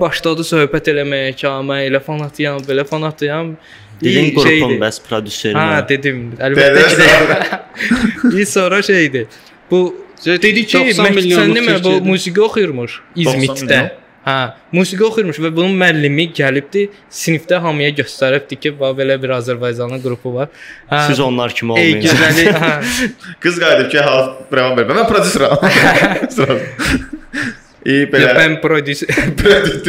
[0.00, 3.56] Başladı söhbət eləməyə ki, mən elə fanatıyam, belə fanatıyam.
[4.00, 5.58] Dedin qrupun bəs prodüseri.
[5.58, 6.22] Hə, dedim.
[6.38, 7.58] Əlbəttə ki.
[8.30, 9.26] İyi sonra şeydir.
[9.70, 9.82] Bu
[10.26, 13.80] dedi ki, 90 sən milyonluq demə bu musiqi oxuyurmuş 90 İzmitdə.
[14.20, 14.34] Hə,
[14.76, 20.34] musiqi oxuyurmuş və bunun müəllimi gəlibdi, sinifdə hamıya göstəribdi ki, bax belə bir Azərbaycanlı qrupu
[20.34, 20.50] var.
[20.90, 22.04] Hə, Siz onlar kimi Ey olmayın.
[22.04, 22.72] gözəli, hə.
[23.40, 24.18] Qız qayıdıb ki, ha,
[24.52, 24.90] bravo ver.
[24.92, 25.56] Mən prodüseram.
[27.86, 28.60] İyi belə.
[28.60, 29.08] Prodüser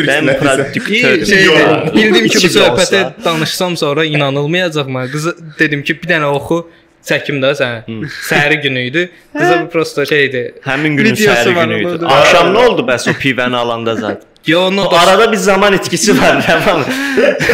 [0.08, 0.86] Ben İyi prodüktör.
[1.26, 1.94] şeydir.
[1.96, 5.12] Bildim ki, bu söhbətə danışsam sonra inanılmayacaq mənə.
[5.12, 6.62] Qıza dedim ki, bir dənə oxu
[7.08, 7.88] çəkim də sən.
[8.30, 9.06] Səhəri günü idi.
[9.38, 10.44] Qıza prosta şeydi.
[10.66, 12.06] Həmin günün səhəri günü idi.
[12.06, 14.28] Axşam nə oldu bəs o pivəni alanda zət?
[14.46, 16.84] Yo, onu O arada bir zaman etkisi var, tamam.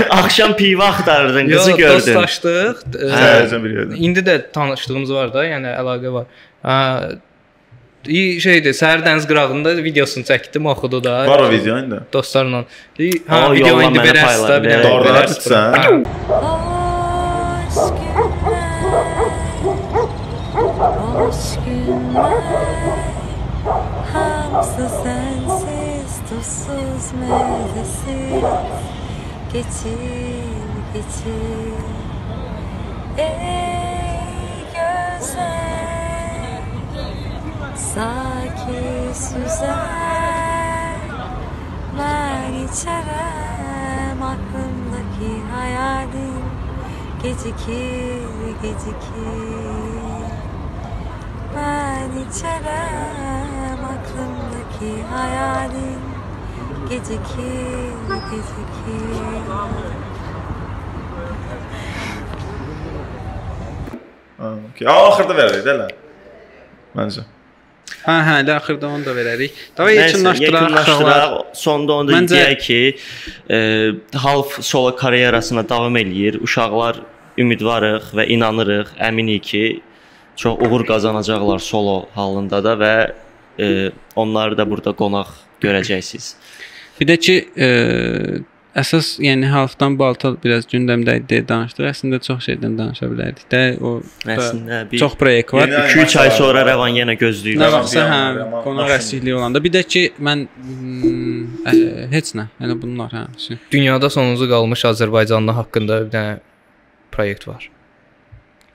[0.10, 1.98] Axşam pivə axtarırdın, qızı Yo, gördün.
[2.00, 2.84] Dostlaşdıq.
[2.96, 3.96] Ə, Səhərəcən bilirdim.
[4.00, 6.30] İndi də tanışdığımız var da, yəni əlaqə var.
[6.64, 6.78] Hə,
[8.08, 8.76] iyi şeydir.
[8.78, 11.18] Səhər dəniz qırağında videosunu çəkdim, oxudu da.
[11.28, 12.00] Var o video indi.
[12.14, 12.64] Dostlarla.
[13.28, 14.88] Ha, video indi payla, də bir dənə.
[14.88, 16.67] Doğrudan verərsiniz.
[26.30, 28.44] Tuzsuz mezesiz
[29.54, 30.58] geçir
[30.94, 31.74] geçir.
[33.18, 36.62] Ey güzel
[37.76, 39.78] Saki süzer
[42.00, 46.44] Ben içerem aklımdaki hayalin.
[47.24, 48.28] Gecikir
[48.62, 49.78] gecikir
[51.56, 55.04] Ben içerem aklımdaki
[56.90, 57.92] hayalin Gecikir
[58.32, 59.18] gecikir
[64.38, 64.88] Ha, okey.
[64.88, 65.86] Axırda verərik də elə.
[66.98, 67.24] Məncə.
[68.06, 69.56] Hə, hə, elə axırda onu da verərik.
[69.78, 70.68] Davay Nəysə, yekunlaşdıraq.
[70.68, 70.84] uşaqlar.
[70.86, 71.56] yekunlaşdıraq.
[71.58, 72.98] Sonda onu da Məncə- deyək ki,
[73.50, 73.60] e,
[74.18, 76.38] half solo karyerasına davam eləyir.
[76.46, 77.02] Uşaqlar
[77.38, 79.82] ümidvarıq və inanırıq, əminik ki,
[80.36, 83.12] çox uğur qazanacaqlar solo halında da və
[83.60, 86.36] e, onları da burada qonaq görəcəksiniz.
[87.00, 87.68] Bir də ki, e,
[88.78, 91.88] əsas yəni halfdan balta biraz gündəmdə idi danışdıq.
[91.90, 93.62] Əslində çox şeydən danışa bilərdik də.
[93.82, 95.70] O Əslində bir çox proyekt var.
[95.72, 97.58] Yeni 2-3 ay sonra Rəvan yenə gözləyir.
[97.62, 98.20] Nə vaxtsa hə,
[98.66, 99.62] qonaq əsirliyi olanda.
[99.64, 101.76] Bir də ki, mən mm, ə,
[102.14, 103.26] heç nə, yəni bunlar hə.
[103.74, 106.38] Dünyada sonuncu qalmış Azərbaycanlı haqqında bir dənə
[107.14, 107.70] proyekt var.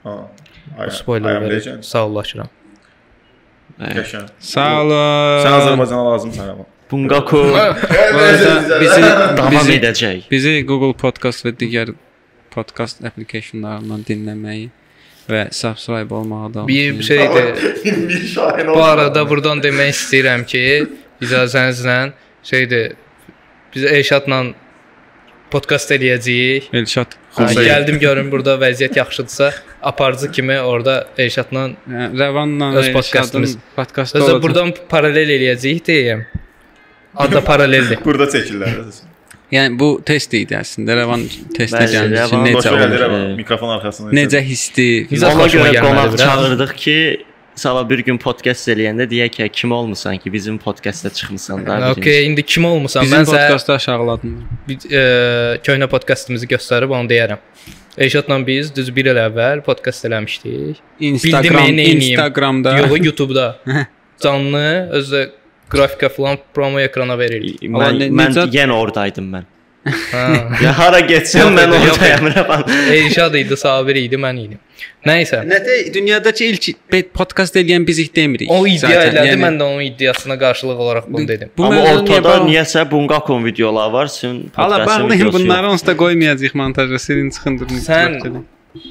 [0.03, 0.19] Ha.
[0.91, 1.83] Spoiler verir.
[1.83, 2.51] Sağollaşıram.
[3.79, 4.99] Sağ olun.
[5.43, 7.09] Sən Azərbaycana lazımsan amma.
[7.09, 9.03] Bungaku Bu arada bizi
[9.37, 10.23] davam edəcək.
[10.31, 11.95] bizi Google Podcast və digər
[12.55, 14.69] podcast applicationlarından dinləməyi
[15.31, 17.55] və subscribe olmağı da Bir şeydir.
[18.09, 20.63] bir şahin Bu arada burdan demək istəyirəm ki,
[21.23, 22.13] icazənizlə
[22.43, 22.93] şeydir.
[23.75, 24.43] Biz Elşadla
[25.51, 26.69] podkast eləyəcəyik.
[26.73, 27.65] Elşad Ha, Xulsay.
[27.65, 29.47] gəldim görüm burada vəziyyət yaxşıdırsa,
[29.83, 33.57] aparıcı kimi orada Elşadla Hə, Rəvanla Öz podkastımız.
[33.77, 34.43] podkastı özə olacaq.
[34.43, 36.27] buradan paralel eləyəcəyik deyim.
[37.17, 37.99] Adı paraleldir.
[38.05, 38.79] Burada çəkirlər.
[39.53, 40.95] Yəni bu test idi əslində.
[41.03, 41.27] Rəvan
[41.57, 43.27] testə gəlmiş Rəvan necə olur?
[43.37, 44.15] mikrofon arxasında.
[44.17, 44.89] necə hissi.
[45.11, 46.97] Bizə Ona görə qonaq çağırdıq ki,
[47.55, 51.91] sabah bir gün podkast eləyəndə deyək ki, kim olmusan ki, bizim podkastda çıxmısan da.
[51.91, 53.05] Okay, indi kim olmusan?
[53.05, 54.41] Bizim aşağıladın.
[54.69, 57.45] bir, e, köhnə podkastımızı göstərib onu deyərəm.
[57.99, 60.81] Elşadla biz düz 1 il əvvəl podkast eləmişdik.
[61.01, 61.79] Instagram.
[61.79, 62.79] Instagramda.
[62.79, 63.59] Yox, YouTube-da.
[64.23, 65.31] Canlı özü
[65.73, 67.63] qrafika falan promo ekrana veririk.
[67.63, 69.45] Mən, Amma ne- mən necə- yenə oradaydım mən.
[70.13, 70.21] Ha.
[70.63, 72.61] Ya hara getsəm mən oradayam Rəvan.
[72.97, 74.59] Elşad idi, Sabir idi, mən idim.
[75.07, 75.41] Nəysə.
[75.53, 76.69] Nədə dünyadakı ilk
[77.15, 78.51] podkast edən bizik demirik.
[78.51, 81.51] O iddia elədi, Yəni- mən də onun iddiasına qarşılıq olaraq bunu dedim.
[81.59, 85.73] Bu Amma ortada niyəsə Bungakon videoları var, sizin Hala podkastın bağlayın videosu bunları yox.
[85.73, 86.99] onsuz da qoymayacağıq montajda.
[86.99, 87.75] Sirin çıxın durun.
[87.91, 88.43] Sən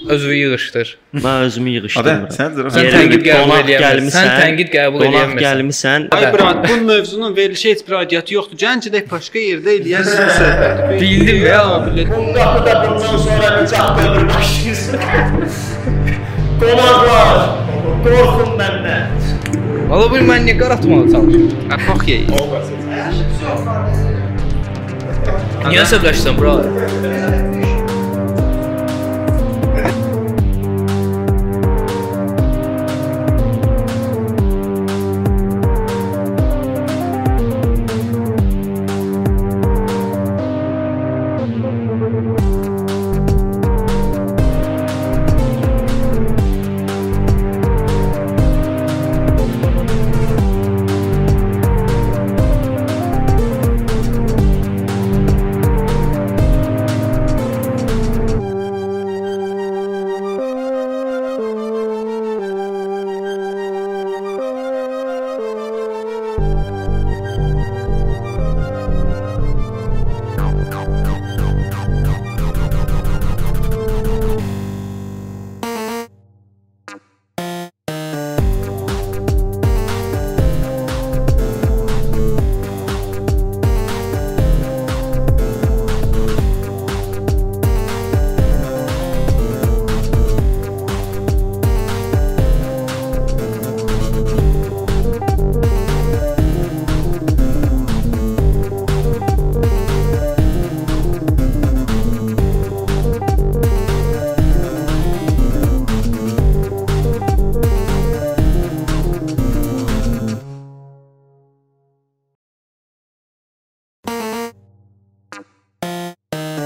[0.08, 0.98] özünü yığışdır.
[1.16, 2.28] Mən özümü yığışdırmıram.
[2.38, 5.42] sən Sən tənqid qəbul qonaq gəlmisən, Sən tənqid qəbul Qonaq eləyəmirsən.
[5.46, 6.08] gəlmisən.
[6.18, 8.58] Ay brat, bu mövzunun verilişi heç bir aidiyyatı yoxdur.
[8.66, 11.02] Gəncdə başqa yerdə eləyərsən söhbəti.
[11.02, 11.64] Bildim ya.
[12.12, 14.80] Bungakı da bundan sonra nicah dövr başlayır.
[16.62, 17.38] Qonaqlar,
[18.06, 19.06] qorxun məndən.
[19.90, 21.72] Valla bu mən niyə qaratmağa çalışıram?
[21.76, 22.28] Apaq yeyi.
[25.70, 26.54] Niyə əsəbləşsən bura?